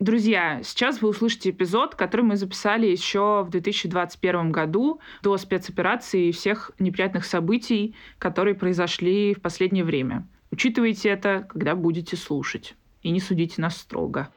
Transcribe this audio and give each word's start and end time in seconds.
Друзья, 0.00 0.62
сейчас 0.64 1.02
вы 1.02 1.10
услышите 1.10 1.50
эпизод, 1.50 1.94
который 1.94 2.22
мы 2.22 2.36
записали 2.36 2.86
еще 2.86 3.44
в 3.46 3.50
2021 3.50 4.50
году 4.50 4.98
до 5.22 5.36
спецоперации 5.36 6.28
и 6.28 6.32
всех 6.32 6.70
неприятных 6.78 7.26
событий, 7.26 7.94
которые 8.18 8.54
произошли 8.54 9.34
в 9.34 9.42
последнее 9.42 9.84
время. 9.84 10.26
Учитывайте 10.50 11.10
это, 11.10 11.46
когда 11.46 11.74
будете 11.74 12.16
слушать. 12.16 12.76
И 13.02 13.10
не 13.10 13.20
судите 13.20 13.60
нас 13.60 13.76
строго. 13.76 14.30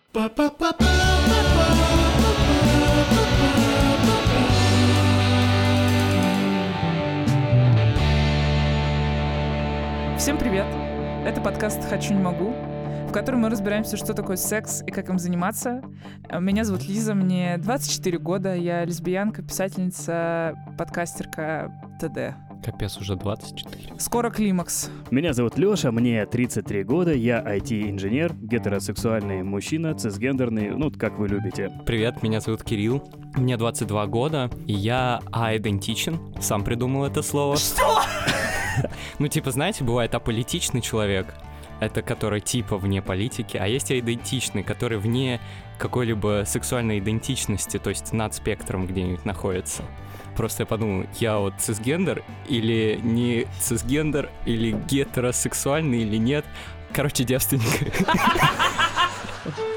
Всем 10.18 10.38
привет! 10.38 10.68
Это 11.26 11.40
подкаст 11.40 11.88
«Хочу, 11.88 12.14
не 12.14 12.22
могу», 12.22 12.53
в 13.14 13.16
котором 13.16 13.42
мы 13.42 13.50
разбираемся, 13.52 13.96
что 13.96 14.16
такое 14.16 14.38
секс 14.38 14.82
и 14.88 14.90
как 14.90 15.08
им 15.08 15.20
заниматься. 15.20 15.84
Меня 16.40 16.63
зовут 16.63 16.88
Лиза, 16.88 17.13
мне 17.13 17.59
24 17.59 18.17
года, 18.17 18.55
я 18.55 18.84
лесбиянка, 18.85 19.44
писательница, 19.44 20.58
подкастерка 20.80 21.71
ТД. 22.02 22.35
Капец, 22.66 22.98
уже 22.98 23.16
24. 23.16 23.99
Скоро 23.99 24.31
климакс. 24.31 24.90
Меня 25.12 25.34
зовут 25.34 25.59
Лёша, 25.59 25.91
мне 25.91 26.26
33 26.26 26.84
года, 26.85 27.13
я 27.13 27.40
IT-инженер, 27.40 28.34
гетеросексуальный 28.34 29.43
мужчина, 29.43 29.93
цисгендерный, 29.93 30.71
ну, 30.71 30.90
как 30.90 31.20
вы 31.20 31.27
любите. 31.27 31.71
Привет, 31.85 32.23
меня 32.23 32.40
зовут 32.40 32.63
Кирилл, 32.63 33.07
мне 33.35 33.57
22 33.57 34.07
года, 34.07 34.49
и 34.66 34.73
я 34.73 35.21
аидентичен, 35.32 36.18
сам 36.41 36.63
придумал 36.63 37.05
это 37.05 37.21
слово. 37.21 37.57
Что? 37.57 38.02
Ну, 39.20 39.27
типа, 39.27 39.52
знаете, 39.52 39.84
бывает 39.84 40.16
аполитичный 40.16 40.82
человек, 40.82 41.27
это 41.85 42.01
который 42.01 42.41
типа 42.41 42.77
вне 42.77 43.01
политики, 43.01 43.57
а 43.57 43.67
есть 43.67 43.91
идентичный, 43.91 44.63
который 44.63 44.97
вне 44.97 45.39
какой-либо 45.77 46.43
сексуальной 46.45 46.99
идентичности, 46.99 47.77
то 47.77 47.89
есть 47.89 48.13
над 48.13 48.33
спектром 48.33 48.87
где-нибудь 48.87 49.25
находится. 49.25 49.84
Просто 50.35 50.63
я 50.63 50.67
подумал, 50.67 51.05
я 51.20 51.37
вот 51.37 51.55
цисгендер 51.59 52.23
или 52.48 52.99
не 53.01 53.45
цисгендер, 53.59 54.29
или 54.45 54.71
гетеросексуальный 54.71 56.01
или 56.01 56.17
нет. 56.17 56.45
Короче, 56.91 57.23
девственник. 57.23 57.93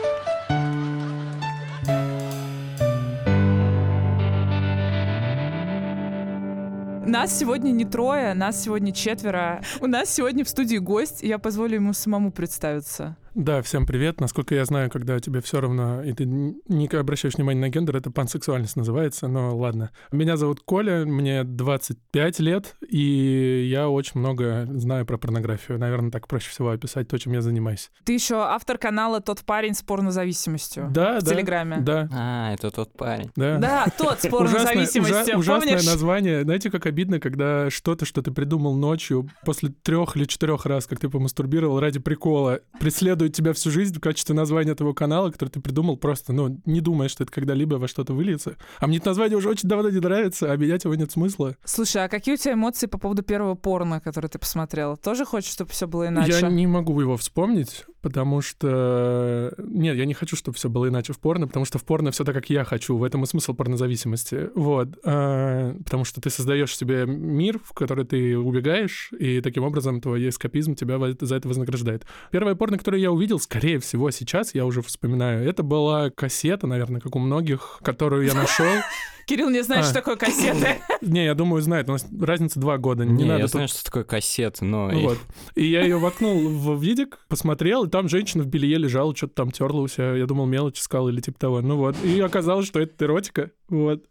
Нас 7.07 7.39
сегодня 7.39 7.71
не 7.71 7.85
трое, 7.85 8.35
нас 8.35 8.61
сегодня 8.61 8.93
четверо. 8.93 9.63
У 9.81 9.87
нас 9.87 10.11
сегодня 10.11 10.45
в 10.45 10.49
студии 10.49 10.79
гость, 10.79 11.23
я 11.23 11.39
позволю 11.39 11.77
ему 11.77 11.93
самому 11.93 12.33
представиться. 12.33 13.17
Да, 13.37 13.61
всем 13.61 13.85
привет. 13.85 14.19
Насколько 14.19 14.55
я 14.55 14.65
знаю, 14.65 14.89
когда 14.89 15.21
тебе 15.21 15.43
все 15.43 15.61
равно, 15.61 16.03
и 16.03 16.15
ты 16.15 16.25
не 16.25 16.87
обращаешь 16.87 17.35
внимания 17.35 17.61
на 17.61 17.69
гендер, 17.69 17.95
это 17.95 18.11
пансексуальность 18.11 18.77
называется, 18.77 19.29
но 19.29 19.55
ладно. 19.55 19.91
Меня 20.11 20.39
зовут 20.39 20.61
Коля, 20.65 21.05
мне 21.05 21.45
25 21.45 22.41
лет, 22.41 22.77
и 22.89 23.69
я 23.71 23.91
очень 23.91 24.21
много 24.21 24.67
знаю 24.71 25.05
про 25.05 25.19
порнографию. 25.19 25.79
Наверное, 25.79 26.11
так 26.11 26.29
проще 26.29 26.49
всего 26.49 26.71
описать 26.71 27.09
то, 27.09 27.19
чем 27.19 27.35
я 27.35 27.43
занимаюсь. 27.43 27.91
Ты 28.05 28.15
еще 28.15 28.37
автор 28.37 28.79
канала 28.79 29.21
«Тот 29.21 29.45
парень 29.45 29.75
с 29.75 29.83
порнозависимостью» 29.83 30.89
да, 30.91 31.21
в 31.21 31.23
да, 31.23 31.31
Телеграме. 31.31 31.77
Да. 31.81 32.09
А, 32.15 32.55
это 32.55 32.71
тот 32.71 32.95
парень. 32.95 33.31
Да, 33.37 33.59
да 33.59 33.87
тот 33.99 34.19
с 34.19 34.29
порнозависимостью, 34.31 35.03
ужас, 35.03 35.29
ужасное 35.37 35.75
название. 35.75 36.43
Знаете, 36.45 36.71
как 36.71 36.87
обидно, 36.87 37.21
когда 37.21 37.69
что-то, 37.69 38.07
что 38.07 38.23
ты 38.23 38.31
придумал 38.31 38.75
ночью, 38.77 39.29
после 39.45 39.69
трех 39.69 40.17
или 40.17 40.25
четырех 40.25 40.65
раз, 40.65 40.87
как 40.87 41.01
ты 41.01 41.11
помастурбировал 41.11 41.81
ради 41.81 41.99
прикола, 41.99 42.61
преследует 42.81 43.26
тебя 43.35 43.53
всю 43.53 43.71
жизнь 43.71 43.97
в 43.97 44.01
качестве 44.01 44.35
названия 44.35 44.73
этого 44.73 44.93
канала, 44.93 45.31
который 45.31 45.51
ты 45.51 45.61
придумал 45.61 45.97
просто, 45.97 46.33
ну, 46.33 46.61
не 46.65 46.81
думая, 46.81 47.09
что 47.09 47.25
это 47.25 47.33
когда-либо 47.33 47.75
во 47.75 47.89
что-то 47.89 48.15
выльется. 48.15 48.57
А 48.79 48.87
мне 48.87 48.99
это 48.99 49.09
название 49.09 49.37
уже 49.37 49.49
очень 49.49 49.69
давно 49.69 49.91
не 49.91 50.01
нравится, 50.01 50.51
а 50.51 50.57
менять 50.57 50.85
его 50.85 50.95
нет 50.95 51.11
смысла. 51.11 51.57
Слушай, 51.65 52.05
а 52.05 52.09
какие 52.09 52.35
у 52.35 52.39
тебя 52.39 52.55
эмоции 52.55 52.87
по 52.87 52.99
поводу 52.99 53.23
первого 53.23 53.55
порно, 53.55 54.01
который 54.01 54.29
ты 54.29 54.39
посмотрел? 54.39 54.97
Тоже 54.97 55.25
хочешь, 55.25 55.53
чтобы 55.53 55.71
все 55.71 55.87
было 55.87 56.09
иначе? 56.09 56.33
Я 56.33 56.49
не 56.49 56.67
могу 56.67 57.01
его 57.01 57.17
вспомнить, 57.17 57.85
потому 58.07 58.41
что... 58.41 59.53
Нет, 59.59 59.97
я 59.97 60.05
не 60.05 60.15
хочу, 60.15 60.37
чтобы 60.37 60.57
все 60.57 60.69
было 60.69 60.87
иначе 60.87 61.13
в 61.13 61.19
порно, 61.19 61.49
потому 61.49 61.65
что 61.65 61.79
в 61.79 61.85
порно 61.85 62.13
все 62.13 62.23
так, 62.23 62.37
как 62.37 62.49
я 62.51 62.63
хочу. 62.63 62.97
В 62.97 63.03
этом 63.03 63.25
и 63.25 63.27
смысл 63.27 63.53
порнозависимости. 63.53 64.49
Вот. 64.55 64.91
А, 65.05 65.75
потому 65.85 66.05
что 66.05 66.21
ты 66.21 66.31
создаешь 66.31 66.77
себе 66.77 67.05
мир, 67.05 67.59
в 67.59 67.73
который 67.73 68.05
ты 68.05 68.39
убегаешь, 68.39 69.11
и 69.19 69.41
таким 69.41 69.65
образом 69.65 70.01
твой 70.01 70.29
эскапизм 70.29 70.77
тебя 70.77 71.01
за 71.21 71.35
это 71.35 71.49
вознаграждает. 71.49 72.07
Первое 72.31 72.55
порно, 72.55 72.79
которое 72.79 73.03
я 73.03 73.11
увидел, 73.11 73.41
скорее 73.41 73.81
всего, 73.81 74.13
сейчас, 74.13 74.55
я 74.55 74.65
уже 74.67 74.83
вспоминаю, 74.83 75.45
это 75.45 75.65
была 75.65 76.11
кассета, 76.11 76.69
наверное, 76.69 77.01
как 77.01 77.17
у 77.17 77.19
многих, 77.19 77.81
которую 77.83 78.25
я 78.25 78.35
нашел. 78.35 78.67
Кирилл 79.27 79.51
не 79.51 79.63
знает, 79.63 79.83
А. 79.83 79.85
что 79.87 79.95
такое 79.95 80.15
кассеты. 80.17 80.77
Не, 81.03 81.25
я 81.25 81.35
думаю, 81.35 81.61
знает. 81.61 81.89
У 81.89 81.93
нас 81.93 82.07
разница 82.21 82.61
два 82.61 82.79
года. 82.79 83.05
Не, 83.05 83.13
Не, 83.13 83.25
надо 83.25 83.39
я 83.39 83.45
тут 83.45 83.51
знаю, 83.51 83.69
что 83.69 83.85
такое 83.85 84.05
кассета, 84.05 84.65
но... 84.65 84.89
Ну 84.89 85.01
Вот. 85.01 85.19
И 85.57 85.67
я 85.67 85.83
ее 85.83 85.99
воткнул 85.99 86.49
в 86.49 86.81
видик, 86.81 87.19
посмотрел, 87.29 87.85
и 87.85 87.91
там 87.91 88.09
женщина 88.09 88.45
в 88.45 88.47
белье 88.47 88.79
лежала, 88.79 89.15
что-то 89.17 89.35
там 89.35 89.51
терла 89.51 89.81
у 89.81 89.89
себя. 89.89 90.15
Я 90.15 90.27
думал, 90.27 90.47
мелочь 90.47 90.79
искал 90.79 91.09
или 91.09 91.21
типа 91.21 91.39
того. 91.41 91.61
Ну 91.61 91.77
вот. 91.77 91.97
И 92.05 92.21
оказалось, 92.21 92.67
что 92.67 92.79
это 92.81 93.05
эротика. 93.05 93.51
Вот. 93.69 94.05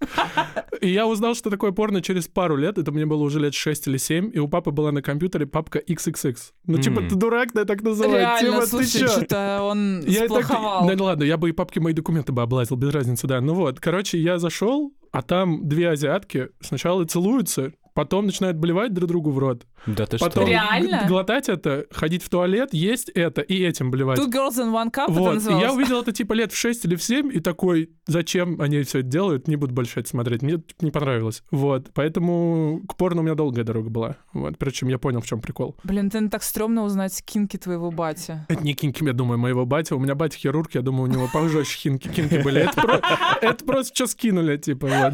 И 0.81 0.89
я 0.89 1.07
узнал, 1.07 1.33
что 1.33 1.49
такое 1.49 1.71
порно 1.71 2.01
через 2.01 2.27
пару 2.27 2.57
лет. 2.57 2.77
Это 2.77 2.91
мне 2.91 3.05
было 3.05 3.23
уже 3.23 3.39
лет 3.39 3.53
6 3.53 3.87
или 3.87 3.97
7. 3.97 4.31
И 4.33 4.39
у 4.39 4.49
папы 4.49 4.71
была 4.71 4.91
на 4.91 5.01
компьютере 5.01 5.45
папка 5.45 5.79
XXX. 5.79 6.35
Ну, 6.65 6.77
типа, 6.77 7.01
ты 7.03 7.15
дурак, 7.15 7.53
да, 7.53 7.63
так 7.63 7.81
называют. 7.81 8.41
Реально, 8.41 8.61
ты 8.61 8.67
слушай, 8.67 9.07
что-то 9.07 9.61
он 9.63 10.01
Я 10.05 10.27
так... 10.27 10.43
сплоховал. 10.43 10.87
Да 10.87 11.03
ладно, 11.03 11.23
я 11.23 11.37
бы 11.37 11.49
и 11.49 11.51
папки 11.53 11.79
мои 11.79 11.93
документы 11.93 12.33
бы 12.33 12.41
облазил, 12.41 12.75
без 12.75 12.89
разницы, 12.93 13.27
да. 13.27 13.39
Ну 13.39 13.53
вот, 13.53 13.79
короче, 13.79 14.19
я 14.19 14.39
зашел, 14.39 14.93
а 15.15 15.21
там 15.21 15.65
две 15.69 15.91
азиатки 15.91 16.49
сначала 16.59 17.05
целуются, 17.05 17.71
потом 17.95 18.25
начинают 18.27 18.57
блевать 18.57 18.93
друг 18.93 19.07
другу 19.09 19.31
в 19.31 19.39
рот. 19.39 19.65
Да 19.87 20.05
ты 20.05 20.17
Потом 20.17 20.43
что? 20.43 20.51
Реально? 20.51 21.05
глотать 21.07 21.47
это, 21.49 21.85
ходить 21.91 22.23
в 22.23 22.29
туалет, 22.29 22.73
есть 22.73 23.09
это 23.09 23.41
и 23.41 23.63
этим 23.63 23.89
блевать. 23.89 24.19
Two 24.19 24.27
Girls 24.31 24.57
in 24.59 24.71
One 24.71 24.91
Cup 24.91 25.05
это 25.05 25.13
вот, 25.13 25.31
и 25.31 25.33
называлось? 25.35 25.63
я 25.63 25.73
увидел 25.73 26.01
это 26.01 26.11
типа 26.11 26.33
лет 26.33 26.51
в 26.51 26.57
6 26.57 26.85
или 26.85 26.95
в 26.95 27.01
7, 27.03 27.31
и 27.33 27.39
такой, 27.39 27.89
зачем 28.05 28.59
они 28.61 28.81
все 28.83 28.99
это 28.99 29.07
делают, 29.07 29.47
не 29.47 29.55
буду 29.55 29.73
больше 29.73 29.99
это 30.01 30.09
смотреть. 30.09 30.41
Мне 30.41 30.53
типа, 30.57 30.83
не 30.85 30.91
понравилось. 30.91 31.43
Вот, 31.51 31.89
поэтому 31.93 32.81
к 32.87 32.97
порно 32.97 33.21
у 33.21 33.23
меня 33.23 33.35
долгая 33.35 33.63
дорога 33.63 33.89
была. 33.89 34.17
Вот, 34.33 34.57
причем 34.57 34.89
я 34.89 34.97
понял, 34.99 35.21
в 35.21 35.25
чем 35.27 35.39
прикол. 35.39 35.75
Блин, 35.83 36.09
ты 36.09 36.27
так 36.29 36.43
стрёмно 36.43 36.83
узнать 36.83 37.23
кинки 37.23 37.57
твоего 37.57 37.91
бати. 37.91 38.45
Это 38.49 38.63
не 38.63 38.73
кинки, 38.73 39.03
я 39.05 39.13
думаю, 39.13 39.37
моего 39.37 39.65
батя. 39.65 39.95
У 39.95 39.99
меня 39.99 40.15
батя 40.15 40.37
хирург, 40.37 40.73
я 40.75 40.81
думаю, 40.81 41.09
у 41.09 41.13
него 41.13 41.29
пожестче 41.31 41.79
кинки, 41.83 42.09
кинки 42.09 42.41
были. 42.43 42.61
Это, 42.61 42.81
про- 42.81 43.01
это 43.41 43.63
просто 43.65 43.95
что 43.95 44.07
скинули, 44.07 44.57
типа. 44.57 45.13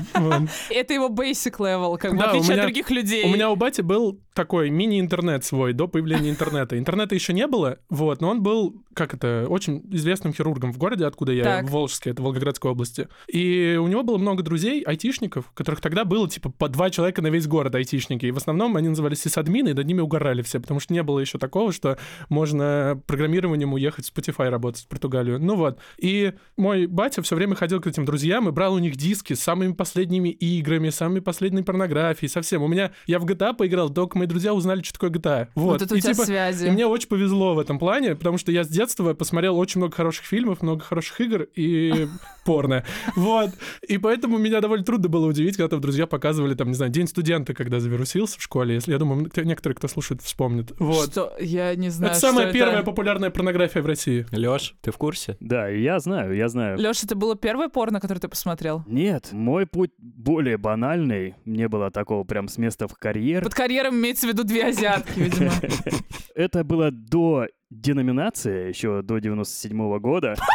Это 0.69 0.93
его 0.93 1.09
basic 1.09 1.57
level, 1.59 1.97
как 1.97 2.15
бы, 2.15 2.23
отличие 2.23 2.53
меня- 2.53 2.63
от 2.63 2.70
других 2.71 2.89
людей. 2.89 3.25
У 3.25 3.29
меня 3.29 3.49
у 3.49 3.55
бати 3.55 3.81
был 3.81 4.21
такой 4.33 4.69
мини-интернет 4.69 5.43
свой 5.43 5.73
до 5.73 5.87
появления 5.87 6.29
интернета. 6.29 6.77
Интернета 6.77 7.15
еще 7.15 7.33
не 7.33 7.47
было, 7.47 7.79
вот, 7.89 8.21
но 8.21 8.29
он 8.29 8.41
был, 8.41 8.81
как 8.93 9.13
это, 9.13 9.45
очень 9.49 9.83
известным 9.91 10.33
хирургом 10.33 10.71
в 10.71 10.77
городе, 10.77 11.05
откуда 11.05 11.33
я, 11.33 11.43
Так. 11.43 11.65
в 11.65 11.71
Волжске, 11.71 12.11
это 12.11 12.21
Волгоградской 12.23 12.71
области. 12.71 13.09
И 13.27 13.77
у 13.79 13.87
него 13.87 14.03
было 14.03 14.17
много 14.17 14.41
друзей, 14.41 14.83
айтишников, 14.83 15.51
которых 15.53 15.81
тогда 15.81 16.05
было, 16.05 16.29
типа, 16.29 16.49
по 16.49 16.69
два 16.69 16.89
человека 16.89 17.21
на 17.21 17.27
весь 17.27 17.45
город 17.45 17.75
айтишники. 17.75 18.25
И 18.25 18.31
в 18.31 18.37
основном 18.37 18.77
они 18.77 18.87
назывались 18.87 19.21
сисадмины, 19.21 19.69
и 19.69 19.73
над 19.73 19.85
ними 19.85 19.99
угорали 19.99 20.41
все, 20.41 20.61
потому 20.61 20.79
что 20.79 20.93
не 20.93 21.03
было 21.03 21.19
еще 21.19 21.37
такого, 21.37 21.73
что 21.73 21.97
можно 22.29 23.01
программированием 23.07 23.73
уехать 23.73 24.09
в 24.09 24.17
Spotify 24.17 24.49
работать 24.49 24.83
в 24.83 24.87
Португалию. 24.87 25.39
Ну 25.39 25.55
вот. 25.55 25.77
И 25.97 26.31
мой 26.55 26.85
батя 26.85 27.21
все 27.21 27.35
время 27.35 27.55
ходил 27.55 27.81
к 27.81 27.87
этим 27.87 28.05
друзьям 28.05 28.47
и 28.47 28.51
брал 28.51 28.75
у 28.75 28.79
них 28.79 28.95
диски 28.95 29.33
с 29.33 29.41
самыми 29.41 29.73
последними 29.73 30.29
играми, 30.29 30.89
самыми 30.89 31.19
последней 31.19 31.63
порнографией, 31.63 32.29
совсем. 32.29 32.60
У 32.63 32.67
меня, 32.67 32.91
я 33.07 33.19
в 33.19 33.25
GTA 33.25 33.53
поиграл, 33.55 33.89
только 33.89 34.17
мои 34.17 34.27
друзья 34.27 34.53
узнали, 34.53 34.81
что 34.83 34.93
такое 34.93 35.09
GTA. 35.09 35.47
Вот. 35.55 35.71
Вот 35.71 35.81
это 35.81 35.93
у 35.93 35.97
и, 35.97 36.01
тебя 36.01 36.13
типа, 36.13 36.25
связи. 36.25 36.67
и 36.67 36.71
мне 36.71 36.85
очень 36.85 37.07
повезло 37.07 37.53
в 37.55 37.59
этом 37.59 37.79
плане, 37.79 38.15
потому 38.15 38.37
что 38.37 38.51
я 38.51 38.63
с 38.63 38.67
детства 38.67 39.13
посмотрел 39.13 39.57
очень 39.57 39.79
много 39.79 39.95
хороших 39.95 40.25
фильмов, 40.25 40.61
много 40.61 40.83
хороших 40.83 41.19
игр 41.21 41.47
и 41.55 42.07
порно. 42.45 42.83
Вот. 43.15 43.51
И 43.87 43.97
поэтому 43.97 44.37
меня 44.37 44.61
довольно 44.61 44.85
трудно 44.85 45.09
было 45.09 45.27
удивить, 45.27 45.57
когда 45.57 45.69
там 45.69 45.81
друзья 45.81 46.07
показывали, 46.07 46.53
там, 46.55 46.69
не 46.69 46.73
знаю, 46.75 46.91
День 46.91 47.07
студента, 47.07 47.53
когда 47.53 47.79
завирусился 47.79 48.39
в 48.39 48.41
школе. 48.43 48.75
Если 48.75 48.91
я 48.91 48.97
думаю, 48.97 49.29
некоторые, 49.35 49.75
кто 49.75 49.87
слушает, 49.87 50.21
вспомнят. 50.21 50.71
Вот. 50.79 51.11
Что? 51.11 51.33
Я 51.39 51.75
не 51.75 51.89
знаю, 51.89 52.11
Это 52.11 52.19
что 52.19 52.27
самая 52.29 52.45
это. 52.47 52.53
первая 52.53 52.83
популярная 52.83 53.29
порнография 53.29 53.81
в 53.81 53.85
России. 53.85 54.25
Лёш, 54.31 54.75
ты 54.81 54.91
в 54.91 54.97
курсе? 54.97 55.37
Да, 55.39 55.67
я 55.67 55.99
знаю, 55.99 56.35
я 56.35 56.49
знаю. 56.49 56.77
Лёша, 56.77 57.05
это 57.05 57.15
было 57.15 57.35
первое 57.35 57.69
порно, 57.69 57.99
которое 57.99 58.19
ты 58.19 58.27
посмотрел? 58.27 58.83
Нет, 58.87 59.29
мой 59.31 59.65
путь 59.65 59.91
более 59.97 60.57
банальный. 60.57 61.35
Не 61.45 61.67
было 61.67 61.91
такого 61.91 62.23
прям 62.23 62.47
с 62.51 62.57
места 62.57 62.87
в 62.87 62.93
карьер. 62.95 63.43
Под 63.43 63.55
карьером 63.55 63.95
имеется 63.95 64.27
в 64.27 64.29
виду 64.29 64.43
две 64.43 64.65
азиатки, 64.67 65.19
видимо. 65.19 65.51
Это 66.35 66.63
было 66.63 66.91
до 66.91 67.47
деноминация 67.71 68.67
еще 68.67 69.01
до 69.01 69.17
97 69.19 69.99
года. 69.99 70.35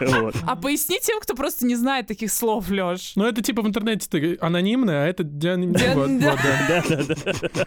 Вот. 0.00 0.34
А 0.46 0.56
поясни 0.56 0.98
тем, 1.00 1.20
кто 1.20 1.34
просто 1.34 1.66
не 1.66 1.74
знает 1.74 2.06
таких 2.06 2.30
слов, 2.30 2.70
Лёш. 2.70 3.16
Ну, 3.16 3.24
это 3.24 3.42
типа 3.42 3.62
в 3.62 3.66
интернете 3.66 4.06
ты 4.08 4.36
анонимное, 4.40 5.04
а 5.04 5.08
это... 5.08 5.24
Да-да-да. 5.24 6.82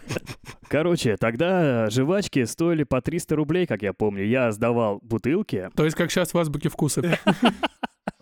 Короче, 0.68 1.16
тогда 1.16 1.90
жвачки 1.90 2.44
стоили 2.44 2.84
по 2.84 3.00
300 3.02 3.36
рублей, 3.36 3.66
как 3.66 3.82
я 3.82 3.92
помню. 3.92 4.24
Я 4.24 4.52
сдавал 4.52 5.00
бутылки. 5.02 5.70
То 5.74 5.84
есть 5.84 5.96
как 5.96 6.10
сейчас 6.10 6.32
в 6.32 6.38
азбуке 6.38 6.68
вкусов. 6.68 7.04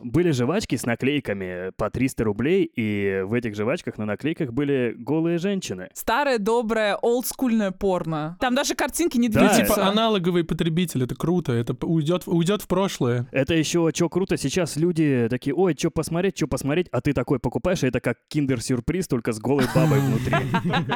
Были 0.01 0.31
жвачки 0.31 0.77
с 0.77 0.87
наклейками 0.87 1.73
по 1.77 1.91
300 1.91 2.23
рублей, 2.23 2.71
и 2.77 3.23
в 3.25 3.35
этих 3.35 3.57
жвачках 3.57 3.99
на 3.99 4.05
наклейках 4.05 4.53
были 4.53 4.95
голые 4.97 5.39
женщины. 5.39 5.89
Старое, 5.93 6.39
доброе, 6.39 6.95
олдскульное 6.97 7.73
порно. 7.73 8.37
Там 8.39 8.55
даже 8.55 8.77
картинки 8.77 9.19
не 9.19 9.29
Да, 9.29 9.41
двигаются. 9.41 9.75
Типа 9.75 9.89
аналоговый 9.89 10.45
потребитель, 10.45 11.03
это 11.03 11.17
круто, 11.17 11.53
это 11.53 11.75
уйдет, 11.85 12.23
уйдет 12.27 12.63
в 12.63 12.69
прошлое. 12.69 13.27
Это 13.33 13.55
еще 13.55 13.91
что 13.93 14.09
круто, 14.09 14.37
сейчас 14.37 14.77
люди 14.77 15.27
такие, 15.29 15.53
ой, 15.53 15.75
что 15.77 15.91
посмотреть, 15.91 16.37
что 16.37 16.47
посмотреть, 16.47 16.87
а 16.93 17.01
ты 17.01 17.13
такой 17.13 17.41
покупаешь, 17.41 17.83
и 17.83 17.89
это 17.89 18.01
как 18.01 18.19
киндер-сюрприз, 18.29 19.09
только 19.09 19.33
с 19.33 19.41
голой 19.41 19.65
бабой 19.75 19.99
внутри. 19.99 20.37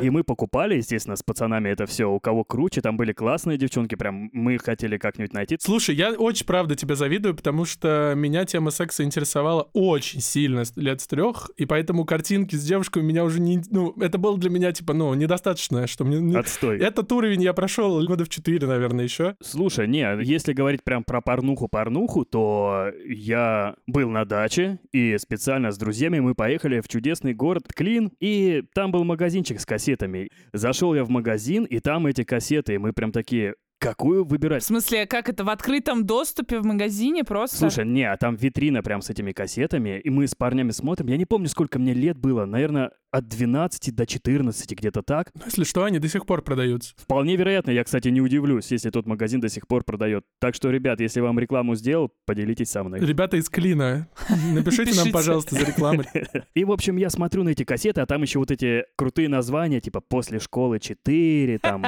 И 0.00 0.10
мы 0.10 0.22
покупали, 0.22 0.76
естественно, 0.76 1.16
с 1.16 1.24
пацанами 1.24 1.70
это 1.70 1.86
все, 1.86 2.08
у 2.08 2.20
кого 2.20 2.44
круче, 2.44 2.80
там 2.80 2.96
были 2.96 3.12
классные 3.12 3.58
девчонки, 3.58 3.96
прям 3.96 4.30
мы 4.32 4.58
хотели 4.58 4.96
как-нибудь 4.96 5.32
найти. 5.32 5.56
Слушай, 5.60 5.96
я 5.96 6.12
очень 6.12 6.46
правда 6.46 6.76
тебя 6.76 6.94
завидую, 6.94 7.34
потому 7.34 7.64
что 7.64 8.12
меня 8.14 8.44
тема 8.44 8.70
секса 8.70 8.91
интересовала 9.00 9.68
очень 9.72 10.20
сильно 10.20 10.64
лет 10.76 11.00
с 11.00 11.06
трех, 11.06 11.50
и 11.56 11.66
поэтому 11.66 12.04
картинки 12.04 12.56
с 12.56 12.64
девушками 12.64 13.04
меня 13.04 13.24
уже 13.24 13.40
не... 13.40 13.60
Ну, 13.70 13.94
это 14.00 14.18
было 14.18 14.36
для 14.38 14.50
меня, 14.50 14.72
типа, 14.72 14.92
ну, 14.92 15.14
недостаточно, 15.14 15.86
что 15.86 16.04
мне... 16.04 16.20
не- 16.20 16.36
Отстой. 16.36 16.78
Этот 16.78 17.10
уровень 17.12 17.42
я 17.42 17.52
прошел 17.52 18.04
года 18.06 18.24
в 18.24 18.28
четыре, 18.28 18.66
наверное, 18.66 19.04
еще. 19.04 19.36
Слушай, 19.40 19.86
не, 19.88 20.06
если 20.22 20.52
говорить 20.52 20.82
прям 20.84 21.04
про 21.04 21.20
порнуху-порнуху, 21.20 22.24
то 22.24 22.90
я 23.06 23.74
был 23.86 24.10
на 24.10 24.24
даче, 24.24 24.78
и 24.92 25.16
специально 25.18 25.70
с 25.70 25.78
друзьями 25.78 26.18
мы 26.20 26.34
поехали 26.34 26.80
в 26.80 26.88
чудесный 26.88 27.34
город 27.34 27.64
Клин, 27.74 28.10
и 28.20 28.64
там 28.74 28.90
был 28.90 29.04
магазинчик 29.04 29.60
с 29.60 29.66
кассетами. 29.66 30.28
Зашел 30.52 30.94
я 30.94 31.04
в 31.04 31.10
магазин, 31.10 31.64
и 31.64 31.78
там 31.80 32.06
эти 32.06 32.24
кассеты, 32.24 32.74
и 32.74 32.78
мы 32.78 32.92
прям 32.92 33.12
такие, 33.12 33.54
какую 33.82 34.24
В 34.24 34.28
выбирать? 34.28 34.62
смысле, 34.64 35.06
как 35.06 35.28
это, 35.28 35.44
в 35.44 35.50
открытом 35.50 36.06
доступе 36.06 36.60
в 36.60 36.64
магазине 36.64 37.24
просто? 37.24 37.56
Слушай, 37.56 37.84
не, 37.84 38.04
а 38.04 38.16
там 38.16 38.36
витрина 38.36 38.82
прям 38.82 39.02
с 39.02 39.10
этими 39.10 39.32
кассетами, 39.32 39.98
и 39.98 40.08
мы 40.08 40.26
с 40.26 40.34
парнями 40.34 40.70
смотрим. 40.70 41.08
Я 41.08 41.16
не 41.16 41.26
помню, 41.26 41.48
сколько 41.48 41.78
мне 41.78 41.92
лет 41.92 42.16
было, 42.16 42.46
наверное, 42.46 42.92
от 43.12 43.28
12 43.28 43.94
до 43.94 44.06
14, 44.06 44.72
где-то 44.72 45.02
так. 45.02 45.30
Ну, 45.34 45.42
если 45.44 45.64
что, 45.64 45.84
они 45.84 45.98
до 45.98 46.08
сих 46.08 46.24
пор 46.26 46.42
продаются. 46.42 46.94
Вполне 46.96 47.36
вероятно, 47.36 47.70
я, 47.70 47.84
кстати, 47.84 48.08
не 48.08 48.20
удивлюсь, 48.22 48.70
если 48.72 48.88
тот 48.90 49.06
магазин 49.06 49.40
до 49.40 49.48
сих 49.50 49.68
пор 49.68 49.84
продает. 49.84 50.24
Так 50.40 50.54
что, 50.54 50.70
ребят, 50.70 50.98
если 51.00 51.20
вам 51.20 51.38
рекламу 51.38 51.74
сделал, 51.74 52.10
поделитесь 52.26 52.70
со 52.70 52.82
мной. 52.82 53.00
Ребята 53.00 53.36
из 53.36 53.48
Клина, 53.50 54.08
напишите 54.52 54.94
нам, 54.96 55.12
пожалуйста, 55.12 55.54
за 55.56 55.64
рекламу. 55.64 56.02
И, 56.54 56.64
в 56.64 56.72
общем, 56.72 56.96
я 56.96 57.10
смотрю 57.10 57.42
на 57.44 57.50
эти 57.50 57.64
кассеты, 57.64 58.00
а 58.00 58.06
там 58.06 58.22
еще 58.22 58.38
вот 58.38 58.50
эти 58.50 58.84
крутые 58.96 59.28
названия, 59.28 59.80
типа 59.80 60.00
«После 60.00 60.40
школы 60.40 60.78
4», 60.78 61.58
там... 61.58 61.82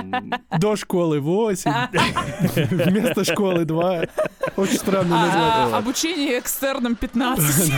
До 0.60 0.76
школы 0.76 1.20
8, 1.20 1.70
вместо 2.90 3.24
школы 3.24 3.64
2. 3.64 4.04
Очень 4.56 4.76
странное 4.76 5.18
А, 5.18 5.26
название. 5.26 5.76
обучение 5.78 6.38
экстерном 6.38 6.96
15. 6.96 7.72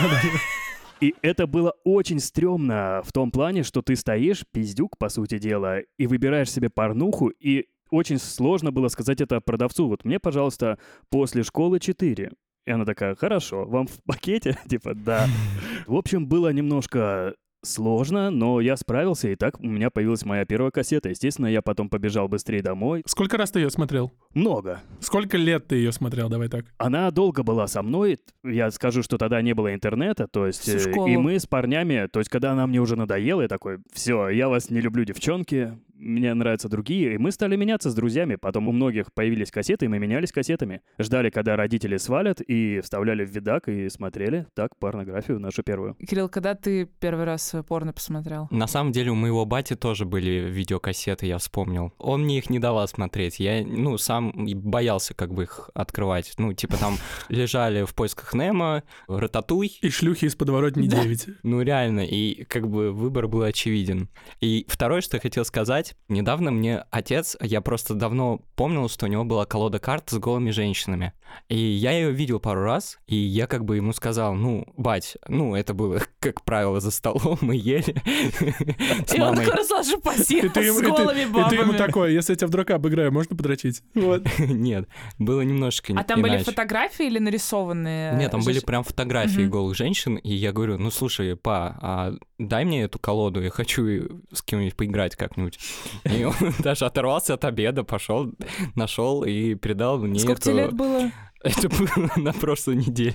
И 1.00 1.14
это 1.22 1.46
было 1.46 1.74
очень 1.84 2.20
стрёмно 2.20 3.02
в 3.04 3.12
том 3.12 3.30
плане, 3.30 3.62
что 3.62 3.82
ты 3.82 3.96
стоишь, 3.96 4.44
пиздюк, 4.50 4.96
по 4.98 5.08
сути 5.08 5.38
дела, 5.38 5.80
и 5.98 6.06
выбираешь 6.06 6.50
себе 6.50 6.70
порнуху, 6.70 7.28
и 7.28 7.66
очень 7.90 8.18
сложно 8.18 8.72
было 8.72 8.88
сказать 8.88 9.20
это 9.20 9.40
продавцу. 9.40 9.88
Вот 9.88 10.04
мне, 10.04 10.18
пожалуйста, 10.18 10.78
после 11.10 11.42
школы 11.42 11.80
4. 11.80 12.32
И 12.66 12.70
она 12.70 12.84
такая, 12.84 13.14
хорошо, 13.14 13.64
вам 13.64 13.86
в 13.86 14.02
пакете? 14.04 14.58
Типа, 14.68 14.94
да. 14.94 15.26
В 15.86 15.94
общем, 15.94 16.26
было 16.26 16.52
немножко 16.52 17.34
сложно, 17.66 18.30
но 18.30 18.60
я 18.60 18.76
справился, 18.76 19.28
и 19.28 19.36
так 19.36 19.60
у 19.60 19.66
меня 19.66 19.90
появилась 19.90 20.24
моя 20.24 20.44
первая 20.44 20.70
кассета. 20.70 21.08
Естественно, 21.08 21.46
я 21.46 21.62
потом 21.62 21.88
побежал 21.88 22.28
быстрее 22.28 22.62
домой. 22.62 23.02
Сколько 23.06 23.36
раз 23.36 23.50
ты 23.50 23.60
ее 23.60 23.70
смотрел? 23.70 24.12
Много. 24.34 24.80
Сколько 25.00 25.36
лет 25.36 25.66
ты 25.66 25.76
ее 25.76 25.92
смотрел? 25.92 26.28
Давай 26.28 26.48
так. 26.48 26.66
Она 26.78 27.10
долго 27.10 27.42
была 27.42 27.66
со 27.66 27.82
мной. 27.82 28.18
Я 28.44 28.70
скажу, 28.70 29.02
что 29.02 29.18
тогда 29.18 29.42
не 29.42 29.54
было 29.54 29.74
интернета, 29.74 30.26
то 30.28 30.46
есть... 30.46 30.68
Э. 30.68 30.76
И 31.06 31.16
мы 31.16 31.38
с 31.38 31.46
парнями, 31.46 32.08
то 32.10 32.20
есть 32.20 32.30
когда 32.30 32.52
она 32.52 32.66
мне 32.66 32.80
уже 32.80 32.96
надоела, 32.96 33.42
я 33.42 33.48
такой, 33.48 33.78
все, 33.92 34.28
я 34.28 34.48
вас 34.48 34.70
не 34.70 34.80
люблю, 34.80 35.04
девчонки, 35.04 35.78
мне 35.98 36.34
нравятся 36.34 36.68
другие. 36.68 37.14
И 37.14 37.18
мы 37.18 37.32
стали 37.32 37.56
меняться 37.56 37.90
с 37.90 37.94
друзьями. 37.94 38.36
Потом 38.36 38.68
у 38.68 38.72
многих 38.72 39.12
появились 39.12 39.50
кассеты, 39.50 39.86
и 39.86 39.88
мы 39.88 39.98
менялись 39.98 40.32
кассетами. 40.32 40.82
Ждали, 40.98 41.30
когда 41.30 41.56
родители 41.56 41.96
свалят, 41.96 42.40
и 42.40 42.80
вставляли 42.80 43.24
в 43.24 43.30
видак, 43.30 43.68
и 43.68 43.88
смотрели 43.88 44.46
так 44.54 44.76
порнографию 44.78 45.38
нашу 45.40 45.62
первую. 45.62 45.94
Кирилл, 45.94 46.28
когда 46.28 46.54
ты 46.54 46.86
первый 47.00 47.24
раз 47.24 47.54
порно 47.68 47.92
посмотрел? 47.92 48.48
На 48.50 48.66
самом 48.66 48.92
деле 48.92 49.10
у 49.10 49.14
моего 49.14 49.44
бати 49.44 49.74
тоже 49.74 50.04
были 50.04 50.48
видеокассеты, 50.50 51.26
я 51.26 51.38
вспомнил. 51.38 51.92
Он 51.98 52.24
мне 52.24 52.38
их 52.38 52.50
не 52.50 52.58
давал 52.58 52.86
смотреть. 52.88 53.40
Я, 53.40 53.64
ну, 53.64 53.98
сам 53.98 54.32
боялся 54.36 55.14
как 55.14 55.32
бы 55.32 55.44
их 55.44 55.70
открывать. 55.74 56.34
Ну, 56.38 56.52
типа 56.52 56.76
там 56.76 56.96
лежали 57.28 57.84
в 57.84 57.94
поисках 57.94 58.34
Немо, 58.34 58.82
Рататуй. 59.08 59.78
И 59.80 59.90
шлюхи 59.90 60.26
из 60.26 60.36
подворотни 60.36 60.86
9. 60.86 61.28
Ну, 61.42 61.62
реально, 61.62 62.00
и 62.00 62.44
как 62.44 62.68
бы 62.68 62.92
выбор 62.92 63.28
был 63.28 63.42
очевиден. 63.42 64.08
И 64.40 64.66
второе, 64.68 65.00
что 65.00 65.16
я 65.16 65.20
хотел 65.20 65.44
сказать, 65.44 65.85
недавно 66.08 66.50
мне 66.50 66.84
отец, 66.90 67.36
я 67.40 67.60
просто 67.60 67.94
давно 67.94 68.40
помнил, 68.54 68.88
что 68.88 69.06
у 69.06 69.08
него 69.08 69.24
была 69.24 69.44
колода 69.46 69.78
карт 69.78 70.10
с 70.10 70.18
голыми 70.18 70.50
женщинами. 70.50 71.12
И 71.48 71.56
я 71.56 71.92
ее 71.92 72.12
видел 72.12 72.40
пару 72.40 72.62
раз, 72.62 72.98
и 73.06 73.16
я 73.16 73.46
как 73.46 73.64
бы 73.64 73.76
ему 73.76 73.92
сказал, 73.92 74.34
ну, 74.34 74.64
бать, 74.76 75.16
ну, 75.28 75.54
это 75.54 75.74
было, 75.74 76.00
как 76.20 76.42
правило, 76.44 76.80
за 76.80 76.90
столом, 76.90 77.38
мы 77.40 77.56
ели 77.56 77.94
с 79.06 79.14
И 79.14 79.20
он 79.20 79.30
мамой. 79.30 79.44
такой 79.44 79.60
разложи 79.60 79.98
посел 79.98 80.48
с 80.48 80.80
голыми 80.80 81.20
и 81.20 81.28
ты 81.48 81.56
ему 81.56 81.72
бабами. 81.72 81.76
такой, 81.76 82.14
если 82.14 82.32
я 82.32 82.36
тебя 82.36 82.46
вдруг 82.48 82.70
обыграю, 82.70 83.12
можно 83.12 83.36
подрочить? 83.36 83.82
Нет, 84.38 84.88
было 85.18 85.40
немножко 85.42 85.92
А 85.96 86.04
там 86.04 86.22
были 86.22 86.38
фотографии 86.38 87.06
или 87.06 87.18
нарисованные? 87.18 88.14
Нет, 88.14 88.30
там 88.30 88.42
были 88.42 88.60
прям 88.60 88.84
фотографии 88.84 89.46
голых 89.46 89.76
женщин, 89.76 90.16
и 90.16 90.34
я 90.34 90.52
говорю, 90.52 90.78
ну 90.78 90.90
слушай, 90.90 91.36
па, 91.36 91.78
а 91.80 92.12
дай 92.38 92.64
мне 92.64 92.82
эту 92.82 92.98
колоду, 92.98 93.42
я 93.42 93.50
хочу 93.50 94.22
с 94.32 94.42
кем-нибудь 94.42 94.76
поиграть 94.76 95.16
как-нибудь. 95.16 95.58
И 96.04 96.24
он 96.24 96.34
даже 96.60 96.84
оторвался 96.86 97.34
от 97.34 97.44
обеда, 97.44 97.84
пошел, 97.84 98.32
нашел 98.74 99.24
и 99.24 99.54
передал 99.54 99.98
мне 99.98 100.18
Сколько 100.20 100.40
эту- 100.40 100.50
тебе 100.50 100.62
лет 100.62 100.72
было? 100.72 101.10
Это 101.42 101.68
было 101.68 102.10
на 102.16 102.32
прошлой 102.32 102.76
неделе. 102.76 103.14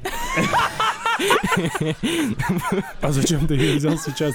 А 3.02 3.12
зачем 3.12 3.48
ты 3.48 3.56
ее 3.56 3.78
взял 3.78 3.98
сейчас? 3.98 4.34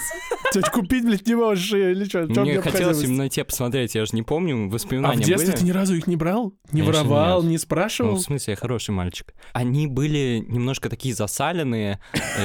Тебя 0.52 0.70
купить, 0.70 1.04
блядь, 1.04 1.26
не 1.26 1.34
можешь 1.34 1.72
или 1.72 2.04
что? 2.04 2.22
Мне 2.22 2.60
хотелось 2.60 3.02
именно 3.02 3.28
те 3.28 3.44
посмотреть, 3.44 3.94
я 3.94 4.04
же 4.06 4.12
не 4.14 4.22
помню, 4.22 4.66
А 4.66 4.68
в 4.68 4.72
воспоминания 4.72 5.22
детстве 5.24 5.52
ты 5.52 5.64
ни 5.64 5.70
разу 5.70 5.94
их 5.94 6.06
не 6.06 6.16
брал? 6.16 6.52
Не 6.72 6.82
воровал, 6.82 7.42
не 7.42 7.52
Ну, 7.54 7.58
спрашивал? 7.58 8.14
в 8.16 8.20
смысле, 8.20 8.52
я 8.52 8.56
хороший 8.56 8.90
мальчик. 8.90 9.34
Они 9.52 9.86
были 9.86 10.44
немножко 10.46 10.88
такие 10.88 11.14
засаленные, 11.14 12.00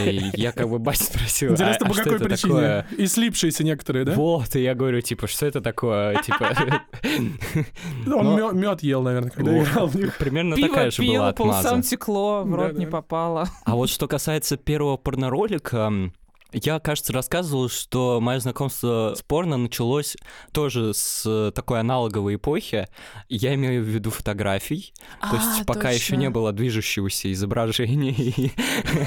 и 0.06 0.32
я 0.34 0.52
как 0.52 0.70
бы 0.70 0.80
бать 0.80 1.00
спросил, 1.00 1.52
Интересно, 1.52 1.88
а, 1.88 1.90
по 1.90 1.96
а 2.00 2.04
какой 2.04 2.20
причине? 2.20 2.86
И 2.98 3.08
слипшиеся 3.08 3.64
некоторые, 3.64 4.06
да? 4.06 4.14
Вот, 4.14 4.56
и 4.56 4.62
я 4.62 4.76
говорю, 4.76 5.02
типа, 5.02 5.28
что 5.28 5.46
это 5.46 5.62
такое? 5.62 6.22
Типа, 6.22 6.56
Он 8.08 8.60
мед 8.60 8.84
ел, 8.84 9.02
наверное, 9.02 9.32
когда 9.32 9.62
играл 9.64 9.88
в 9.88 9.96
них. 9.96 10.18
примерно 10.18 10.56
Пиво 10.56 10.68
такая 10.70 10.92
же 10.92 11.04
была 11.04 11.34
пил, 11.34 11.46
по 11.46 11.50
усам 11.50 11.82
текло, 11.82 12.44
в 12.44 12.54
рот 12.54 12.74
не 12.78 12.86
попало. 12.86 13.48
А 13.66 13.76
вот 13.76 13.90
что 13.90 14.08
касается 14.08 14.58
первого 14.58 14.98
порноролика, 14.98 15.92
я, 16.54 16.80
кажется, 16.80 17.14
рассказывал, 17.14 17.70
что 17.70 18.20
мое 18.22 18.40
знакомство 18.40 19.14
с 19.16 19.22
порно 19.22 19.58
началось 19.58 20.18
тоже 20.52 20.94
с 20.94 21.24
э, 21.26 21.52
такой 21.54 21.80
аналоговой 21.80 22.36
эпохи. 22.36 22.88
Я 23.30 23.54
имею 23.56 23.84
в 23.84 23.88
виду 23.88 24.10
фотографий. 24.12 24.94
То 25.22 25.36
есть 25.36 25.62
А, 25.62 25.66
пока 25.66 25.92
еще 25.92 26.10
точно. 26.12 26.16
не 26.22 26.30
было 26.30 26.52
движущегося 26.52 27.32
изображения. 27.32 28.16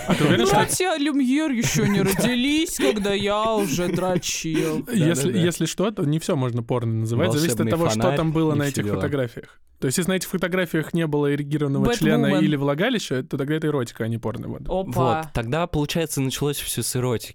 А 0.07 0.15
ты 0.15 0.25
уверен, 0.25 0.47
что 0.47 0.55
Братья 0.57 0.97
Люмьер 0.97 1.51
еще 1.51 1.89
не 1.89 2.01
родились, 2.03 2.77
когда 2.77 3.13
я 3.13 3.55
уже 3.55 3.89
дрочил. 3.89 4.87
Если, 4.93 5.67
что, 5.67 5.91
то 5.91 6.05
не 6.05 6.19
все 6.19 6.37
можно 6.37 6.63
порно 6.63 7.01
называть. 7.01 7.33
Зависит 7.33 7.61
от 7.61 7.71
того, 7.71 7.91
что 7.91 8.17
там 8.17 8.33
было 8.33 8.55
на 8.55 8.65
этих 8.65 8.87
фотографиях. 8.87 9.61
То 9.81 9.87
есть, 9.87 9.99
если 9.99 10.13
на 10.13 10.15
этих 10.15 10.29
фотографиях 10.31 10.95
не 10.95 11.07
было 11.07 11.35
эрегированного 11.35 11.87
Bad 11.87 11.99
члена 11.99 12.27
woman. 12.29 12.43
или 12.43 12.57
влагалища, 12.57 13.23
то 13.23 13.37
тогда 13.37 13.57
это 13.57 13.67
эротика, 13.67 14.05
а 14.05 14.09
не 14.09 14.17
порно. 14.17 14.49
Вот. 14.49 15.27
Тогда, 15.35 15.67
получается, 15.67 16.23
началось 16.23 16.57
все 16.59 16.83
с 16.83 16.97
эротики. 16.97 17.34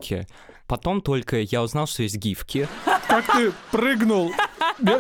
Потом 0.68 1.02
только 1.02 1.42
я 1.42 1.64
узнал, 1.64 1.88
что 1.88 2.04
есть 2.04 2.18
гифки. 2.18 2.68
Как 3.08 3.26
ты 3.26 3.52
прыгнул 3.72 4.32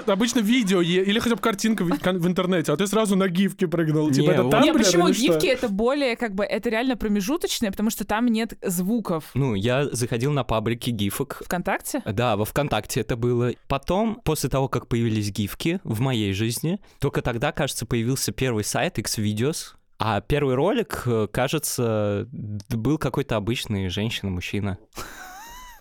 обычно 0.07 0.39
видео 0.39 0.81
или 0.81 1.19
хотя 1.19 1.35
бы 1.35 1.41
картинка 1.41 1.83
в, 1.83 2.27
интернете, 2.27 2.71
а 2.71 2.77
ты 2.77 2.87
сразу 2.87 3.15
на 3.15 3.27
гифки 3.27 3.65
прыгнул. 3.65 4.11
Типа, 4.11 4.31
это 4.31 4.49
там, 4.49 4.63
Не, 4.63 4.71
блин, 4.71 4.85
почему 4.85 5.09
гифки 5.09 5.47
это 5.47 5.69
более, 5.69 6.15
как 6.15 6.33
бы, 6.33 6.43
это 6.43 6.69
реально 6.69 6.97
промежуточное, 6.97 7.71
потому 7.71 7.89
что 7.89 8.05
там 8.05 8.27
нет 8.27 8.57
звуков. 8.61 9.25
Ну, 9.33 9.55
я 9.55 9.85
заходил 9.91 10.31
на 10.31 10.43
паблики 10.43 10.89
гифок. 10.89 11.41
ВКонтакте? 11.45 12.01
Да, 12.05 12.35
во 12.35 12.45
ВКонтакте 12.45 13.01
это 13.01 13.15
было. 13.15 13.53
Потом, 13.67 14.21
после 14.23 14.49
того, 14.49 14.67
как 14.67 14.87
появились 14.87 15.31
гифки 15.31 15.79
в 15.83 15.99
моей 16.01 16.33
жизни, 16.33 16.79
только 16.99 17.21
тогда, 17.21 17.51
кажется, 17.51 17.85
появился 17.85 18.31
первый 18.31 18.63
сайт 18.63 18.99
Xvideos, 18.99 19.75
а 19.99 20.21
первый 20.21 20.55
ролик, 20.55 21.03
э, 21.05 21.27
кажется, 21.27 22.27
был 22.31 22.97
какой-то 22.97 23.35
обычный 23.35 23.89
женщина-мужчина. 23.89 24.77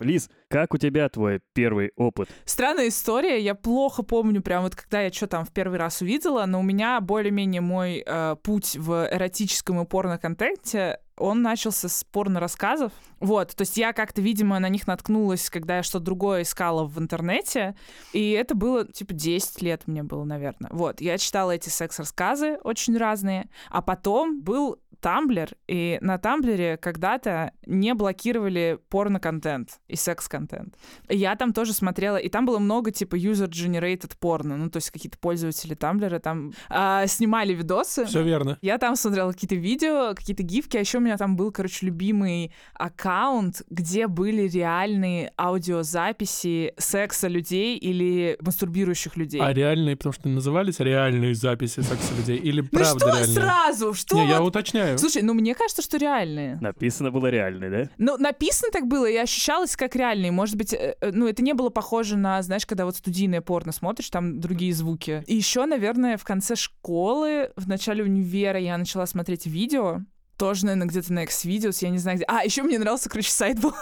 Лиз, 0.01 0.29
как 0.49 0.73
у 0.73 0.77
тебя 0.77 1.09
твой 1.09 1.41
первый 1.53 1.91
опыт? 1.95 2.29
Странная 2.45 2.89
история, 2.89 3.41
я 3.41 3.55
плохо 3.55 4.03
помню, 4.03 4.41
прям 4.41 4.63
вот 4.63 4.75
когда 4.75 5.01
я 5.01 5.11
что 5.11 5.27
там 5.27 5.45
в 5.45 5.51
первый 5.51 5.77
раз 5.77 6.01
увидела, 6.01 6.45
но 6.45 6.59
у 6.59 6.63
меня 6.63 6.99
более-менее 7.01 7.61
мой 7.61 8.03
э, 8.05 8.35
путь 8.43 8.75
в 8.77 9.07
эротическом 9.11 9.81
и 9.81 9.85
порно-контенте, 9.85 10.99
он 11.19 11.41
начался 11.41 11.89
с 11.89 12.03
порно-рассказов. 12.03 12.91
Вот, 13.19 13.55
то 13.55 13.61
есть 13.61 13.77
я 13.77 13.93
как-то, 13.93 14.21
видимо, 14.21 14.59
на 14.59 14.69
них 14.69 14.87
наткнулась, 14.87 15.49
когда 15.49 15.77
я 15.77 15.83
что-то 15.83 16.05
другое 16.05 16.43
искала 16.43 16.85
в 16.85 16.97
интернете, 16.99 17.75
и 18.13 18.31
это 18.31 18.55
было, 18.55 18.87
типа, 18.87 19.13
10 19.13 19.61
лет 19.61 19.87
мне 19.87 20.03
было, 20.03 20.23
наверное. 20.23 20.71
Вот, 20.71 21.01
я 21.01 21.17
читала 21.17 21.51
эти 21.51 21.69
секс-рассказы 21.69 22.57
очень 22.63 22.97
разные, 22.97 23.49
а 23.69 23.81
потом 23.81 24.41
был 24.41 24.79
Тамблер, 24.99 25.51
и 25.67 25.97
на 26.01 26.17
Тамблере 26.17 26.77
когда-то 26.77 27.53
не 27.65 27.93
блокировали 27.93 28.79
порно-контент 28.89 29.79
и 29.87 29.95
секс-контент. 29.95 30.75
Я 31.07 31.35
там 31.35 31.53
тоже 31.53 31.73
смотрела, 31.73 32.17
и 32.17 32.29
там 32.29 32.45
было 32.45 32.59
много 32.59 32.91
типа 32.91 33.15
user-generated 33.15 34.11
порно, 34.19 34.57
ну 34.57 34.69
то 34.69 34.77
есть 34.77 34.91
какие-то 34.91 35.17
пользователи 35.17 35.73
Тамблера 35.73 36.19
там 36.19 36.53
а, 36.69 37.07
снимали 37.07 37.53
видосы. 37.53 38.05
Все 38.05 38.23
верно. 38.23 38.57
Я 38.61 38.77
там 38.77 38.95
смотрела 38.95 39.31
какие-то 39.31 39.55
видео, 39.55 40.13
какие-то 40.15 40.43
гифки, 40.43 40.77
а 40.77 40.81
еще 40.81 40.97
у 40.97 41.01
меня 41.01 41.08
там 41.17 41.35
был, 41.35 41.51
короче, 41.51 41.85
любимый 41.85 42.51
аккаунт, 42.73 43.61
где 43.69 44.07
были 44.07 44.47
реальные 44.47 45.31
аудиозаписи 45.37 46.73
секса 46.77 47.27
людей 47.27 47.77
или 47.77 48.37
мастурбирующих 48.41 49.17
людей. 49.17 49.41
А 49.41 49.53
реальные, 49.53 49.95
потому 49.95 50.13
что 50.13 50.29
назывались 50.29 50.79
реальные 50.79 51.35
записи 51.35 51.81
секса 51.81 52.13
людей 52.15 52.37
или 52.37 52.61
ну 52.61 52.67
правда 52.69 52.99
что 52.99 53.07
реальные? 53.09 53.35
сразу? 53.35 53.93
Что? 53.93 54.15
Не, 54.15 54.29
я 54.29 54.39
вот? 54.39 54.49
уточняю. 54.49 54.97
Слушай, 54.97 55.21
ну 55.21 55.33
мне 55.33 55.55
кажется, 55.55 55.81
что 55.81 55.97
реальные. 55.97 56.57
Написано 56.61 57.11
было 57.11 57.27
реальный, 57.27 57.69
да? 57.69 57.89
Ну, 57.97 58.17
написано 58.17 58.71
так 58.71 58.87
было 58.87 59.09
и 59.09 59.15
ощущалось 59.15 59.75
как 59.75 59.95
реальный. 59.95 60.31
Может 60.31 60.55
быть, 60.55 60.73
э, 60.73 60.95
э, 60.99 61.11
ну, 61.11 61.27
это 61.27 61.43
не 61.43 61.53
было 61.53 61.69
похоже 61.69 62.17
на, 62.17 62.41
знаешь, 62.41 62.65
когда 62.65 62.85
вот 62.85 62.95
студийное 62.95 63.41
порно 63.41 63.71
смотришь, 63.71 64.09
там 64.09 64.39
другие 64.39 64.73
звуки. 64.73 65.23
И 65.27 65.35
еще, 65.35 65.65
наверное, 65.65 66.17
в 66.17 66.23
конце 66.23 66.55
школы, 66.55 67.51
в 67.55 67.67
начале 67.67 68.03
универа 68.03 68.59
я 68.59 68.77
начала 68.77 69.05
смотреть 69.05 69.45
видео. 69.45 69.99
Тоже, 70.39 70.65
наверное, 70.65 70.87
где-то 70.87 71.11
на 71.11 71.25
Xvideos, 71.25 71.79
я 71.81 71.89
не 71.89 71.97
знаю 71.97 72.15
где. 72.15 72.25
А, 72.29 72.45
еще 72.45 72.63
мне 72.63 72.79
нравился, 72.79 73.09
короче, 73.09 73.29
сайт 73.29 73.59
был 73.59 73.75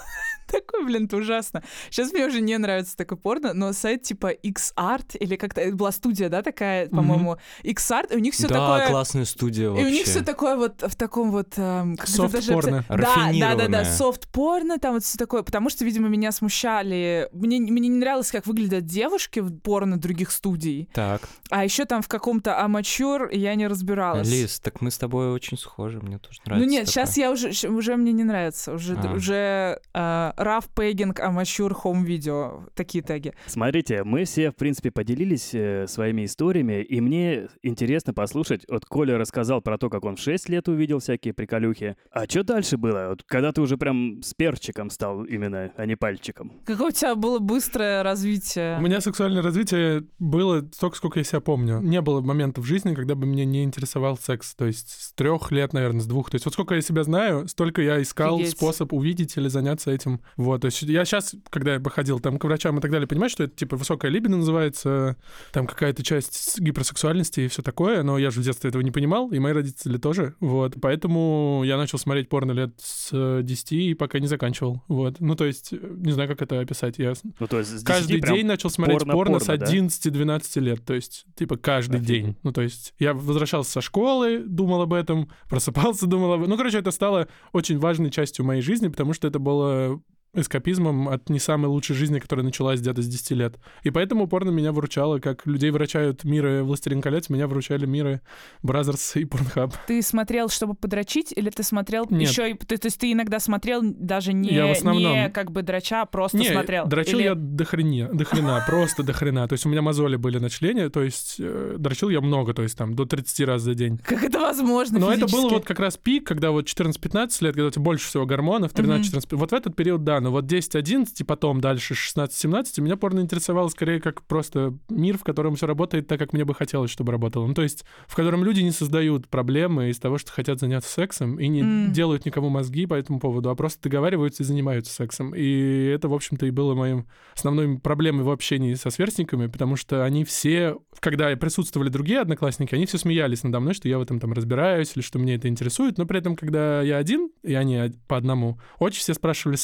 такой, 0.51 0.86
блин, 0.86 1.06
это 1.06 1.18
ужасно. 1.18 1.63
Сейчас 1.89 2.12
мне 2.12 2.25
уже 2.25 2.42
не 2.42 2.58
нравится 2.58 2.96
такое 2.96 3.18
порно, 3.18 3.54
но 3.54 3.74
сайт 3.74 4.04
типа 4.04 4.27
X-Art, 4.27 5.18
или 5.18 5.36
как-то, 5.36 5.62
это 5.62 5.75
была 5.75 5.92
студия, 5.92 6.30
да, 6.30 6.42
такая, 6.42 6.88
по-моему, 6.89 7.38
X-Art, 7.63 8.13
и 8.13 8.18
у 8.18 8.20
них 8.20 8.34
все 8.34 8.48
да, 8.48 8.56
такое... 8.56 8.88
классная 8.89 9.25
студия 9.25 9.66
И 9.66 9.70
вообще. 9.70 9.86
у 9.86 9.89
них 9.89 10.06
все 10.06 10.24
такое 10.24 10.56
вот 10.56 10.82
в 10.82 10.96
таком 10.96 11.32
вот... 11.32 11.54
эм, 11.58 11.96
даже 11.96 12.12
Софт-порно. 12.12 12.86
описать? 12.88 13.39
Да, 13.39 13.56
да, 13.56 13.56
да, 13.56 13.68
да, 13.68 13.86
софт-порно, 13.86 14.80
там 14.80 14.94
вот 14.94 15.04
все 15.04 15.18
такое, 15.18 15.44
потому 15.44 15.70
что, 15.70 15.86
видимо, 15.86 16.08
меня 16.08 16.32
смущали... 16.32 17.30
Мне, 17.32 17.60
мне 17.60 17.89
не 17.89 17.98
нравилось, 17.98 18.32
как 18.32 18.46
выглядят 18.48 18.86
девушки 18.86 19.39
в 19.39 19.58
порно 19.60 19.98
других 19.98 20.32
студий, 20.32 20.89
Так, 20.94 21.22
а 21.50 21.63
еще 21.63 21.86
там 21.86 22.01
в 22.01 22.08
каком-то 22.08 22.60
амачур 22.62 23.30
я 23.32 23.56
не 23.56 23.68
разбиралась. 23.68 24.27
Лиз, 24.27 24.60
так 24.60 24.82
мы 24.82 24.92
с 24.92 24.98
тобой 24.98 25.32
очень 25.32 25.58
схожи, 25.58 26.00
мне 26.00 26.18
тоже 26.18 26.39
нравится. 26.46 26.66
Ну 26.66 26.72
нет, 26.72 26.86
такое. 26.86 26.94
сейчас 26.94 27.18
я 27.18 27.32
уже, 27.32 27.50
уже 27.68 27.96
мне 27.96 28.12
не 28.12 28.24
нравится, 28.24 28.74
уже, 28.74 28.96
А. 28.98 29.13
уже 29.13 29.80
э, 29.94 30.32
раф 30.38 30.70
пегинг, 30.74 31.20
амачур, 31.20 31.74
хом 31.74 32.03
видео, 32.03 32.63
такие 32.75 33.03
теги. 33.03 33.34
Смотрите, 33.48 34.03
мы 34.03 34.24
все, 34.24 34.51
в 34.51 34.56
принципе, 34.56 34.91
поделились 34.91 35.53
э, 35.53 35.88
своими 35.88 36.25
историями, 36.25 36.82
и 36.84 37.01
мне 37.01 37.48
интересно 37.63 38.13
послушать. 38.13 38.65
Вот 38.70 38.86
Коля 38.86 39.17
рассказал 39.17 39.62
про 39.62 39.77
то, 39.77 39.89
как 39.89 40.06
он 40.06 40.15
в 40.15 40.20
6 40.20 40.50
лет 40.50 40.67
увидел 40.67 41.00
всякие 41.00 41.34
приколюхи. 41.34 41.98
А 42.12 42.25
что 42.25 42.44
дальше 42.44 42.77
было? 42.77 43.08
Вот 43.10 43.24
когда 43.24 43.51
ты 43.51 43.62
уже 43.62 43.77
прям 43.77 44.22
с 44.22 44.34
перчиком 44.34 44.89
стал 44.89 45.24
именно, 45.24 45.72
а 45.75 45.86
не 45.86 45.96
пальчиком? 45.96 46.53
Какое 46.65 46.89
у 46.89 46.91
тебя 46.91 47.15
было 47.15 47.39
быстрое 47.39 48.03
развитие? 48.03 48.77
У 48.77 48.82
меня 48.82 49.01
сексуальное 49.01 49.41
развитие 49.41 50.06
было 50.20 50.67
столько, 50.72 50.98
сколько 50.98 51.20
я 51.20 51.24
себя 51.24 51.41
помню. 51.41 51.79
Не 51.82 52.01
было 52.01 52.22
момента 52.22 52.62
в 52.62 52.65
жизни, 52.65 52.94
когда 52.94 53.15
бы 53.15 53.25
меня 53.25 53.46
не 53.46 53.63
интересовал 53.63 54.17
секс. 54.17 54.53
То 54.56 54.65
есть 54.65 54.89
с 54.89 55.13
трех 55.13 55.51
лет, 55.51 55.74
наверное, 55.74 56.01
с 56.01 56.06
двух. 56.06 56.29
То 56.29 56.36
есть 56.36 56.46
вот 56.46 56.53
сколько 56.53 56.75
я 56.75 56.82
себя 56.82 57.03
знаю, 57.03 57.48
столько 57.48 57.82
я 57.82 58.01
искал 58.01 58.36
Офигеть. 58.36 58.51
способ 58.51 58.94
увидеть 58.94 59.36
или 59.38 59.48
заняться 59.48 59.91
этим. 59.91 60.22
Вот, 60.36 60.62
то 60.62 60.65
есть 60.65 60.81
я 60.84 61.05
сейчас, 61.05 61.34
когда 61.50 61.75
я 61.75 61.79
походил 61.79 62.19
там 62.19 62.38
к 62.38 62.43
врачам 62.43 62.77
и 62.77 62.81
так 62.81 62.91
далее, 62.91 63.07
понимаю, 63.07 63.29
что 63.29 63.43
это 63.43 63.55
типа 63.55 63.77
высокая 63.77 64.12
либидо 64.12 64.36
называется, 64.36 65.15
там 65.51 65.67
какая-то 65.67 66.03
часть 66.03 66.34
с- 66.34 66.60
гиперсексуальности 66.60 67.41
и 67.41 67.48
все 67.48 67.62
такое, 67.62 68.03
но 68.03 68.17
я 68.17 68.29
же 68.31 68.41
в 68.41 68.43
детстве 68.43 68.69
этого 68.69 68.81
не 68.81 68.91
понимал, 68.91 69.31
и 69.31 69.39
мои 69.39 69.53
родители 69.53 69.98
тоже. 69.98 70.36
Вот, 70.39 70.75
поэтому 70.81 71.62
я 71.65 71.77
начал 71.77 71.98
смотреть 71.98 72.29
порно 72.29 72.51
лет 72.51 72.72
с 72.77 73.10
э, 73.13 73.41
10 73.43 73.72
и 73.72 73.93
пока 73.93 74.19
не 74.19 74.27
заканчивал. 74.27 74.84
Вот, 74.88 75.19
ну 75.19 75.36
то 75.36 75.46
есть, 75.46 75.74
э, 75.74 75.77
не 75.81 76.12
знаю, 76.12 76.29
как 76.29 76.41
это 76.41 76.60
описать. 76.60 76.98
Я 76.98 77.15
с- 77.15 77.22
Ну, 77.39 77.48
то 77.48 77.60
есть 77.60 77.69
с 77.69 77.74
10 77.84 77.86
каждый 77.88 78.22
день 78.22 78.46
начал 78.46 78.69
смотреть 78.69 79.00
порно, 79.00 79.13
порно-порно, 79.13 79.39
с 79.43 79.48
да? 79.48 79.53
11-12 79.65 80.60
лет. 80.60 80.84
То 80.86 80.93
есть, 80.93 81.25
типа, 81.36 81.57
каждый 81.57 81.98
Офигеть. 81.98 82.07
день. 82.07 82.36
Ну, 82.43 82.51
то 82.51 82.62
есть, 82.62 82.93
я 83.00 83.13
возвращался 83.13 83.72
со 83.72 83.81
школы, 83.81 84.39
думал 84.46 84.81
об 84.81 84.93
этом, 84.93 85.29
просыпался, 85.50 86.07
думал 86.07 86.34
об 86.34 86.39
этом. 86.41 86.50
Ну, 86.51 86.57
короче, 86.57 86.79
это 86.79 86.91
стало 86.91 87.27
очень 87.53 87.77
важной 87.77 88.10
частью 88.12 88.46
моей 88.46 88.62
жизни, 88.62 88.88
потому 88.88 89.13
что 89.13 89.27
это 89.27 89.39
было 89.39 90.01
эскапизмом 90.34 91.10
от 91.10 91.29
не 91.29 91.39
самой 91.39 91.67
лучшей 91.67 91.96
жизни, 91.96 92.19
которая 92.19 92.46
началась 92.46 92.79
где-то 92.79 93.01
с 93.01 93.07
10 93.07 93.31
лет. 93.31 93.55
И 93.84 93.89
поэтому 93.89 94.27
порно 94.27 94.50
меня 94.50 94.72
выручало, 94.72 95.19
как 95.19 95.46
людей 95.46 95.72
вручают 95.72 96.24
миры 96.24 96.63
«Властелин 96.63 97.01
колец», 97.01 97.29
меня 97.29 97.48
вручали 97.48 97.86
миры 97.86 98.22
Бразерс 98.62 99.15
и 99.15 99.25
Порнхаб. 99.25 99.74
Ты 99.88 100.01
смотрел, 100.01 100.50
чтобы 100.50 100.74
подрочить, 100.75 101.34
или 101.36 101.50
ты 101.50 101.63
смотрел 101.63 102.05
Нет. 102.10 102.29
еще 102.29 102.51
и... 102.51 102.53
То, 102.53 102.75
есть 102.81 103.00
ты 103.00 103.12
иногда 103.12 103.39
смотрел 103.39 103.81
даже 103.84 104.34
не, 104.34 104.50
Я 104.50 104.67
в 104.67 104.72
основном- 104.72 105.13
не 105.13 105.29
как 105.29 105.51
бы 105.51 105.62
дроча, 105.63 106.03
а 106.03 106.05
просто 106.05 106.38
Не, 106.38 106.50
смотрел? 106.51 106.86
дрочил 106.88 107.19
Или- 107.19 107.25
я 107.25 107.36
до 107.36 107.65
хрена, 107.65 108.10
до 108.13 108.25
хрена, 108.25 108.63
просто 108.67 109.03
до 109.03 109.13
хрена. 109.13 109.48
То 109.48 109.53
есть 109.53 109.65
у 109.65 109.69
меня 109.69 109.81
мозоли 109.81 110.15
были 110.15 110.39
на 110.39 110.50
члене, 110.50 110.89
то 110.89 111.01
есть 111.03 111.38
э, 111.39 111.75
дрочил 111.77 112.10
я 112.10 112.22
много, 112.22 112.53
то 112.53 112.62
есть 112.63 112.77
там 112.77 112.93
до 112.93 113.05
30 113.05 113.46
раз 113.46 113.62
за 113.62 113.74
день. 113.74 113.98
Как 114.00 114.24
это 114.24 114.39
возможно 114.39 115.00
Но 115.00 115.12
это 115.12 115.27
было 115.27 115.50
вот 115.50 115.65
как 115.65 115.79
раз 115.79 115.98
пик, 115.98 116.27
когда 116.27 116.51
вот 116.51 116.65
14-15 116.67 117.43
лет, 117.43 117.55
когда 117.55 117.67
у 117.67 117.72
тебя 117.72 117.81
больше 117.84 118.07
всего 118.07 118.25
гормонов, 118.25 118.74
13-14. 118.74 119.36
Вот 119.36 119.51
в 119.51 119.53
этот 119.53 119.75
период, 119.75 120.03
да, 120.03 120.16
но 120.19 120.31
вот 120.31 120.45
10-11 120.45 121.07
и 121.19 121.24
потом 121.24 121.62
дальше 121.62 121.93
16-17 121.93 122.81
меня 122.81 122.97
порно 122.97 123.19
интересовало 123.19 123.67
скорее 123.69 124.00
как 124.00 124.24
просто 124.24 124.77
мир, 124.89 125.17
в 125.17 125.24
котором 125.24 125.55
все 125.55 125.67
работает 125.67 126.07
так, 126.07 126.19
как 126.19 126.33
мне 126.33 126.45
бы 126.45 126.53
хотелось, 126.53 126.91
чтобы 126.91 127.12
работало. 127.12 127.47
Ну, 127.47 127.53
то 127.53 127.62
есть 127.62 127.86
в 128.07 128.15
котором 128.15 128.43
люди 128.43 128.62
не 128.62 128.71
создают 128.71 129.27
проблемы 129.27 129.89
из 129.89 130.00
того, 130.00 130.17
что 130.17 130.31
хотят 130.31 130.59
заняться 130.59 130.91
сексом, 130.91 131.39
и 131.39 131.47
не 131.47 131.62
М. 131.62 131.91
делают 131.93 132.25
никому 132.25 132.50
мозги 132.50 132.86
по 132.86 132.93
этому 132.93 133.19
поводу, 133.19 133.50
а 133.50 133.55
просто 133.55 133.83
договариваются 133.83 134.43
и 134.43 134.45
занимаются 134.45 134.93
сексом. 134.93 135.33
И 135.36 135.86
это, 135.86 136.07
в 136.07 136.13
общем-то, 136.13 136.45
и 136.45 136.51
было 136.51 136.75
моим 136.75 137.07
основной 137.36 137.79
проблемой 137.79 138.24
в 138.24 138.29
общении 138.29 138.74
со 138.74 138.89
сверстниками, 138.89 139.47
потому 139.47 139.75
что 139.75 140.03
они 140.03 140.24
все, 140.24 140.77
когда 141.00 141.36
присутствовали 141.36 141.89
другие 141.89 142.19
одноклассники, 142.21 142.75
они 142.75 142.86
все 142.86 142.97
смеялись 142.97 143.43
надо 143.43 143.59
мной, 143.59 143.74
что 143.74 143.88
я 143.88 143.97
в 143.97 144.01
этом 144.01 144.19
там 144.19 144.33
разбираюсь 144.33 144.93
или 144.95 145.03
что 145.03 145.19
мне 145.19 145.36
это 145.36 145.47
интересует, 145.47 145.97
но 145.97 146.05
при 146.05 146.19
этом, 146.19 146.36
когда 146.36 146.81
я 146.81 146.97
один, 146.97 147.29
и 147.43 147.53
они 147.53 147.93
по 148.07 148.17
одному, 148.17 148.59
очень 148.79 149.00
все 149.00 149.13
спрашивали 149.13 149.55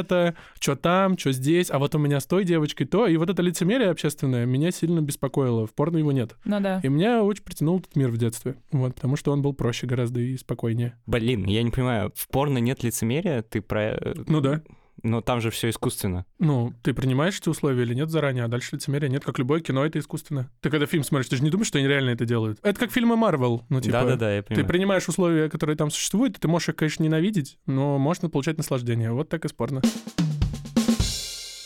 совета, 0.00 0.34
что 0.58 0.76
там, 0.76 1.18
что 1.18 1.32
здесь, 1.32 1.70
а 1.70 1.78
вот 1.78 1.94
у 1.94 1.98
меня 1.98 2.20
с 2.20 2.26
той 2.26 2.44
девочкой 2.44 2.86
то, 2.86 3.06
и 3.06 3.16
вот 3.16 3.30
это 3.30 3.42
лицемерие 3.42 3.90
общественное 3.90 4.46
меня 4.46 4.70
сильно 4.70 5.00
беспокоило, 5.00 5.66
в 5.66 5.72
порно 5.74 5.98
его 5.98 6.12
нет. 6.12 6.36
Ну 6.44 6.60
да. 6.60 6.80
И 6.82 6.88
меня 6.88 7.22
очень 7.22 7.44
притянул 7.44 7.78
этот 7.78 7.96
мир 7.96 8.10
в 8.10 8.16
детстве, 8.16 8.56
вот, 8.72 8.94
потому 8.94 9.16
что 9.16 9.32
он 9.32 9.42
был 9.42 9.52
проще 9.52 9.86
гораздо 9.86 10.20
и 10.20 10.36
спокойнее. 10.36 10.94
Блин, 11.06 11.44
я 11.46 11.62
не 11.62 11.70
понимаю, 11.70 12.12
в 12.14 12.28
порно 12.28 12.58
нет 12.58 12.82
лицемерия? 12.82 13.42
Ты 13.42 13.60
про... 13.60 13.92
э, 13.92 14.14
Ну 14.26 14.40
да. 14.40 14.62
Но 15.02 15.20
там 15.20 15.40
же 15.40 15.50
все 15.50 15.70
искусственно. 15.70 16.26
Ну, 16.38 16.74
ты 16.82 16.92
принимаешь 16.94 17.38
эти 17.38 17.48
условия 17.48 17.82
или 17.82 17.94
нет 17.94 18.10
заранее, 18.10 18.44
а 18.44 18.48
дальше 18.48 18.76
лицемерия 18.76 19.08
нет, 19.08 19.24
как 19.24 19.38
любое 19.38 19.60
кино, 19.60 19.84
это 19.84 19.98
искусственно. 19.98 20.50
Ты 20.60 20.70
когда 20.70 20.86
фильм 20.86 21.04
смотришь, 21.04 21.28
ты 21.28 21.36
же 21.36 21.42
не 21.42 21.50
думаешь, 21.50 21.68
что 21.68 21.78
они 21.78 21.88
реально 21.88 22.10
это 22.10 22.24
делают. 22.24 22.58
Это 22.62 22.78
как 22.78 22.90
фильмы 22.92 23.16
Марвел, 23.16 23.64
ну 23.68 23.80
типа... 23.80 23.92
Да-да-да, 24.00 24.34
я 24.34 24.42
Ты 24.42 24.48
понимаю. 24.48 24.68
принимаешь 24.68 25.08
условия, 25.08 25.48
которые 25.48 25.76
там 25.76 25.90
существуют, 25.90 26.36
и 26.36 26.40
ты 26.40 26.48
можешь 26.48 26.68
их, 26.70 26.76
конечно, 26.76 27.02
ненавидеть, 27.02 27.58
но 27.66 27.98
можно 27.98 28.28
получать 28.28 28.58
наслаждение. 28.58 29.12
Вот 29.12 29.28
так 29.28 29.44
и 29.44 29.48
спорно. 29.48 29.82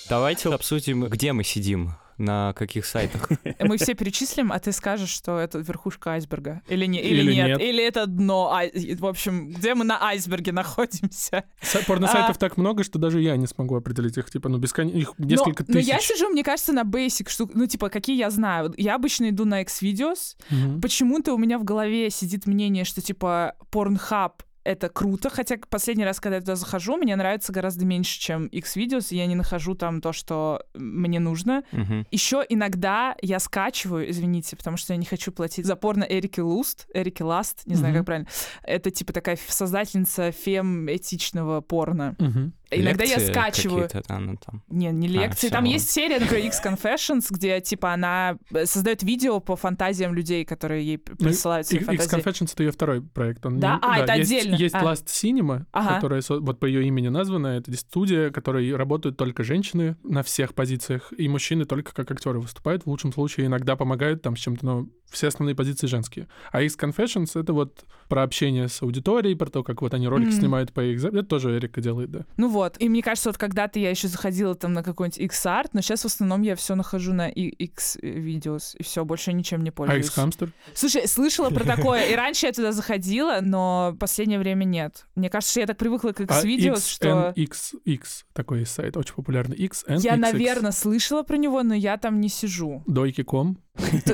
Давайте 0.09 0.49
обсудим, 0.51 1.05
где 1.07 1.33
мы 1.33 1.45
сидим, 1.45 1.93
на 2.19 2.53
каких 2.53 2.87
сайтах. 2.87 3.29
Мы 3.59 3.77
все 3.77 3.95
перечислим, 3.95 4.53
а 4.53 4.61
ты 4.61 4.71
скажешь, 4.71 5.09
что 5.11 5.39
это 5.41 5.59
верхушка 5.59 6.13
айсберга. 6.13 6.63
Или, 6.69 6.87
не, 6.87 7.01
или, 7.01 7.23
Или 7.23 7.35
нет. 7.35 7.47
нет. 7.49 7.61
Или 7.61 7.85
это 7.85 8.07
дно. 8.07 8.53
ай- 8.53 8.71
В 8.95 9.05
общем, 9.07 9.49
где 9.49 9.75
мы 9.75 9.85
на 9.85 10.01
айсберге 10.01 10.53
находимся? 10.53 11.43
Са- 11.61 11.85
Порносайтов 11.85 12.39
так 12.39 12.57
много, 12.57 12.85
что 12.85 13.01
даже 13.01 13.21
я 13.21 13.37
не 13.37 13.49
смогу 13.49 13.75
определить 13.75 14.17
их, 14.17 14.31
типа, 14.31 14.49
ну, 14.49 14.59
бескон... 14.59 14.89
их 14.89 15.15
Но- 15.19 15.27
несколько 15.27 15.65
но, 15.67 15.73
тысяч. 15.75 15.89
я 15.89 15.99
сижу, 15.99 16.29
мне 16.29 16.45
кажется, 16.45 16.73
на 16.73 16.83
basic 16.85 17.29
штук. 17.31 17.51
Ну, 17.55 17.67
типа, 17.67 17.89
какие 17.89 18.17
я 18.17 18.31
знаю. 18.31 18.73
Я 18.77 18.95
обычно 18.95 19.31
иду 19.31 19.45
на 19.45 19.63
X-Videos. 19.63 20.37
Мгм. 20.51 20.81
Почему-то 20.81 21.35
у 21.35 21.39
меня 21.39 21.59
в 21.59 21.65
голове 21.65 22.11
сидит 22.11 22.47
мнение, 22.47 22.85
что, 22.85 23.01
типа, 23.01 23.55
Pornhub 23.73 24.35
это 24.65 24.89
круто, 24.89 25.31
хотя 25.31 25.57
последний 25.69 26.05
раз, 26.05 26.21
когда 26.21 26.37
я 26.37 26.41
туда 26.41 26.57
захожу, 26.57 26.97
мне 26.97 27.15
нравится 27.17 27.53
гораздо 27.53 27.85
меньше, 27.85 28.19
чем 28.19 28.47
X-Videos, 28.47 29.09
и 29.11 29.17
я 29.17 29.27
не 29.27 29.35
нахожу 29.35 29.75
там 29.75 30.01
то, 30.01 30.13
что 30.13 30.63
мне 30.75 31.21
нужно. 31.21 31.63
Мгм. 31.73 32.07
Еще 32.11 32.45
иногда 32.49 33.15
я 33.23 33.39
скачиваю, 33.39 34.11
извините, 34.11 34.57
потому 34.57 34.77
что 34.77 34.93
я 34.93 34.97
не 34.97 35.07
хочу 35.07 35.33
платить 35.33 35.67
за 35.67 35.77
порно 35.77 36.05
Эрики 36.05 36.41
Луст, 36.41 36.87
Эрики 36.95 37.23
Ласт, 37.23 37.63
не 37.67 37.75
знаю, 37.75 37.93
Мгм. 37.93 38.01
как 38.01 38.07
правильно. 38.07 38.29
Это 38.63 38.91
типа 38.91 39.13
такая 39.13 39.39
создательница 39.49 40.33
фем-этичного 40.33 41.61
порно. 41.61 42.17
Мгм. 42.19 42.53
Иногда 42.81 43.05
я 43.05 43.17
Лекции 43.17 43.33
скачиваю. 43.33 43.83
какие-то, 43.85 44.15
она 44.15 44.35
там. 44.45 44.63
Не, 44.69 44.91
не 44.91 45.09
лекции. 45.09 45.47
всё, 45.49 45.51
Там 45.51 45.65
есть 45.65 45.91
серия, 45.91 46.19
например, 46.19 46.47
X 46.47 46.61
Confessions, 46.65 47.27
где 47.31 47.61
типа 47.61 47.93
она 47.93 48.37
э, 48.53 48.67
создает 48.67 49.03
видео 49.03 49.41
по 49.41 49.57
фантазиям 49.57 50.15
людей, 50.15 50.45
которые 50.45 50.85
ей 50.85 51.01
Ну, 51.09 51.17
присылают 51.17 51.67
свои 51.67 51.81
X 51.81 51.87
фантазии. 51.87 52.17
Confessions— 52.17 52.53
это 52.55 52.63
ее 52.65 52.71
второй 52.73 53.03
проект. 53.03 53.45
Он 53.47 53.61
Да? 53.61 53.75
не- 53.75 53.79
А, 53.83 53.99
это 54.01 54.15
есть, 54.15 54.33
отдельно. 54.33 54.55
Есть 54.57 54.75
А. 54.75 54.83
Last 54.83 55.07
Cinema, 55.07 55.65
Ага. 55.73 55.95
которая 55.97 56.23
вот 56.29 56.59
по 56.61 56.67
ее 56.67 56.85
имени 56.87 57.09
названа. 57.09 57.49
Это 57.49 57.77
студия, 57.77 58.31
в 58.31 58.33
которой 58.33 58.75
работают 58.75 59.17
только 59.17 59.45
женщины 59.45 59.97
на 60.03 60.23
всех 60.23 60.55
позициях, 60.55 61.13
и 61.17 61.29
мужчины 61.29 61.65
только 61.65 61.93
как 61.95 62.11
актеры 62.11 62.41
выступают. 62.41 62.85
В 62.85 62.87
лучшем 62.89 63.13
случае 63.13 63.47
иногда 63.47 63.77
помогают 63.77 64.23
там 64.23 64.37
с 64.37 64.41
чем-то, 64.41 64.65
но 64.65 64.87
все 65.11 65.29
основные 65.29 65.55
позиции 65.55 65.87
женские. 65.87 66.27
А 66.51 66.61
X 66.63 66.77
Confessions— 66.81 67.31
это 67.41 67.53
вот 67.53 67.85
про 68.09 68.23
общение 68.25 68.69
с 68.69 68.83
аудиторией, 68.83 69.37
про 69.37 69.47
то, 69.49 69.63
как 69.63 69.81
вот 69.83 69.95
они 69.95 70.09
ролики 70.09 70.29
Мгм. 70.31 70.39
снимают 70.39 70.73
по 70.73 70.81
их... 70.83 71.05
Это 71.05 71.23
тоже 71.23 71.57
Эрика 71.57 71.81
делает, 71.81 72.11
да. 72.11 72.25
Ну 72.37 72.49
вот, 72.49 72.64
и 72.79 72.89
мне 72.89 73.03
кажется, 73.03 73.29
вот 73.31 73.39
когда-то 73.39 73.79
я 73.79 73.91
еще 73.91 74.09
заходила 74.09 74.55
там 74.55 74.73
на 74.73 74.83
какой-нибудь 74.83 75.19
X-Art, 75.19 75.71
но 75.73 75.81
сейчас 75.81 76.03
в 76.03 76.07
основном 76.07 76.43
я 76.43 76.57
все 76.57 76.75
нахожу 76.75 77.13
на 77.13 77.29
X-Videos, 77.29 78.77
и 78.79 78.83
все, 78.83 79.05
больше 79.05 79.33
ничем 79.33 79.63
не 79.63 79.71
А 79.71 79.73
пользуюсь. 79.73 80.07
X-Hamster? 80.07 80.51
Слушай, 80.75 81.09
слышала 81.09 81.51
про 81.51 81.65
такое, 81.77 82.07
и 82.07 82.15
раньше 82.15 82.47
я 82.47 82.53
туда 82.53 82.73
заходила, 82.73 83.39
но 83.41 83.93
в 83.95 83.99
последнее 83.99 84.39
время 84.39 84.65
нет. 84.65 85.07
Мне 85.15 85.31
кажется, 85.31 85.53
что 85.53 85.61
я 85.61 85.67
так 85.67 85.77
привыкла 85.77 86.13
к 86.13 86.21
А 86.21 86.25
X-Videos, 86.25 86.89
что... 86.89 87.33
XNXX, 87.37 88.03
такой 88.33 88.67
сайт, 88.67 88.97
очень 88.97 89.15
популярный. 89.15 89.57
XNXX. 89.57 90.01
Я, 90.01 90.17
наверное, 90.17 90.73
слышала 90.73 91.23
про 91.23 91.37
него, 91.37 91.63
но 91.63 91.75
я 91.75 91.97
там 91.97 92.21
не 92.21 92.29
сижу. 92.29 92.83
Дойки.ком. 92.87 93.59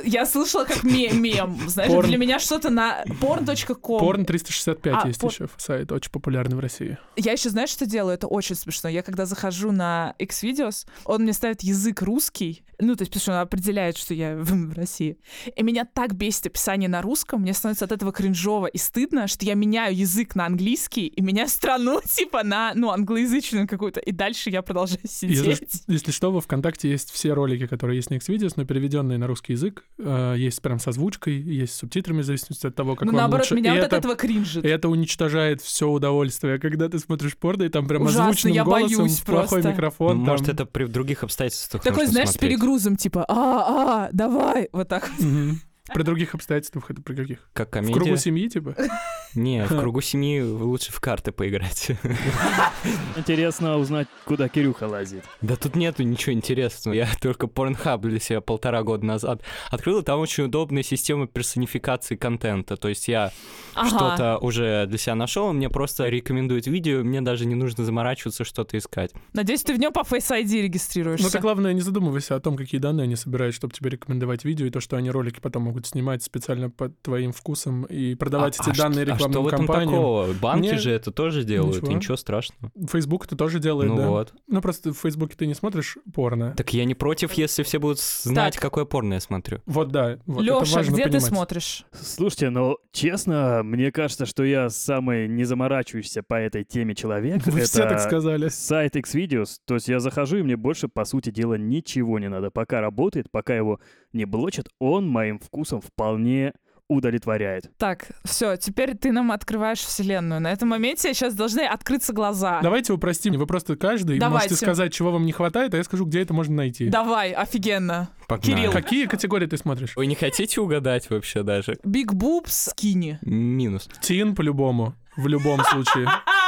Я 0.05 0.27
слышала 0.27 0.65
как 0.65 0.83
ме- 0.85 1.11
мем. 1.11 1.59
Знаешь, 1.69 1.91
Порн. 1.91 2.09
для 2.09 2.17
меня 2.19 2.39
что-то 2.39 2.71
на 2.71 3.05
porn.com. 3.21 3.99
Порн 4.01 4.25
365 4.25 4.95
А, 5.05 5.07
есть 5.09 5.21
пор- 5.21 5.31
еще 5.33 5.49
сайт, 5.59 5.93
очень 5.93 6.11
популярный 6.11 6.57
в 6.57 6.61
России. 6.61 6.99
Я 7.17 7.33
еще, 7.33 7.51
знаешь, 7.51 7.71
что 7.71 7.87
делаю? 7.87 8.15
Это 8.15 8.27
очень 8.27 8.55
смешно. 8.57 8.89
Я 8.89 9.03
когда 9.03 9.27
захожу 9.27 9.71
на 9.73 10.15
X-Videos, 10.19 10.87
он 11.05 11.23
мне 11.23 11.33
ставит 11.33 11.63
язык 11.63 12.03
русский, 12.03 12.65
ну, 12.79 12.95
то 12.97 13.03
есть, 13.03 13.11
потому 13.13 13.21
что 13.23 13.33
он 13.33 13.39
определяет, 13.39 13.97
что 13.99 14.15
я 14.15 14.37
в, 14.39 14.45
в 14.71 14.73
России. 14.75 15.19
И 15.55 15.63
меня 15.63 15.85
так 15.85 16.15
бесит 16.15 16.47
описание 16.47 16.89
на 16.89 17.03
русском, 17.03 17.43
мне 17.43 17.53
становится 17.53 17.85
от 17.85 17.93
этого 17.93 18.13
кринжово 18.13 18.67
и 18.67 18.79
стыдно, 18.79 19.27
что 19.29 19.45
я 19.45 19.55
меняю 19.55 19.95
язык 19.97 20.35
на 20.35 20.47
английский 20.47 21.07
и 21.07 21.21
меняю 21.21 21.49
страну, 21.49 22.01
типа, 22.05 22.43
на, 22.45 22.73
ну, 22.75 22.91
англоязычную 22.91 23.69
какую-то, 23.69 24.01
и 24.01 24.13
дальше 24.13 24.49
я 24.51 24.63
продолжаю 24.63 25.01
Если, 25.03 25.35
сидеть. 25.35 25.83
если 25.87 26.11
что, 26.13 26.33
во 26.33 26.41
ВКонтакте 26.41 26.91
есть 26.91 27.11
все 27.11 27.35
ролики, 27.35 27.67
которые 27.67 27.97
есть 27.97 28.11
на 28.11 28.15
Xvideos, 28.15 28.55
но 28.57 28.65
переведенные 28.65 29.19
на 29.19 29.27
русский 29.27 29.50
язык. 29.53 29.85
Э, 29.99 30.35
есть 30.37 30.61
прям 30.63 30.79
со 30.79 30.91
озвучкой, 30.91 31.41
есть 31.41 31.75
с 31.75 31.79
субтитрами, 31.79 32.23
в 32.23 32.25
зависимости 32.25 32.67
от 32.67 32.75
того, 32.75 32.95
как 32.97 33.07
ну, 33.07 33.13
вам 33.13 33.21
наоборот, 33.23 33.47
лучше. 33.47 33.55
меня 33.55 33.75
и 33.75 33.77
вот 33.77 33.87
это, 33.87 33.97
от 33.97 34.01
этого 34.05 34.17
кринжит. 34.17 34.65
и 34.65 34.69
это 34.69 34.89
уничтожает 34.89 35.61
все 35.61 35.89
удовольствие, 35.89 36.59
когда 36.59 36.89
ты 36.89 36.99
смотришь 36.99 37.37
порно, 37.37 37.65
и 37.65 37.69
там 37.69 37.87
прям 37.87 38.03
Ужасно, 38.03 38.25
озвученным 38.25 38.55
я 38.55 38.65
голосом, 38.65 38.99
боюсь 38.99 39.21
плохой 39.21 39.49
просто. 39.49 39.73
микрофон. 39.73 40.17
Может, 40.19 40.47
там. 40.47 40.55
это 40.55 40.67
при 40.67 40.85
других 40.87 41.23
обстоятельствах 41.23 41.83
Такой, 41.83 41.99
нужно 41.99 42.13
знаешь, 42.13 42.29
с 42.29 42.33
смотреть. 42.33 42.53
перегрузом, 42.53 42.97
типа, 42.97 43.25
а, 43.29 44.07
а, 44.07 44.09
давай, 44.13 44.69
вот 44.73 44.89
так. 44.89 45.11
вот. 45.17 45.27
Мгм. 45.27 45.61
При 45.95 46.03
других 46.03 46.35
обстоятельствах 46.35 46.91
это 46.91 47.03
при 47.03 47.15
каких? 47.15 47.49
Как 47.53 47.69
В 47.69 47.71
комедия. 47.73 47.95
кругу 47.95 48.17
семьи, 48.17 48.49
типа? 48.49 48.75
Не, 49.35 49.65
в 49.65 49.69
кругу 49.69 50.01
семьи 50.01 50.41
лучше 50.41 50.93
в 50.93 51.01
карты 51.01 51.33
поиграть. 51.33 51.91
Интересно 53.17 53.77
узнать, 53.77 54.09
куда 54.25 54.49
Кирюха 54.49 54.85
лазит. 54.89 55.25
Да 55.41 55.57
тут 55.57 55.77
нету 55.77 56.03
ничего 56.03 56.33
интересного. 56.33 56.95
Я 56.95 57.09
только 57.21 57.47
Pornhub 57.47 57.99
для 58.01 58.19
себя 58.21 58.41
полтора 58.41 58.83
года 58.83 59.05
назад 59.05 59.43
открыл, 59.71 60.01
и 60.01 60.05
там 60.05 60.21
очень 60.21 60.45
удобная 60.45 60.83
система 60.83 61.27
персонификации 61.27 62.17
контента. 62.17 62.77
То 62.77 62.89
есть 62.89 63.09
я 63.09 63.33
Ага. 63.75 63.89
что-то 63.89 64.39
уже 64.39 64.87
для 64.87 64.99
себя 64.99 65.15
нашел, 65.15 65.53
мне 65.53 65.69
просто 65.69 66.09
рекомендуют 66.09 66.67
видео, 66.67 67.03
мне 67.05 67.21
даже 67.21 67.47
не 67.47 67.55
нужно 67.55 67.85
заморачиваться, 67.85 68.45
что-то 68.45 68.79
искать. 68.79 69.13
Надеюсь, 69.33 69.63
ты 69.63 69.75
в 69.75 69.79
нем 69.79 69.93
по 69.93 70.01
Face 70.01 70.31
ID 70.31 70.63
регистрируешься. 70.63 71.27
Ну, 71.27 71.31
так 71.31 71.43
главное, 71.43 71.73
не 71.73 71.81
задумывайся 71.81 72.35
о 72.37 72.41
том, 72.41 72.57
какие 72.57 72.81
данные 72.81 73.05
они 73.05 73.17
собирают, 73.17 73.55
чтобы 73.55 73.73
тебе 73.75 73.91
рекомендовать 73.91 74.45
видео, 74.45 74.67
и 74.67 74.71
то, 74.71 74.81
что 74.81 74.97
они 74.97 75.11
ролики 75.11 75.41
потом 75.41 75.65
могут 75.65 75.80
снимать 75.87 76.23
специально 76.23 76.71
по 76.71 76.89
твоим 76.89 77.33
вкусам 77.33 77.85
и 77.85 78.15
продавать 78.15 78.57
А- 78.59 78.63
эти 78.63 78.71
а 78.71 78.83
данные 78.83 79.05
что- 79.05 79.13
а 79.13 79.15
рекламным 79.17 79.33
что 79.33 79.43
в 79.43 79.47
этом 79.49 79.67
компаниям. 79.67 79.91
такого? 79.95 80.33
Банки 80.41 80.67
Не- 80.69 80.79
же 80.79 80.91
это 80.91 81.11
тоже 81.11 81.45
делают, 81.45 81.77
Ничего. 81.77 81.91
и 81.93 81.95
ничего 81.95 82.17
страшного. 82.17 82.73
Facebook 82.91 83.27
это 83.27 83.37
тоже 83.37 83.59
делает, 83.61 83.91
ну 83.91 83.97
да. 83.97 84.09
вот. 84.09 84.35
Ну, 84.49 84.61
просто 84.61 84.93
в 84.93 84.99
Фейсбуке 84.99 85.37
ты 85.37 85.47
не 85.47 85.55
смотришь 85.55 85.99
порно. 86.15 86.55
Так 86.57 86.73
я 86.73 86.85
не 86.85 86.95
против, 86.95 87.33
если 87.35 87.63
все 87.63 87.79
будут 87.79 87.99
знать, 88.01 88.55
Так. 88.55 88.63
какое 88.63 88.85
порно 88.85 89.15
я 89.15 89.21
смотрю. 89.21 89.61
Вот, 89.67 89.89
да. 89.91 90.19
Вот, 90.27 90.43
это 90.43 90.53
Лёша, 90.53 90.77
важно 90.77 90.93
где 90.93 91.05
ты 91.05 91.11
понимать. 91.11 91.25
смотришь? 91.29 91.85
Слушайте, 91.93 92.51
ну, 92.51 92.77
честно, 92.93 93.63
мне 93.65 93.91
кажется, 93.93 94.27
что 94.27 94.45
я 94.45 94.69
самый 94.71 95.29
не 95.29 95.45
заморачивающийся 95.45 96.23
по 96.23 96.35
этой 96.35 96.65
теме 96.65 96.95
человек. 96.95 97.45
Вы 97.47 97.61
Это 97.61 97.67
все 97.69 97.89
так 97.89 98.01
сказали. 98.01 98.49
Сайт 98.49 98.97
Xvideos. 98.97 99.57
То 99.67 99.75
есть 99.75 99.89
я 99.89 100.01
захожу, 100.01 100.37
и 100.39 100.43
мне 100.43 100.57
больше, 100.57 100.89
по 100.89 101.05
сути 101.05 101.31
дела, 101.31 101.55
ничего 101.55 102.19
не 102.19 102.29
надо. 102.29 102.51
Пока 102.51 102.81
работает, 102.81 103.31
пока 103.31 103.55
его 103.57 103.81
не 104.13 104.25
блочат, 104.25 104.69
он 104.79 105.09
моим 105.09 105.39
вкусом 105.39 105.81
вполне 105.81 106.53
удовлетворяет. 106.91 107.71
Так, 107.79 108.09
все, 108.25 108.57
теперь 108.57 108.97
ты 108.97 109.13
нам 109.13 109.31
открываешь 109.31 109.79
вселенную. 109.79 110.41
На 110.41 110.51
этом 110.51 110.71
моменте 110.71 111.15
сейчас 111.15 111.35
должны 111.35 111.61
открыться 111.61 112.13
глаза. 112.13 112.61
Давайте 112.63 112.93
упростим. 112.93 113.35
Вы 113.35 113.47
просто 113.47 113.77
каждый 113.77 114.19
Давайте. 114.19 114.49
можете 114.49 114.65
сказать, 114.67 114.93
чего 114.93 115.13
вам 115.13 115.25
не 115.25 115.31
хватает, 115.31 115.73
а 115.73 115.77
я 115.77 115.85
скажу, 115.85 116.05
где 116.05 116.21
это 116.23 116.35
можно 116.35 116.57
найти. 116.57 116.89
Давай, 116.89 117.31
офигенно. 117.31 118.11
Погнали. 118.27 118.57
Кирилл. 118.57 118.73
Какие 118.73 119.07
категории 119.07 119.47
ты 119.47 119.57
смотришь? 119.57 119.95
Вы 119.95 120.07
не 120.07 120.17
хотите 120.17 120.61
угадать 120.61 121.09
вообще 121.11 121.45
даже? 121.45 121.79
Big 121.87 122.09
boobs, 122.13 122.71
скини. 122.71 123.19
Минус. 123.23 123.89
Тин 124.01 124.35
по-любому. 124.35 124.95
В 125.17 125.29
любом 125.29 125.63
случае. 125.65 126.09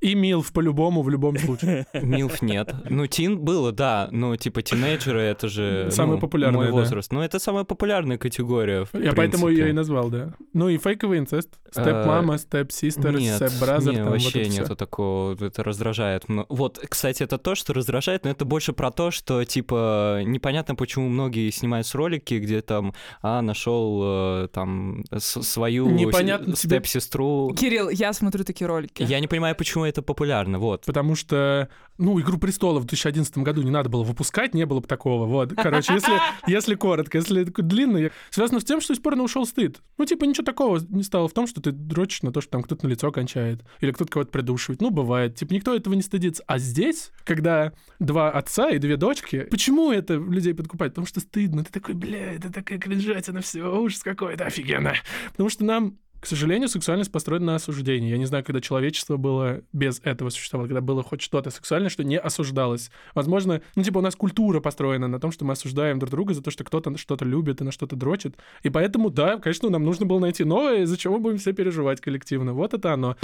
И 0.00 0.14
Милф 0.14 0.52
по-любому 0.52 1.02
в 1.02 1.10
любом 1.10 1.36
случае. 1.38 1.86
Милф 1.94 2.42
нет. 2.42 2.74
Ну, 2.88 3.06
тин 3.06 3.38
было, 3.38 3.72
да. 3.72 4.08
Ну, 4.10 4.36
типа, 4.36 4.62
тинейджеры— 4.62 5.20
это 5.22 5.48
же 5.48 5.88
Самая 5.90 6.16
ну, 6.16 6.20
популярная, 6.20 6.58
мой 6.58 6.66
да. 6.66 6.72
возраст. 6.72 7.12
Ну, 7.12 7.20
это 7.20 7.38
самая 7.38 7.64
популярная 7.64 8.18
категория, 8.18 8.84
в 8.84 8.94
Я 8.94 9.12
поэтому 9.12 9.46
принципе. 9.46 9.64
ее 9.66 9.70
и 9.70 9.72
назвал, 9.72 10.08
да. 10.08 10.34
Ну 10.52 10.68
и 10.68 10.78
фейковый 10.78 11.18
инцест. 11.18 11.50
Степ-мама, 11.70 12.38
степ-систер, 12.38 13.18
Нет, 13.18 13.36
степ-бразер. 13.36 13.92
не, 13.92 13.96
там 13.98 14.06
вот 14.06 14.12
вообще 14.12 14.44
всё. 14.44 14.62
нету 14.62 14.76
такого, 14.76 15.44
это 15.44 15.62
раздражает. 15.62 16.24
Вот, 16.48 16.78
кстати, 16.88 17.22
это 17.22 17.38
то, 17.38 17.54
что 17.54 17.72
раздражает, 17.74 18.24
но 18.24 18.30
это 18.30 18.44
больше 18.44 18.72
про 18.72 18.90
то, 18.90 19.10
что, 19.10 19.44
типа, 19.44 20.22
непонятно, 20.24 20.74
почему 20.74 21.08
многие 21.08 21.50
снимают 21.50 21.86
ролики, 21.94 22.34
где 22.34 22.60
там, 22.62 22.94
а, 23.22 23.42
нашел 23.42 24.00
э, 24.44 24.48
там 24.52 25.04
свою 25.18 26.10
степ-сестру. 26.54 27.54
Кирилл, 27.54 27.90
я 27.90 28.12
смотрю 28.12 28.44
такие 28.44 28.66
ролики. 28.66 29.02
Я 29.02 29.20
не 29.20 29.26
понимаю, 29.26 29.54
почему 29.56 29.67
это 29.76 30.02
популярно, 30.02 30.58
вот. 30.58 30.84
Потому 30.84 31.14
что, 31.14 31.68
ну, 31.96 32.20
«Игру 32.20 32.38
престолов» 32.38 32.82
в 32.82 32.86
2011 32.86 33.38
году 33.38 33.62
не 33.62 33.70
надо 33.70 33.88
было 33.88 34.02
выпускать, 34.02 34.54
не 34.54 34.66
было 34.66 34.80
бы 34.80 34.86
такого. 34.86 35.26
Вот, 35.26 35.52
короче, 35.54 35.94
если, 35.94 36.12
если 36.46 36.74
коротко, 36.74 37.18
если 37.18 37.44
длинный, 37.44 38.10
связано 38.30 38.60
с 38.60 38.64
тем, 38.64 38.80
что 38.80 38.92
из 38.92 38.98
порно 38.98 39.22
ушел 39.22 39.46
стыд. 39.46 39.80
Ну, 39.96 40.04
типа, 40.04 40.24
ничего 40.24 40.44
такого 40.44 40.80
не 40.88 41.02
стало 41.02 41.28
в 41.28 41.32
том, 41.32 41.46
что 41.46 41.60
ты 41.60 41.72
дрочишь 41.72 42.22
на 42.22 42.32
то, 42.32 42.40
что 42.40 42.50
там 42.50 42.62
кто-то 42.62 42.86
на 42.86 42.90
лицо 42.90 43.10
кончает, 43.12 43.64
или 43.80 43.92
кто-то 43.92 44.10
кого-то 44.10 44.30
придушивает. 44.30 44.80
Ну, 44.80 44.90
бывает. 44.90 45.34
Типа, 45.34 45.52
никто 45.52 45.74
этого 45.74 45.94
не 45.94 46.02
стыдится. 46.02 46.42
А 46.46 46.58
здесь, 46.58 47.10
когда 47.24 47.72
два 47.98 48.30
отца 48.30 48.70
и 48.70 48.78
две 48.78 48.96
дочки, 48.96 49.46
почему 49.50 49.92
это 49.92 50.14
людей 50.14 50.54
подкупает? 50.54 50.92
Потому 50.92 51.06
что 51.06 51.20
стыдно. 51.20 51.64
Ты 51.64 51.72
такой, 51.72 51.94
бля, 51.94 52.34
это 52.34 52.52
такая 52.52 52.78
кринжатина, 52.78 53.40
все, 53.40 53.62
ужас 53.62 54.02
какой-то, 54.02 54.44
офигенно. 54.44 54.94
Потому 55.32 55.48
что 55.48 55.64
нам 55.64 55.98
к 56.20 56.26
сожалению, 56.26 56.68
сексуальность 56.68 57.12
построена 57.12 57.46
на 57.46 57.54
осуждении. 57.56 58.10
Я 58.10 58.18
не 58.18 58.26
знаю, 58.26 58.44
когда 58.44 58.60
человечество 58.60 59.16
было 59.16 59.62
без 59.72 60.00
этого 60.04 60.30
существовало, 60.30 60.66
когда 60.66 60.80
было 60.80 61.02
хоть 61.02 61.20
что-то 61.20 61.50
сексуальное, 61.50 61.90
что 61.90 62.04
не 62.04 62.18
осуждалось. 62.18 62.90
Возможно, 63.14 63.62
ну, 63.76 63.82
типа, 63.82 63.98
у 63.98 64.02
нас 64.02 64.16
культура 64.16 64.60
построена 64.60 65.08
на 65.08 65.20
том, 65.20 65.30
что 65.30 65.44
мы 65.44 65.52
осуждаем 65.52 65.98
друг 65.98 66.10
друга 66.10 66.34
за 66.34 66.42
то, 66.42 66.50
что 66.50 66.64
кто-то 66.64 66.96
что-то 66.96 67.24
любит 67.24 67.60
и 67.60 67.64
на 67.64 67.70
что-то 67.70 67.96
дрочит. 67.96 68.36
И 68.62 68.70
поэтому, 68.70 69.10
да, 69.10 69.38
конечно, 69.38 69.70
нам 69.70 69.84
нужно 69.84 70.06
было 70.06 70.18
найти 70.18 70.44
новое, 70.44 70.82
из-за 70.82 70.96
чего 70.96 71.14
мы 71.14 71.20
будем 71.20 71.38
все 71.38 71.52
переживать 71.52 72.00
коллективно. 72.00 72.52
Вот 72.52 72.74
это 72.74 72.92
оно. 72.92 73.16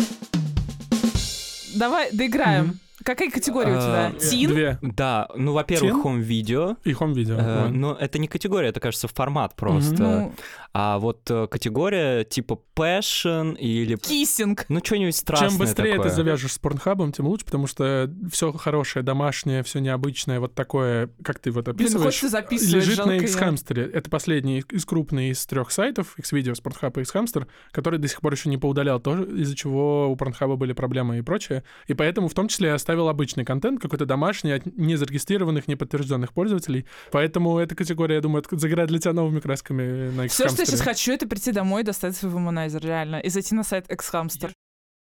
Давай 1.74 2.12
доиграем. 2.12 2.66
Мгм. 2.66 2.78
Какая 3.04 3.30
категория 3.30 3.72
у 3.76 3.80
тебя? 3.80 4.06
А, 4.06 4.12
Тин? 4.12 4.50
Две. 4.50 4.78
Да, 4.80 5.28
ну, 5.36 5.52
во-первых, 5.52 6.02
хом-видео. 6.02 6.76
И 6.84 6.92
хом-видео. 6.92 7.36
Э, 7.38 7.68
но 7.68 7.94
это 7.94 8.18
не 8.18 8.28
категория, 8.28 8.68
это, 8.68 8.80
кажется, 8.80 9.08
формат 9.08 9.54
просто. 9.54 10.32
А 10.76 10.98
вот 10.98 11.30
э, 11.30 11.46
категория 11.46 12.24
типа 12.24 12.58
passion 12.74 13.56
или... 13.56 13.94
киссинг. 13.94 14.64
Ну, 14.68 14.80
что-нибудь 14.82 15.14
страшное 15.14 15.50
Чем 15.50 15.58
быстрее 15.58 15.92
такое. 15.92 16.08
ты 16.08 16.16
завяжешь 16.16 16.54
с 16.54 16.58
порнхабом, 16.58 17.12
тем 17.12 17.28
лучше, 17.28 17.44
потому 17.44 17.68
что 17.68 18.12
все 18.32 18.50
хорошее, 18.50 19.04
домашнее, 19.04 19.62
все 19.62 19.78
необычное, 19.78 20.40
вот 20.40 20.56
такое, 20.56 21.10
как 21.22 21.38
ты 21.38 21.52
вот 21.52 21.66
Блин, 21.66 21.86
описываешь, 21.86 22.20
лежит 22.72 23.06
на 23.06 23.12
я. 23.12 23.18
X-Hamster. 23.18 23.88
Это 23.88 24.10
последний 24.10 24.64
из 24.68 24.84
крупных 24.84 25.30
из 25.30 25.46
трех 25.46 25.70
сайтов, 25.70 26.18
X-Video, 26.18 26.54
Pornhub 26.54 26.98
и 26.98 27.02
X-Hamster, 27.02 27.46
который 27.70 28.00
до 28.00 28.08
сих 28.08 28.20
пор 28.20 28.32
еще 28.32 28.48
не 28.48 28.58
поудалял, 28.58 28.98
тоже 28.98 29.24
из-за 29.26 29.54
чего 29.54 30.10
у 30.10 30.16
Pornhub 30.16 30.56
были 30.56 30.72
проблемы 30.72 31.18
и 31.18 31.22
прочее. 31.22 31.62
И 31.86 31.94
поэтому 31.94 32.26
в 32.26 32.34
том 32.34 32.48
числе 32.48 32.70
я 32.70 32.78
оставил 32.94 33.08
обычный 33.08 33.44
контент, 33.44 33.80
какой-то 33.80 34.06
домашний, 34.06 34.52
от 34.52 34.66
незарегистрированных, 34.66 35.66
неподтвержденных 35.66 36.32
пользователей. 36.32 36.86
Поэтому 37.10 37.58
эта 37.58 37.74
категория, 37.74 38.16
я 38.16 38.20
думаю, 38.20 38.44
загорает 38.52 38.88
для 38.88 38.98
тебя 38.98 39.12
новыми 39.12 39.40
красками 39.40 40.10
на 40.10 40.28
Все, 40.28 40.48
что 40.48 40.62
я 40.62 40.66
сейчас 40.66 40.80
хочу, 40.80 41.12
это 41.12 41.26
прийти 41.26 41.50
домой, 41.52 41.82
достать 41.82 42.16
свой 42.16 42.30
вуманайзер, 42.32 42.84
реально, 42.84 43.16
и 43.16 43.28
зайти 43.30 43.54
на 43.54 43.64
сайт 43.64 43.90
Xhamster. 43.90 44.52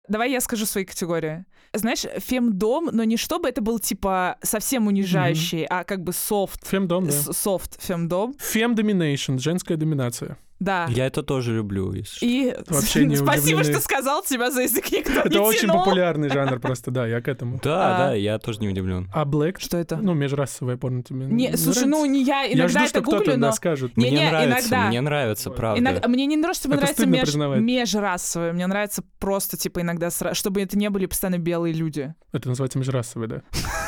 Давай 0.08 0.32
я 0.32 0.40
скажу 0.40 0.66
свои 0.66 0.84
категории. 0.84 1.44
Знаешь, 1.74 2.04
фемдом, 2.18 2.88
но 2.92 3.04
не 3.04 3.16
чтобы 3.16 3.48
это 3.48 3.60
был 3.60 3.78
типа 3.78 4.36
совсем 4.42 4.86
унижающий, 4.86 5.64
а 5.64 5.84
как 5.84 6.02
бы 6.02 6.12
софт. 6.12 6.66
Фемдом, 6.66 7.06
да. 7.06 7.12
Софт 7.12 7.80
фемдом. 7.80 8.34
Фем-доминation, 8.38 9.38
женская 9.38 9.76
доминация. 9.76 10.38
Да. 10.62 10.86
Я 10.88 11.06
это 11.06 11.22
тоже 11.22 11.54
люблю, 11.56 11.92
если 11.92 12.16
что. 12.16 12.26
И 12.26 12.54
Вообще 12.68 13.04
не 13.04 13.16
спасибо, 13.16 13.58
удивлены. 13.58 13.64
что 13.78 13.82
сказал, 13.82 14.22
тебя 14.22 14.50
за 14.50 14.62
язык 14.62 14.90
никто 14.92 15.12
не 15.12 15.18
Это 15.18 15.40
очень 15.42 15.62
тянул. 15.68 15.78
популярный 15.84 16.28
жанр 16.28 16.60
просто, 16.60 16.90
да, 16.90 17.06
я 17.06 17.20
к 17.20 17.26
этому. 17.28 17.60
Да, 17.62 17.94
А. 17.94 17.98
да, 17.98 18.14
я 18.14 18.38
тоже 18.38 18.60
не 18.60 18.68
удивлен. 18.68 19.10
А 19.12 19.24
Black, 19.24 19.56
Что 19.58 19.76
это? 19.78 19.96
ну, 19.96 20.14
межрасовое 20.14 20.76
порно 20.76 21.02
тебе 21.02 21.26
Не, 21.26 21.56
слушай, 21.56 21.84
ну 21.86 22.04
нравится? 22.06 22.08
не 22.12 22.24
я 22.24 22.42
Я 22.42 22.52
иногда 22.54 22.68
жду, 22.68 22.78
это 22.80 22.88
что 22.88 23.00
кто-то 23.02 23.18
гуглю, 23.18 23.36
но 23.38 23.52
скажет. 23.52 23.96
Не, 23.96 24.06
мне 24.10 24.20
не, 24.20 24.30
нравится, 24.30 24.68
иногда. 24.68 24.86
мне 24.88 25.00
нравится, 25.00 25.50
правда. 25.50 25.80
иногда 25.80 26.08
мне 26.08 26.26
не 26.26 26.36
нравится, 26.36 26.68
мне 26.68 26.76
Это 26.76 26.82
нравится 26.84 27.06
меж- 27.06 27.20
признавать. 27.22 27.60
межрасовое. 27.60 28.52
Мне 28.52 28.66
нравится 28.68 29.02
просто 29.18 29.56
типа 29.56 29.80
иногда, 29.80 30.06
сра- 30.08 30.34
чтобы 30.34 30.62
это 30.62 30.78
не 30.78 30.88
были 30.90 31.06
постоянно 31.06 31.38
белые 31.38 31.74
люди. 31.74 32.14
Это 32.32 32.48
называется 32.48 32.78
межрасовое, 32.78 33.26
да. 33.28 33.42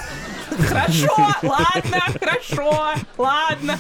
Хорошо, 0.59 1.15
ладно, 1.43 2.01
хорошо, 2.21 2.95
ладно. 3.19 3.79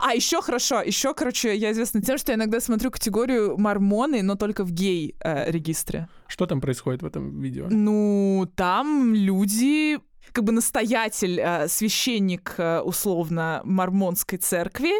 А 0.00 0.14
еще 0.14 0.40
хорошо, 0.42 0.82
еще, 0.82 1.14
короче, 1.14 1.56
я 1.56 1.72
известна 1.72 2.00
тем, 2.02 2.18
что 2.18 2.32
я 2.32 2.36
иногда 2.36 2.60
смотрю 2.60 2.90
категорию 2.90 3.58
мормоны, 3.58 4.22
но 4.22 4.34
только 4.34 4.64
в 4.64 4.72
гей-регистре. 4.72 6.08
Что 6.26 6.46
там 6.46 6.60
происходит 6.60 7.02
в 7.02 7.06
этом 7.06 7.40
видео? 7.40 7.68
Ну, 7.70 8.50
там 8.54 9.14
люди 9.14 9.98
как 10.32 10.44
бы 10.44 10.52
настоятель, 10.52 11.40
э, 11.40 11.68
священник, 11.68 12.54
э, 12.58 12.80
условно, 12.80 13.60
мормонской 13.64 14.38
церкви, 14.38 14.90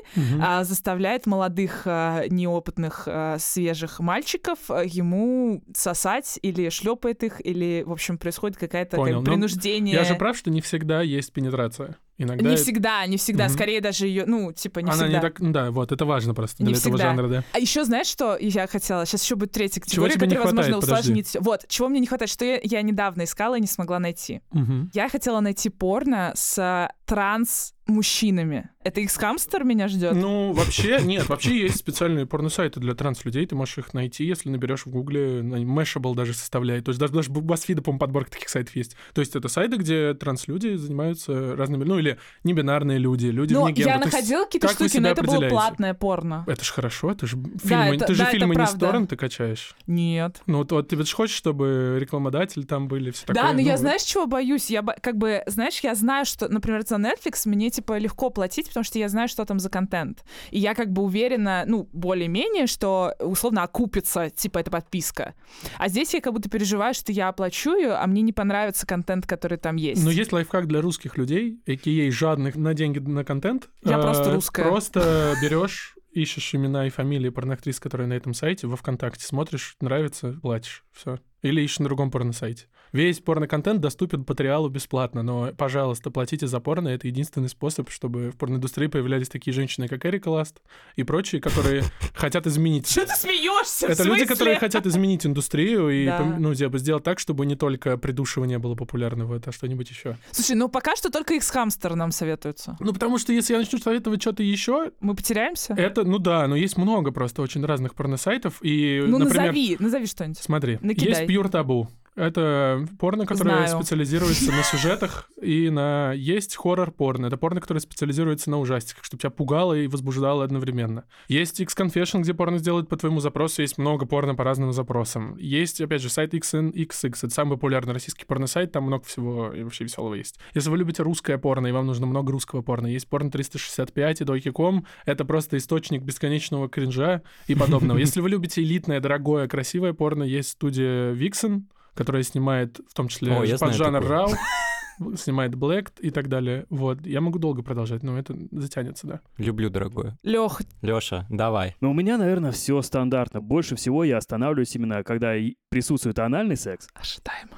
а, 0.41 0.65
заставляет 0.65 1.27
молодых, 1.27 1.83
а, 1.85 2.27
неопытных, 2.29 3.09
свежих 3.39 4.01
мальчиков 4.01 4.59
ему 4.69 5.63
сосать 5.75 6.39
или 6.43 6.69
шлепает 6.69 7.23
их, 7.23 7.45
или, 7.45 7.83
в 7.87 7.93
общем, 7.93 8.19
происходит 8.19 8.57
какая-то 8.57 8.97
как. 8.97 9.15
Ну, 9.15 9.23
принуждение. 9.23 9.95
Я 9.95 10.05
же 10.05 10.15
прав, 10.15 10.37
что 10.37 10.51
не 10.51 10.61
всегда 10.61 11.03
есть 11.03 11.33
пенетрация. 11.33 11.97
Иногда 12.19 12.51
Не 12.51 12.57
всегда, 12.57 13.07
не 13.07 13.17
всегда. 13.17 13.45
Мгм. 13.45 13.53
Скорее 13.55 13.81
даже 13.81 14.07
ее, 14.07 14.25
ну, 14.27 14.53
типа, 14.53 14.81
не 14.81 14.91
она 14.91 14.95
всегда. 14.95 15.09
не 15.13 15.21
так... 15.21 15.39
ну 15.41 15.53
Да, 15.53 15.71
вот, 15.71 15.93
это 15.93 16.05
важно 16.05 16.35
просто 16.35 16.63
Не 16.65 16.71
для 16.73 16.79
этого 16.79 16.97
всегда. 16.97 17.11
жанра, 17.11 17.29
да. 17.29 17.45
А 17.53 17.59
еще 17.59 17.85
знаешь, 17.85 18.09
что 18.09 18.37
я 18.37 18.67
хотела? 18.67 19.07
Сейчас 19.07 19.23
еще 19.23 19.37
будет 19.37 19.53
третья 19.53 19.81
Чего 19.81 20.05
категория, 20.07 20.15
не 20.15 20.21
которая, 20.21 20.45
возможно, 20.45 20.73
хватает? 20.73 20.81
Подожди. 20.81 21.01
усложнит 21.13 21.27
все. 21.29 21.41
Вот, 21.41 21.65
чего 21.69 21.89
мне 21.89 22.01
не 22.01 22.07
хватает, 22.07 22.31
что 22.31 22.45
я, 22.45 22.59
я 22.63 22.83
недавно 22.83 23.23
искала 23.25 23.57
и 23.57 23.61
не 23.61 23.67
смогла 23.69 23.99
найти. 24.01 24.41
Мгм. 24.51 24.91
Я 24.93 25.09
хотела 25.09 25.41
найти 25.41 25.69
порно 25.69 26.33
с 26.35 26.89
транс-мужчинами. 27.09 28.71
Это 28.85 29.01
X-Hamster 29.01 29.65
меня 29.65 29.89
ждет? 29.89 30.15
Ну, 30.15 30.53
вообще, 30.53 31.01
нет, 31.03 31.29
вообще 31.29 31.59
есть 31.59 31.77
специальные 31.79 32.27
порносайты 32.27 32.81
для 32.81 32.95
транс-людей, 32.95 33.45
ты 33.47 33.55
можешь 33.55 33.79
их 33.79 33.93
найти, 33.95 34.25
если 34.25 34.49
наберешь 34.49 34.87
в 34.87 34.91
гугле, 34.91 35.43
на- 35.43 35.57
Mashable 35.57 36.15
даже 36.15 36.33
составляет, 36.35 36.85
то 36.87 36.91
есть 36.91 37.01
даже, 37.01 37.13
даже 37.13 37.31
BuzzFeed, 37.31 37.83
по-моему, 37.83 37.99
подборка 37.99 38.31
таких 38.31 38.49
сайтов 38.49 38.75
есть. 38.77 38.97
То 39.15 39.21
есть 39.21 39.37
это 39.37 39.49
сайты, 39.49 39.77
где 39.77 40.15
транс-люди 40.15 40.75
занимаются 40.77 41.55
разными, 41.57 41.85
ну 41.85 41.99
или 41.99 42.19
небинарные 42.45 42.99
люди, 42.99 43.27
люди 43.27 43.53
Ну, 43.55 43.65
вне 43.65 43.73
гендера. 43.75 43.95
я 43.99 44.05
находила 44.05 44.45
какие-то 44.45 44.69
штуки, 44.69 44.99
но 44.99 45.09
это 45.09 45.23
было 45.23 45.49
платное 45.49 45.95
порно. 45.95 46.45
Это 46.47 46.65
ж 46.65 46.71
хорошо, 46.71 47.15
ты 47.15 47.27
же 47.27 47.37
фильмы, 47.63 47.97
это- 47.97 48.07
ты 48.07 48.15
же 48.15 48.19
да, 48.21 48.29
это 48.31 48.39
фильмы 48.39 48.55
не 48.55 48.67
с 48.67 48.73
торрента 48.75 49.17
качаешь. 49.17 49.75
Нет. 49.87 50.41
Ну 50.47 50.59
вот, 50.59 50.73
вот 50.73 50.89
ты 50.89 50.97
ведь 50.97 51.13
хочешь, 51.13 51.37
чтобы 51.37 51.97
рекламодатель 52.01 52.65
там 52.65 52.89
были, 52.89 53.11
все 53.11 53.27
Да, 53.29 53.35
такое. 53.35 53.53
но 53.55 53.61
я 53.61 53.73
ну, 53.73 53.79
знаешь, 53.79 54.03
чего 54.03 54.27
боюсь? 54.27 54.71
Я 54.71 54.83
как 54.83 55.17
бы, 55.17 55.43
знаешь, 55.47 55.81
я 55.81 55.95
знаю, 55.95 56.25
что, 56.25 56.49
например, 56.49 56.85
Netflix 56.99 57.43
мне 57.49 57.71
типа 57.71 57.99
легко 57.99 58.31
платить, 58.31 58.69
потому 58.69 58.85
что 58.85 58.99
я 58.99 59.09
знаю, 59.09 59.29
что 59.29 59.45
там 59.45 59.59
за 59.59 59.71
контент. 59.71 60.25
И 60.51 60.59
я 60.59 60.75
как 60.75 60.93
бы 60.93 61.03
уверена, 61.03 61.65
ну, 61.67 61.89
более-менее, 61.93 62.67
что 62.67 63.15
условно 63.21 63.63
окупится, 63.63 64.31
типа, 64.31 64.59
эта 64.59 64.71
подписка. 64.71 65.35
А 65.79 65.89
здесь 65.89 66.15
я 66.15 66.21
как 66.21 66.33
будто 66.33 66.49
переживаю, 66.49 66.95
что 66.95 67.13
я 67.13 67.29
оплачу 67.29 67.75
ее, 67.77 67.93
а 67.93 68.07
мне 68.07 68.23
не 68.23 68.33
понравится 68.33 68.87
контент, 68.87 69.27
который 69.27 69.59
там 69.59 69.77
есть. 69.77 70.05
Но 70.05 70.11
есть 70.11 70.33
лайфхак 70.33 70.67
для 70.67 70.81
русских 70.81 71.17
людей, 71.17 71.61
а.к.а. 71.67 72.11
жадных 72.11 72.57
на 72.57 72.75
деньги 72.75 72.99
на 72.99 73.25
контент. 73.25 73.69
Я 73.85 73.99
Э, 73.99 74.03
просто 74.03 74.33
русская. 74.35 74.65
Просто 74.65 75.35
берешь, 75.43 75.97
ищешь 76.13 76.55
имена 76.55 76.87
и 76.87 76.91
фамилии 76.91 77.29
порноактрис, 77.31 77.81
которые 77.81 78.07
на 78.07 78.15
этом 78.15 78.35
сайте, 78.35 78.67
во 78.67 78.77
ВКонтакте 78.77 79.25
смотришь, 79.25 79.77
нравится, 79.81 80.39
платишь. 80.43 80.85
Все. 80.93 81.19
Или 81.43 81.61
ищешь 81.63 81.79
на 81.79 81.85
другом 81.87 82.11
порносайте. 82.11 82.67
Весь 82.93 83.21
порноконтент 83.21 83.81
доступен 83.81 84.25
по 84.25 84.35
триалу 84.35 84.69
бесплатно, 84.69 85.23
но, 85.23 85.53
пожалуйста, 85.57 86.11
платите 86.11 86.47
за 86.47 86.61
порно. 86.61 86.89
Это 86.89 87.07
единственный 87.07 87.49
способ, 87.49 87.91
чтобы 87.91 88.31
в 88.31 88.37
порноиндустрии 88.37 88.87
появлялись 88.87 89.29
такие 89.29 89.53
женщины, 89.53 89.89
как 89.89 90.05
Эрика 90.07 90.29
Ласт 90.29 90.61
и 90.97 91.03
прочие, 91.03 91.41
которые 91.41 91.83
хотят 92.15 92.47
изменить 92.47 92.89
Что 92.89 93.07
ты 93.07 93.15
смеешься? 93.15 93.87
это 93.87 94.03
люди, 94.05 94.25
которые 94.25 94.59
хотят 94.59 94.87
изменить 94.87 95.27
индустрию 95.27 95.91
и 95.91 96.09
ну, 96.39 96.55
сделать 96.55 97.05
так, 97.05 97.19
чтобы 97.19 97.47
не 97.47 97.57
только 97.57 97.97
придушивание 97.97 98.59
было 98.59 98.75
популярным, 98.75 99.33
а 99.33 99.53
что-нибудь 99.53 99.91
еще. 99.91 100.17
Слушай, 100.31 100.57
ну 100.57 100.69
пока 100.69 100.97
что 100.97 101.11
только 101.11 101.35
X-Hamster 101.35 101.95
нам 101.95 102.13
советуются. 102.13 102.77
Ну, 102.81 102.93
потому 102.93 103.19
что 103.19 103.33
если 103.33 103.53
я 103.55 103.61
начну 103.61 103.79
советовать 103.79 104.21
что-то 104.21 104.43
еще, 104.43 104.93
Мы 105.01 105.15
потеряемся? 105.15 105.75
это, 105.75 106.05
ну 106.05 106.19
да, 106.19 106.47
но 106.47 106.57
есть 106.57 106.77
много 106.77 107.13
просто 107.13 107.43
очень 107.43 107.65
разных 107.65 107.95
порносайтов. 107.95 108.59
И, 108.63 109.03
ну, 109.07 109.19
например, 109.19 109.49
назови, 109.49 109.77
назови 109.79 110.07
что-нибудь. 110.07 110.39
смотри, 110.39 110.79
накидай. 110.81 111.27
есть 111.27 111.31
Pure 111.31 111.51
Taboo. 111.51 111.89
Это 112.19 112.85
порно, 112.99 113.27
которое 113.27 113.69
Знаю. 113.69 113.79
специализируется 113.79 114.51
на 114.51 114.63
сюжетах, 114.65 115.31
и 115.41 115.71
на... 115.71 116.13
Есть 116.13 116.57
хоррор-порно. 116.57 117.27
Это 117.27 117.37
порно, 117.37 117.61
которое 117.61 117.79
специализируется 117.79 118.51
на 118.51 118.59
ужастиках, 118.59 119.05
чтобы 119.05 119.21
тебя 119.21 119.31
пугало 119.31 119.75
и 119.75 119.87
возбуждало 119.87 120.43
одновременно. 120.43 121.05
Есть 121.29 121.61
X-Confession, 121.61 122.23
где 122.23 122.35
порно 122.35 122.59
сделают 122.59 122.89
по 122.89 122.97
твоему 122.97 123.21
запросу. 123.21 123.63
Есть 123.63 123.79
много 123.79 124.05
порно 124.05 124.35
по 124.35 124.43
разным 124.43 124.73
запросам. 124.73 125.37
Есть, 125.37 125.81
опять 125.81 126.03
же, 126.03 126.11
сайт 126.11 126.35
XNXX. 126.35 127.17
Это 127.23 127.31
самый 127.31 127.53
популярный 127.53 127.93
российский 127.93 128.25
порно-сайт. 128.25 128.73
Там 128.73 128.85
много 128.85 129.05
всего 129.05 129.53
и 129.53 129.63
вообще 129.63 129.85
веселого 129.85 130.15
есть. 130.15 130.41
Если 130.55 130.71
вы 130.71 130.79
любите 130.79 131.05
русское 131.05 131.39
порно, 131.39 131.69
и 131.69 131.73
вам 131.73 131.87
нужно 131.87 132.07
много 132.07 132.33
русского 132.33 132.63
порно, 132.63 132.89
есть 132.89 133.07
порно 133.07 133.31
365 133.31 134.23
и 134.23 134.25
Donkey.com. 134.25 134.85
Это 135.07 135.25
просто 135.25 135.57
источник 135.57 136.03
бесконечного 136.03 136.69
кринжа 136.69 137.23
и 137.47 137.55
подобного. 137.55 137.99
Если 138.09 138.21
вы 138.21 138.31
любите 138.31 138.61
элитное, 138.61 138.99
дорогое, 138.99 139.47
красивое 139.47 139.93
порно, 139.93 140.25
есть 140.25 140.51
студия 140.51 141.13
Vixen, 141.13 141.63
которая 141.99 142.23
снимает 142.23 142.79
в 142.89 142.95
том 142.95 143.09
числе 143.09 143.33
О, 143.33 143.59
поджанр 143.59 144.01
такую. 144.01 144.09
рау, 144.09 144.29
снимает 145.17 145.55
Black 145.55 145.89
и 145.99 146.11
так 146.11 146.29
далее. 146.29 146.65
Вот. 146.71 147.05
Я 147.05 147.21
могу 147.21 147.41
долго 147.41 147.65
продолжать, 147.65 148.05
но 148.05 148.17
это 148.17 148.37
затянется, 148.53 149.09
да. 149.09 149.21
Люблю, 149.37 149.69
дорогое. 149.69 150.17
Лех, 150.23 150.63
Лёша, 150.81 151.27
давай. 151.29 151.75
Но 151.81 151.91
у 151.91 151.95
меня, 151.95 152.17
наверное, 152.17 152.53
все 152.53 152.81
стандартно. 152.83 153.41
Больше 153.41 153.75
всего 153.75 154.05
я 154.05 154.19
останавливаюсь 154.19 154.77
именно, 154.77 155.03
когда 155.03 155.35
присутствует 155.71 156.21
анальный 156.21 156.57
секс, 156.57 156.87
ожидаемо. 156.95 157.58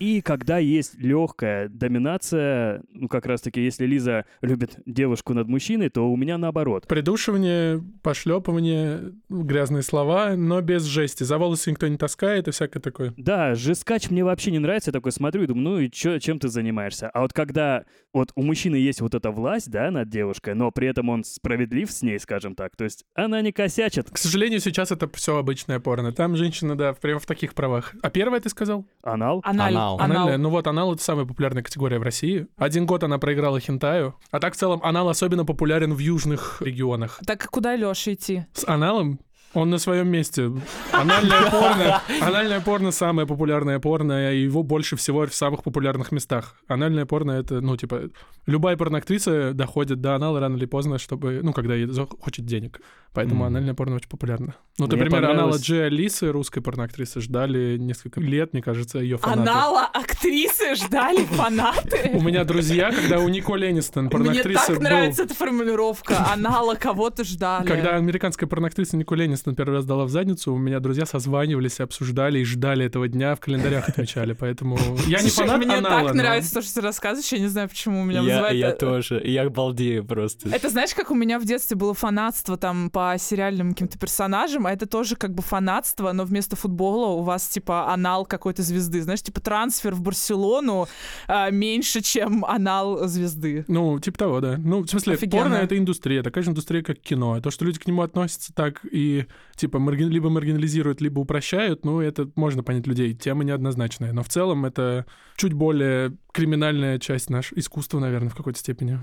И 0.00 0.22
когда 0.22 0.56
есть 0.56 0.98
легкая 0.98 1.68
доминация, 1.68 2.82
ну, 2.88 3.06
как 3.06 3.26
раз-таки, 3.26 3.62
если 3.62 3.84
Лиза 3.84 4.24
любит 4.40 4.78
девушку 4.86 5.34
над 5.34 5.46
мужчиной, 5.46 5.90
то 5.90 6.10
у 6.10 6.16
меня 6.16 6.38
наоборот. 6.38 6.86
Придушивание, 6.88 7.84
пошлепывание, 8.02 9.12
грязные 9.28 9.82
слова, 9.82 10.36
но 10.36 10.62
без 10.62 10.84
жести. 10.84 11.22
За 11.22 11.36
волосы 11.36 11.70
никто 11.70 11.86
не 11.86 11.98
таскает 11.98 12.48
и 12.48 12.50
всякое 12.50 12.80
такое. 12.80 13.12
Да, 13.18 13.54
жескач 13.54 14.08
мне 14.10 14.24
вообще 14.24 14.50
не 14.50 14.58
нравится, 14.58 14.88
я 14.88 14.92
такой 14.92 15.12
смотрю 15.12 15.42
и 15.42 15.46
думаю, 15.46 15.64
ну 15.64 15.78
и 15.78 15.90
чё, 15.90 16.18
чем 16.18 16.38
ты 16.38 16.48
занимаешься? 16.48 17.10
А 17.10 17.20
вот 17.20 17.34
когда 17.34 17.84
вот 18.14 18.32
у 18.34 18.42
мужчины 18.42 18.76
есть 18.76 19.02
вот 19.02 19.14
эта 19.14 19.30
власть, 19.30 19.70
да, 19.70 19.90
над 19.90 20.08
девушкой, 20.08 20.54
но 20.54 20.70
при 20.70 20.88
этом 20.88 21.10
он 21.10 21.24
справедлив 21.24 21.90
с 21.90 22.00
ней, 22.00 22.18
скажем 22.18 22.54
так, 22.54 22.74
то 22.74 22.84
есть 22.84 23.04
она 23.14 23.42
не 23.42 23.52
косячит. 23.52 24.10
К 24.10 24.16
сожалению, 24.16 24.60
сейчас 24.60 24.90
это 24.90 25.10
все 25.10 25.36
обычное 25.36 25.78
порно. 25.78 26.12
Там 26.12 26.36
женщина, 26.36 26.74
да, 26.74 26.94
прямо 26.94 27.20
в 27.20 27.26
таких 27.26 27.54
правах. 27.54 27.94
А 28.02 28.08
первое 28.08 28.40
ты 28.40 28.48
сказал? 28.48 28.86
Анал? 29.02 29.42
Аналь. 29.44 29.74
Анал. 29.96 30.10
Анал. 30.10 30.22
Анальная. 30.22 30.38
Ну 30.38 30.50
вот, 30.50 30.66
анал— 30.66 30.92
это 30.94 31.02
самая 31.02 31.26
популярная 31.26 31.62
категория 31.62 31.98
в 31.98 32.02
России. 32.02 32.46
Один 32.56 32.86
год 32.86 33.04
она 33.04 33.18
проиграла 33.18 33.60
хентаю. 33.60 34.14
А 34.30 34.40
так, 34.40 34.54
в 34.54 34.56
целом, 34.56 34.80
анал 34.82 35.08
особенно 35.08 35.44
популярен 35.44 35.94
в 35.94 35.98
южных 35.98 36.60
регионах. 36.60 37.20
Так 37.26 37.48
куда 37.50 37.76
Леша 37.76 38.12
идти? 38.12 38.44
С 38.52 38.66
аналом 38.66 39.20
Он 39.52 39.68
на 39.68 39.78
своем 39.78 40.08
месте. 40.08 40.50
Анальное 40.92 41.50
порно, 41.50 42.02
анальное 42.20 42.60
порно 42.60 42.92
самое 42.92 43.26
популярное 43.26 43.80
порно, 43.80 44.32
и 44.32 44.42
его 44.42 44.62
больше 44.62 44.94
всего 44.94 45.26
в 45.26 45.34
самых 45.34 45.64
популярных 45.64 46.12
местах. 46.12 46.54
Анальное 46.68 47.04
порно 47.04 47.32
это, 47.32 47.60
ну, 47.60 47.76
типа, 47.76 48.10
любая 48.46 48.76
порноактриса 48.76 49.52
доходит 49.52 50.00
до 50.00 50.14
анала 50.14 50.38
рано 50.38 50.56
или 50.56 50.66
поздно, 50.66 50.98
чтобы, 50.98 51.40
ну, 51.42 51.52
когда 51.52 51.74
ей 51.74 51.88
хочет 52.20 52.46
денег. 52.46 52.80
Поэтому 53.12 53.44
анальное 53.44 53.74
порно 53.74 53.96
очень 53.96 54.08
популярно. 54.08 54.54
Ну, 54.78 54.86
Мне 54.86 54.96
например, 54.96 55.24
анала 55.24 55.56
Джи 55.56 55.80
Алисы, 55.80 56.30
русской 56.30 56.60
порноактрисы, 56.60 57.20
ждали 57.20 57.76
несколько 57.76 58.20
лет, 58.20 58.52
мне 58.52 58.62
кажется, 58.62 59.00
ее 59.00 59.18
фанаты. 59.18 59.50
Анала 59.50 59.84
актрисы 59.86 60.76
ждали 60.76 61.24
фанаты. 61.24 62.10
У 62.14 62.22
меня 62.22 62.44
друзья, 62.44 62.92
когда 62.92 63.18
у 63.18 63.28
Николь 63.28 63.68
Энистон, 63.68 64.04
Мне 64.04 64.10
порноактрисы, 64.12 64.74
так 64.74 64.78
нравится 64.80 65.24
эта 65.24 65.34
формулировка. 65.34 66.32
Анала 66.32 66.76
кого-то 66.76 67.24
ждали. 67.24 67.66
Когда 67.66 67.96
американская 67.96 68.48
порноактриса 68.48 68.96
Николь 68.96 69.26
Энистон 69.26 69.39
первый 69.44 69.74
раз 69.76 69.84
дала 69.84 70.04
в 70.04 70.10
задницу, 70.10 70.52
у 70.54 70.58
меня 70.58 70.80
друзья 70.80 71.06
созванивались, 71.06 71.80
обсуждали 71.80 72.40
и 72.40 72.44
ждали 72.44 72.86
этого 72.86 73.08
дня, 73.08 73.34
в 73.34 73.40
календарях 73.40 73.88
отмечали. 73.88 74.32
Поэтому 74.32 74.76
я 75.06 75.20
не 75.22 75.28
Слушай, 75.28 75.48
фанат 75.48 75.64
мне 75.64 75.74
анала, 75.76 76.06
так 76.06 76.14
но- 76.14 76.22
нравится 76.22 76.54
то, 76.54 76.62
что 76.62 76.74
ты 76.74 76.80
рассказываешь, 76.82 77.32
я 77.32 77.38
не 77.38 77.48
знаю, 77.48 77.68
почему 77.68 78.00
у 78.02 78.04
меня 78.04 78.20
Я, 78.20 78.24
вызывает... 78.24 78.56
я 78.56 78.72
тоже, 78.72 79.20
я 79.24 79.48
балдею 79.50 80.04
просто. 80.04 80.48
Это 80.48 80.68
знаешь, 80.68 80.94
как 80.94 81.10
у 81.10 81.14
меня 81.14 81.38
в 81.38 81.44
детстве 81.44 81.76
было 81.76 81.94
фанатство 81.94 82.56
там 82.56 82.90
по 82.90 83.16
сериальным 83.18 83.70
каким-то 83.70 83.98
персонажам, 83.98 84.66
а 84.66 84.72
это 84.72 84.86
тоже 84.86 85.16
как 85.16 85.34
бы 85.34 85.42
фанатство, 85.42 86.12
но 86.12 86.24
вместо 86.24 86.56
футбола 86.56 87.08
у 87.08 87.22
вас 87.22 87.48
типа 87.48 87.92
анал 87.92 88.24
какой-то 88.26 88.62
звезды. 88.62 89.02
Знаешь, 89.02 89.22
типа 89.22 89.40
трансфер 89.40 89.94
в 89.94 90.00
Барселону 90.02 90.88
а, 91.26 91.50
меньше, 91.50 92.00
чем 92.02 92.44
анал 92.44 93.06
звезды. 93.08 93.64
Ну, 93.68 93.98
типа 93.98 94.18
того, 94.18 94.40
да. 94.40 94.56
Ну, 94.58 94.82
в 94.82 94.88
смысле, 94.88 95.14
Офигенно. 95.14 95.42
порно— 95.42 95.54
это 95.56 95.76
индустрия, 95.78 96.22
такая 96.22 96.44
же 96.44 96.50
индустрия, 96.50 96.82
как 96.82 96.98
кино. 97.00 97.34
А 97.34 97.40
то, 97.40 97.50
что 97.50 97.64
люди 97.64 97.78
к 97.78 97.86
нему 97.86 98.02
относятся 98.02 98.52
так 98.54 98.80
и, 98.90 99.26
типа, 99.56 99.78
марги- 99.78 100.02
либо 100.04 100.30
маргинализируют, 100.30 101.00
либо 101.00 101.20
упрощают, 101.20 101.84
ну, 101.84 102.00
это 102.00 102.30
можно 102.36 102.62
понять 102.62 102.86
людей. 102.86 103.14
Тема 103.14 103.44
неоднозначная. 103.44 104.12
Но 104.12 104.22
в 104.22 104.28
целом 104.28 104.64
это 104.64 105.06
чуть 105.36 105.52
более 105.52 106.16
криминальная 106.32 106.98
часть 106.98 107.30
нашего 107.30 107.58
искусства, 107.58 107.98
наверное, 107.98 108.30
в 108.30 108.34
какой-то 108.36 108.58
степени. 108.58 108.98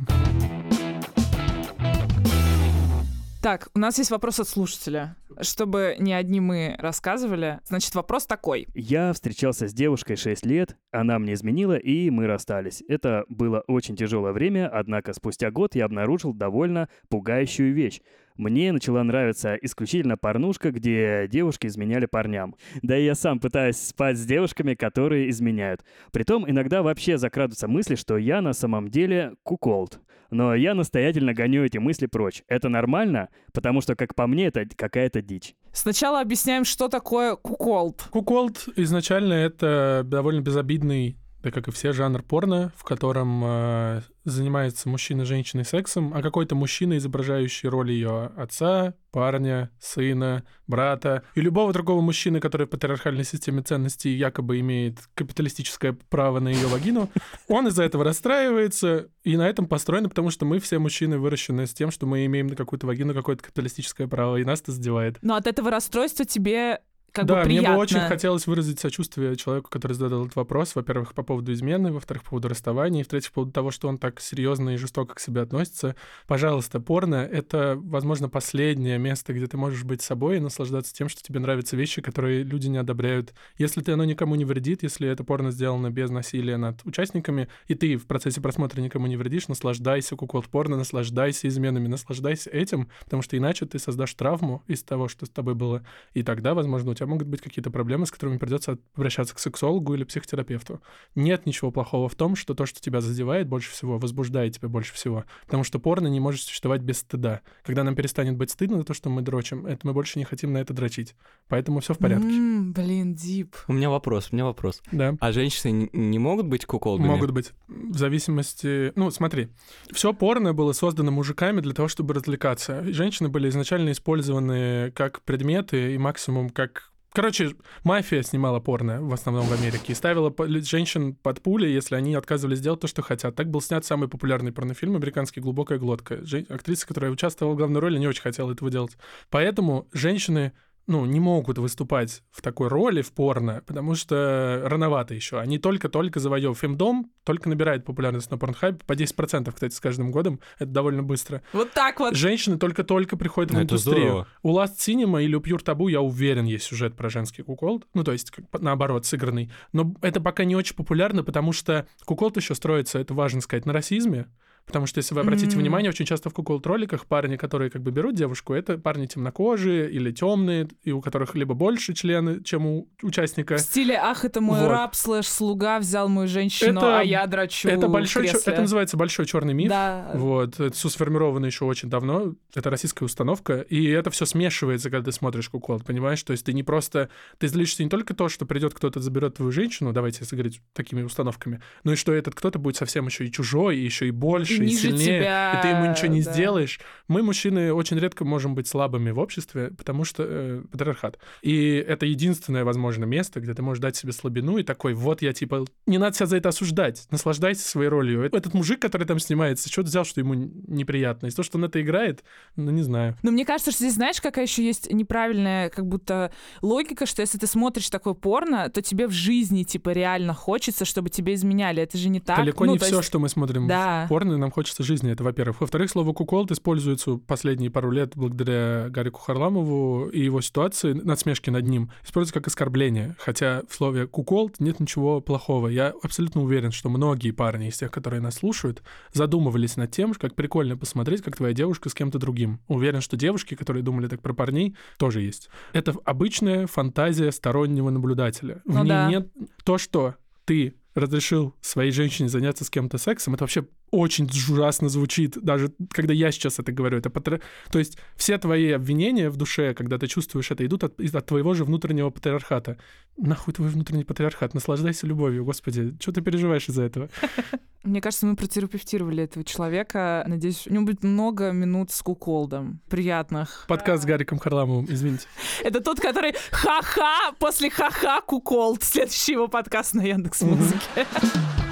Так, 3.47 3.69
у 3.75 3.79
нас 3.79 3.97
есть 3.97 4.11
вопрос 4.11 4.41
от 4.41 4.47
слушателя. 4.49 5.15
Чтобы 5.39 5.95
не 5.99 6.11
одни 6.11 6.41
мы 6.41 6.75
рассказывали, 6.79 7.61
значит, 7.65 7.95
вопрос 7.95 8.25
такой. 8.25 8.67
Я 8.73 9.13
встречался 9.13 9.69
с 9.69 9.73
девушкой 9.73 10.17
6 10.17 10.45
лет, 10.45 10.75
она 10.91 11.17
мне 11.17 11.33
изменила, 11.33 11.77
и 11.77 12.09
мы 12.09 12.27
расстались. 12.27 12.83
Это 12.89 13.23
было 13.29 13.63
очень 13.67 13.95
тяжелое 13.95 14.33
время, 14.33 14.67
однако 14.67 15.13
спустя 15.13 15.49
год 15.49 15.75
я 15.75 15.85
обнаружил 15.85 16.33
довольно 16.33 16.89
пугающую 17.09 17.73
вещь. 17.73 18.01
Мне 18.37 18.71
начала 18.71 19.03
нравиться 19.03 19.55
исключительно 19.55 20.15
порнушка, 20.15 20.71
где 20.71 21.27
девушки 21.27 21.67
изменяли 21.67 22.05
парням. 22.05 22.55
Да 22.83 22.97
и 22.97 23.03
я 23.05 23.15
сам 23.15 23.39
пытаюсь 23.39 23.77
спать 23.77 24.17
с 24.17 24.25
девушками, 24.25 24.75
которые 24.75 25.29
изменяют. 25.29 25.83
Притом 26.11 26.49
иногда 26.49 26.83
вообще 26.83 27.17
закрадываются 27.17 27.67
мысли, 27.67 27.95
что 27.95 28.17
я 28.17 28.41
на 28.41 28.53
самом 28.53 28.89
деле 28.89 29.33
куколд. 29.43 29.99
Но 30.29 30.53
я 30.53 30.73
настоятельно 30.73 31.33
гоню 31.33 31.63
эти 31.63 31.77
мысли 31.77 32.05
прочь. 32.05 32.43
Это 32.47 32.69
нормально, 32.69 33.29
потому 33.53 33.81
что, 33.81 33.95
как 33.95 34.13
по 34.13 34.27
мне, 34.27 34.47
это 34.47 34.65
какая-то 34.75 35.21
дичь. 35.21 35.55
Сначала 35.71 36.21
объясняем, 36.21 36.65
что 36.65 36.89
такое 36.89 37.35
куколд. 37.35 38.07
Куколд 38.11 38.67
изначально 38.75 39.33
это 39.33 40.01
довольно 40.05 40.41
безобидный, 40.41 41.17
да 41.43 41.51
как 41.51 41.67
и 41.67 41.71
все, 41.71 41.93
жанр 41.93 42.23
порно, 42.23 42.71
в 42.75 42.83
котором 42.83 43.43
э, 43.45 44.01
занимается 44.23 44.89
мужчина 44.89 45.23
женщиной 45.25 45.65
сексом, 45.65 46.13
а 46.13 46.21
какой-то 46.21 46.55
мужчина, 46.55 46.97
изображающий 46.97 47.69
роль 47.69 47.91
ее 47.91 48.31
отца, 48.35 48.95
парня, 49.11 49.71
сына, 49.79 50.43
брата 50.67 51.23
и 51.35 51.41
любого 51.41 51.73
другого 51.73 52.01
мужчины, 52.01 52.39
который 52.39 52.67
в 52.67 52.69
патриархальной 52.69 53.23
системе 53.23 53.61
ценностей 53.61 54.15
якобы 54.15 54.59
имеет 54.59 54.99
капиталистическое 55.13 55.97
право 56.09 56.39
на 56.39 56.49
ее 56.49 56.67
вагину, 56.67 57.09
он 57.47 57.67
из-за 57.67 57.83
этого 57.83 58.03
расстраивается, 58.03 59.09
и 59.23 59.37
на 59.37 59.47
этом 59.47 59.67
построено, 59.67 60.09
потому 60.09 60.31
что 60.31 60.45
мы 60.45 60.59
все 60.59 60.79
мужчины 60.79 61.17
выращены 61.17 61.67
с 61.67 61.73
тем, 61.73 61.91
что 61.91 62.05
мы 62.05 62.25
имеем 62.25 62.47
на 62.47 62.55
какую-то 62.55 62.87
вагину 62.87 63.13
какое-то 63.13 63.43
капиталистическое 63.43 64.07
право, 64.07 64.37
и 64.37 64.43
нас 64.43 64.61
это 64.61 64.71
задевает. 64.71 65.17
Но 65.21 65.35
от 65.35 65.47
этого 65.47 65.71
расстройства 65.71 66.25
тебе 66.25 66.79
как 67.11 67.25
да, 67.25 67.35
бы 67.35 67.43
приятно. 67.43 67.69
мне 67.69 67.77
бы 67.77 67.81
очень 67.81 67.99
хотелось 67.99 68.47
выразить 68.47 68.79
сочувствие 68.79 69.35
человеку, 69.35 69.69
который 69.69 69.93
задал 69.93 70.25
этот 70.25 70.35
вопрос. 70.35 70.75
Во-первых, 70.75 71.13
по 71.13 71.23
поводу 71.23 71.53
измены, 71.53 71.91
во-вторых, 71.91 72.23
по 72.23 72.31
поводу 72.31 72.49
расставания, 72.49 73.01
и 73.01 73.03
в-третьих, 73.03 73.31
по 73.31 73.35
поводу 73.35 73.51
того, 73.53 73.71
что 73.71 73.87
он 73.87 73.97
так 73.97 74.19
серьезно 74.19 74.71
и 74.71 74.77
жестоко 74.77 75.15
к 75.15 75.19
себе 75.19 75.41
относится. 75.41 75.95
Пожалуйста, 76.27 76.79
порно— 76.79 77.15
это, 77.31 77.77
возможно, 77.81 78.29
последнее 78.29 78.97
место, 78.97 79.33
где 79.33 79.47
ты 79.47 79.57
можешь 79.57 79.83
быть 79.83 80.01
собой 80.01 80.37
и 80.37 80.39
наслаждаться 80.39 80.93
тем, 80.93 81.09
что 81.09 81.23
тебе 81.23 81.39
нравятся 81.39 81.75
вещи, 81.75 82.01
которые 82.01 82.43
люди 82.43 82.67
не 82.67 82.77
одобряют. 82.77 83.33
Если 83.57 83.81
ты 83.81 83.93
оно 83.93 84.03
никому 84.03 84.35
не 84.35 84.45
вредит, 84.45 84.83
если 84.83 85.07
это 85.07 85.23
порно 85.23 85.51
сделано 85.51 85.89
без 85.89 86.09
насилия 86.09 86.57
над 86.57 86.85
участниками, 86.85 87.47
и 87.67 87.75
ты 87.75 87.97
в 87.97 88.05
процессе 88.05 88.41
просмотра 88.41 88.81
никому 88.81 89.07
не 89.07 89.17
вредишь, 89.17 89.47
наслаждайся 89.47 90.15
куколд 90.15 90.47
порно, 90.47 90.77
наслаждайся 90.77 91.47
изменами, 91.47 91.87
наслаждайся 91.87 92.49
этим, 92.49 92.89
потому 93.03 93.21
что 93.21 93.37
иначе 93.37 93.65
ты 93.65 93.79
создашь 93.79 94.13
травму 94.13 94.63
из 94.67 94.83
того, 94.83 95.07
что 95.07 95.25
с 95.25 95.29
тобой 95.29 95.55
было, 95.55 95.85
и 96.13 96.23
тогда, 96.23 96.53
возможно, 96.53 96.91
тебя 96.97 97.07
могут 97.07 97.27
быть 97.27 97.41
какие-то 97.41 97.71
проблемы, 97.71 98.05
с 98.05 98.11
которыми 98.11 98.37
придется 98.37 98.77
обращаться 98.95 99.35
к 99.35 99.39
сексологу 99.39 99.93
или 99.93 100.03
психотерапевту. 100.03 100.81
Нет 101.15 101.45
ничего 101.45 101.71
плохого 101.71 102.09
в 102.09 102.15
том, 102.15 102.35
что 102.35 102.53
то, 102.53 102.65
что 102.65 102.81
тебя 102.81 103.01
задевает 103.01 103.47
больше 103.47 103.71
всего, 103.71 103.97
возбуждает 103.97 104.55
тебя 104.55 104.67
больше 104.67 104.93
всего. 104.93 105.25
Потому 105.45 105.63
что 105.63 105.79
порно 105.79 106.07
не 106.07 106.19
может 106.19 106.41
существовать 106.41 106.81
без 106.81 106.99
стыда. 106.99 107.41
Когда 107.63 107.83
нам 107.83 107.95
перестанет 107.95 108.35
быть 108.35 108.51
стыдно 108.51 108.77
за 108.77 108.83
то, 108.83 108.93
что 108.93 109.09
мы 109.09 109.21
дрочим, 109.21 109.65
это 109.65 109.85
мы 109.85 109.93
больше 109.93 110.19
не 110.19 110.25
хотим 110.25 110.53
на 110.53 110.57
это 110.57 110.73
дрочить. 110.73 111.15
Поэтому 111.47 111.79
все 111.79 111.93
в 111.93 111.97
порядке. 111.97 112.27
М, 112.27 112.73
блин, 112.73 113.15
дип. 113.15 113.55
У 113.67 113.73
меня 113.73 113.89
вопрос, 113.89 114.29
у 114.31 114.35
меня 114.35 114.45
вопрос. 114.45 114.81
Да. 114.91 115.15
А 115.19 115.31
женщины 115.31 115.89
не 115.93 116.19
могут 116.19 116.47
быть 116.47 116.65
куколдами? 116.65 117.07
Могут 117.07 117.31
быть. 117.31 117.53
В 117.67 117.97
зависимости... 117.97 118.91
Ну, 118.95 119.11
смотри. 119.11 119.49
Все 119.91 120.13
порно 120.13 120.53
было 120.53 120.73
создано 120.73 121.11
мужиками 121.11 121.61
для 121.61 121.73
того, 121.73 121.87
чтобы 121.87 122.13
развлекаться. 122.13 122.83
Женщины 122.91 123.29
были 123.29 123.49
изначально 123.49 123.91
использованы 123.91 124.91
как 124.91 125.21
предметы 125.21 125.93
и 125.93 125.97
максимум 125.97 126.49
как 126.49 126.91
Короче, 127.13 127.55
мафия 127.83 128.21
снимала 128.21 128.59
порно 128.59 129.01
в 129.01 129.11
основном 129.13 129.47
в 129.47 129.53
Америке 129.53 129.93
и 129.93 129.95
ставила 129.95 130.33
женщин 130.61 131.15
под 131.15 131.41
пули, 131.41 131.67
если 131.67 131.95
они 131.95 132.13
отказывались 132.13 132.61
делать 132.61 132.81
то, 132.81 132.87
что 132.87 133.01
хотят. 133.01 133.35
Так 133.35 133.49
был 133.49 133.61
снят 133.61 133.83
самый 133.85 134.07
популярный 134.07 134.51
порнофильм 134.51 134.95
американский 134.95 135.41
«Глубокая 135.41 135.79
глотка». 135.79 136.23
Жен- 136.23 136.45
Актриса, 136.49 136.85
которая 136.87 137.11
участвовала 137.11 137.53
в 137.53 137.57
главной 137.57 137.79
роли, 137.79 137.97
не 137.97 138.07
очень 138.07 138.21
хотела 138.21 138.51
этого 138.51 138.69
делать. 138.69 138.97
Поэтому 139.29 139.87
женщины 139.93 140.53
ну, 140.87 141.05
не 141.05 141.19
могут 141.19 141.57
выступать 141.57 142.23
в 142.31 142.41
такой 142.41 142.69
роли 142.69 143.01
в 143.01 143.11
порно, 143.11 143.61
потому 143.67 143.93
что 143.95 144.61
рановато 144.65 145.13
еще. 145.13 145.39
Они 145.39 145.57
только-только 145.59 146.19
завоевывают. 146.19 146.57
Фемдом 146.59 147.11
только 147.23 147.49
набирает 147.49 147.83
популярность 147.85 148.31
на 148.31 148.37
порнхабе 148.37 148.79
по 148.85 148.93
10%, 148.93 149.51
кстати, 149.53 149.73
с 149.73 149.79
каждым 149.79 150.11
годом. 150.11 150.39
Это 150.59 150.71
довольно 150.71 151.03
быстро. 151.03 151.41
Вот 151.53 151.73
так 151.73 151.99
вот. 151.99 152.15
Женщины 152.15 152.57
только-только 152.57 153.17
приходят 153.17 153.51
в 153.51 153.53
Ну, 153.53 153.61
индустрию. 153.63 153.97
здорово. 154.07 154.27
У 154.43 154.57
Last 154.57 154.77
Cinema 154.77 155.21
или 155.23 155.35
у 155.35 155.41
Pure 155.41 155.63
Taboo, 155.63 155.91
я 155.91 156.01
уверен, 156.01 156.45
есть 156.45 156.65
сюжет 156.65 156.95
про 156.95 157.09
женский 157.09 157.43
куколд. 157.43 157.85
Ну, 157.93 158.03
то 158.03 158.13
есть, 158.13 158.31
наоборот, 158.53 159.05
сыгранный. 159.05 159.51
Но 159.73 159.93
это 160.01 160.21
пока 160.21 160.45
не 160.45 160.55
очень 160.55 160.75
популярно, 160.75 161.23
потому 161.23 161.51
что 161.51 161.85
куколд 162.05 162.37
еще 162.37 162.55
строится, 162.55 162.97
это 162.99 163.13
важно 163.13 163.41
сказать, 163.41 163.65
на 163.65 163.73
расизме. 163.73 164.27
Потому 164.67 164.85
что, 164.85 164.97
если 164.99 165.15
вы 165.15 165.21
обратите 165.21 165.53
М. 165.55 165.61
внимание, 165.61 165.89
очень 165.89 166.05
часто 166.05 166.29
в 166.29 166.33
куколд-роликах 166.33 167.05
парни, 167.05 167.37
которые 167.37 167.69
как 167.71 167.81
бы 167.81 167.91
берут 167.91 168.15
девушку, 168.15 168.53
это 168.53 168.77
парни 168.77 169.05
темнокожие 169.05 169.89
или 169.89 170.11
темные, 170.11 170.67
и 170.83 170.91
у 170.91 170.99
которых 171.01 171.35
либо 171.35 171.53
больше 171.53 171.93
члены, 171.93 172.43
чем 172.43 172.65
у 172.65 172.89
участника. 173.01 173.55
В 173.55 173.61
стиле 173.61 173.95
«Ах, 173.95 174.25
это 174.25 174.41
мой 174.41 174.59
Вот. 174.59 174.69
раб 174.69 174.93
слэш 174.93 175.25
слуга 175.27 175.79
взял 175.79 176.09
мою 176.09 176.27
женщину, 176.27 176.79
Это- 176.79 176.99
а 176.99 177.01
я 177.03 177.25
дрочу 177.27 177.69
Это 177.69 177.87
большой, 177.87 178.25
чё- 178.25 178.33
кресле». 178.33 178.53
это 178.53 178.61
называется 178.61 178.97
большой 178.97 179.25
черный 179.25 179.53
миф. 179.53 179.69
Да. 179.69 180.11
Вот, 180.13 180.59
это 180.59 180.75
сформировано 180.89 181.45
еще 181.45 181.63
очень 181.63 181.89
давно. 181.89 182.33
Это 182.53 182.69
российская 182.69 183.05
установка. 183.05 183.61
И 183.61 183.85
это 183.85 184.09
все 184.11 184.25
смешивается, 184.25 184.89
когда 184.89 185.05
ты 185.05 185.11
смотришь 185.13 185.47
кукол, 185.47 185.79
понимаешь? 185.79 186.21
То 186.23 186.31
есть 186.31 186.45
ты 186.45 186.51
не 186.51 186.63
просто... 186.63 187.09
Ты 187.37 187.47
злишься 187.47 187.83
не 187.85 187.89
только 187.89 188.13
то, 188.13 188.27
что 188.27 188.45
придет 188.45 188.73
кто-то 188.73 188.99
заберет 188.99 189.35
твою 189.35 189.51
женщину, 189.53 189.93
давайте 189.93 190.19
если 190.21 190.35
говорить 190.35 190.61
такими 190.73 191.03
установками, 191.03 191.61
но 191.85 191.93
и 191.93 191.95
что 191.95 192.11
этот 192.13 192.35
кто-то 192.35 192.59
будет 192.59 192.75
совсем 192.75 193.05
еще 193.05 193.25
и 193.25 193.31
чужой, 193.31 193.77
и 193.77 193.83
еще 193.85 194.07
и 194.07 194.11
больше, 194.11 194.56
И 194.65 194.69
и, 194.69 194.75
сильнее, 194.75 195.19
тебя, 195.19 195.59
и 195.59 195.61
ты 195.61 195.67
ему 195.69 195.85
ничего 195.91 196.07
не 196.07 196.21
да. 196.21 196.31
сделаешь. 196.33 196.79
Мы, 197.07 197.23
мужчины, 197.23 197.73
очень 197.73 197.97
редко 197.99 198.25
можем 198.25 198.55
быть 198.55 198.67
слабыми 198.67 199.11
в 199.11 199.19
обществе, 199.19 199.71
потому 199.77 200.03
что 200.03 200.23
э, 200.25 200.61
патриархат. 200.71 201.19
И 201.41 201.75
это 201.87 202.05
единственное, 202.05 202.63
возможно, 202.65 203.05
место, 203.05 203.39
где 203.39 203.53
ты 203.53 203.61
можешь 203.61 203.81
дать 203.81 203.95
себе 203.95 204.11
слабину 204.11 204.57
и 204.57 204.63
такой, 204.63 204.93
вот 204.93 205.21
я 205.21 205.33
типа... 205.33 205.65
Не 205.85 205.97
надо 205.97 206.15
себя 206.15 206.25
за 206.25 206.37
это 206.37 206.49
осуждать, 206.49 207.07
наслаждайся 207.11 207.67
своей 207.67 207.89
ролью. 207.89 208.23
Этот 208.23 208.53
мужик, 208.53 208.81
который 208.81 209.05
там 209.07 209.19
снимается, 209.19 209.69
что 209.69 209.83
ты 209.83 209.87
взял, 209.87 210.05
что 210.05 210.19
ему 210.19 210.33
неприятно? 210.33 211.27
Из 211.27 211.35
того, 211.35 211.43
что 211.45 211.57
он 211.57 211.65
это 211.65 211.81
играет, 211.81 212.23
ну, 212.55 212.71
не 212.71 212.81
знаю. 212.83 213.15
Но 213.23 213.31
мне 213.31 213.45
кажется, 213.45 213.71
что 213.71 213.79
здесь, 213.83 213.93
знаешь, 213.95 214.19
какая 214.21 214.45
еще 214.45 214.63
есть 214.65 214.91
неправильная 214.91 215.69
как 215.69 215.85
будто 215.87 216.31
логика, 216.61 217.05
что 217.05 217.21
если 217.21 217.37
ты 217.37 217.47
смотришь 217.47 217.89
такое 217.89 218.13
порно, 218.13 218.69
то 218.69 218.81
тебе 218.81 219.07
в 219.07 219.11
жизни, 219.11 219.63
типа, 219.63 219.89
реально 219.91 220.33
хочется, 220.33 220.85
чтобы 220.85 221.09
тебе 221.09 221.33
изменяли. 221.33 221.81
Это 221.81 221.97
же 221.97 222.09
не 222.09 222.19
так. 222.19 222.37
Далеко 222.37 222.65
Ну, 222.65 222.73
не 222.73 222.79
то 222.79 222.85
все, 222.85 222.97
есть- 222.97 223.07
что 223.07 223.19
мы 223.19 223.29
смотрим 223.29 223.67
Да. 223.67 224.05
в 224.05 224.09
порно, 224.09 224.37
нам 224.37 224.46
нам 224.47 224.51
хочется 224.51 224.83
жизни, 224.83 225.11
это 225.11 225.23
во-первых. 225.25 225.59
Во-вторых, 225.59 225.91
слово 225.91 226.13
«куколд» 226.13 226.51
используется 226.51 227.17
последние 227.17 227.69
пару 227.69 227.91
лет 227.91 228.13
благодаря 228.15 228.87
Гарику 228.89 229.19
Харламову 229.19 230.07
и 230.07 230.23
его 230.23 230.39
ситуации, 230.39 230.93
надсмешки 230.93 231.49
над 231.49 231.67
ним, 231.67 231.91
используется 232.03 232.33
как 232.33 232.47
оскорбление. 232.47 233.15
Хотя 233.19 233.63
в 233.67 233.75
слове 233.75 234.07
«куколд» 234.07 234.61
нет 234.61 234.79
ничего 234.79 235.19
плохого. 235.19 235.67
Я 235.67 235.93
абсолютно 236.01 236.41
уверен, 236.41 236.71
что 236.71 236.89
многие 236.89 237.31
парни 237.31 237.67
из 237.67 237.77
тех, 237.77 237.91
которые 237.91 238.21
нас 238.21 238.35
слушают, 238.35 238.81
задумывались 239.11 239.75
над 239.75 239.91
тем, 239.91 240.13
как 240.13 240.35
прикольно 240.35 240.77
посмотреть, 240.77 241.21
как 241.21 241.35
твоя 241.35 241.53
девушка 241.53 241.89
с 241.89 241.93
кем-то 241.93 242.17
другим. 242.17 242.61
Уверен, 242.69 243.01
что 243.01 243.17
девушки, 243.17 243.55
которые 243.55 243.83
думали 243.83 244.07
так 244.07 244.21
про 244.21 244.33
парней, 244.33 244.77
тоже 244.97 245.21
есть. 245.21 245.49
Это 245.73 245.93
обычная 246.05 246.67
фантазия 246.67 247.33
стороннего 247.33 247.89
наблюдателя. 247.89 248.61
В 248.63 248.75
Ну 248.75 248.83
ней 248.83 248.89
да. 248.89 249.09
нет 249.09 249.27
то, 249.65 249.77
что 249.77 250.15
ты 250.45 250.75
разрешил 250.97 251.53
своей 251.61 251.91
женщине 251.91 252.27
заняться 252.27 252.65
с 252.65 252.69
кем-то 252.69 252.97
сексом, 252.97 253.35
это 253.35 253.43
вообще 253.43 253.65
очень 253.91 254.25
ужасно 254.25 254.89
звучит, 254.89 255.37
даже 255.41 255.71
когда 255.91 256.13
я 256.13 256.31
сейчас 256.31 256.59
это 256.59 256.71
говорю. 256.71 256.97
Это 256.97 257.09
патри- 257.09 257.41
То 257.71 257.79
есть 257.79 257.97
все 258.15 258.37
твои 258.37 258.71
обвинения 258.71 259.29
в 259.29 259.37
душе, 259.37 259.73
когда 259.73 259.97
ты 259.97 260.07
чувствуешь 260.07 260.51
это, 260.51 260.65
идут 260.65 260.83
от, 260.83 260.99
от 260.99 261.25
твоего 261.25 261.53
же 261.53 261.63
внутреннего 261.63 262.09
патриархата. 262.09 262.77
Нахуй 263.17 263.53
твой 263.53 263.69
внутренний 263.69 264.03
патриархат? 264.03 264.53
Наслаждайся 264.53 265.07
любовью, 265.07 265.45
господи. 265.45 265.95
Что 265.99 266.11
ты 266.11 266.21
переживаешь 266.21 266.67
из-за 266.67 266.83
этого? 266.83 267.09
Мне 267.83 268.01
кажется, 268.01 268.25
мы 268.25 268.35
протерапевтировали 268.35 269.23
этого 269.23 269.45
человека. 269.45 270.25
Надеюсь, 270.27 270.67
у 270.67 270.73
него 270.73 270.85
будет 270.85 271.03
много 271.03 271.51
минут 271.51 271.91
с 271.91 272.01
куколдом. 272.01 272.81
Приятных. 272.89 273.65
Подкаст 273.69 274.03
с 274.03 274.05
Гариком 274.05 274.39
Харламовым, 274.39 274.87
извините. 274.89 275.27
Это 275.63 275.79
тот, 275.79 276.01
который 276.01 276.33
ха-ха, 276.51 277.31
после 277.39 277.69
ха-ха 277.69 278.19
куколд. 278.21 278.83
Следующий 278.83 279.33
его 279.33 279.47
подкаст 279.47 279.93
на 279.93 280.01
Яндекс 280.01 280.41
Музыке. 280.41 281.05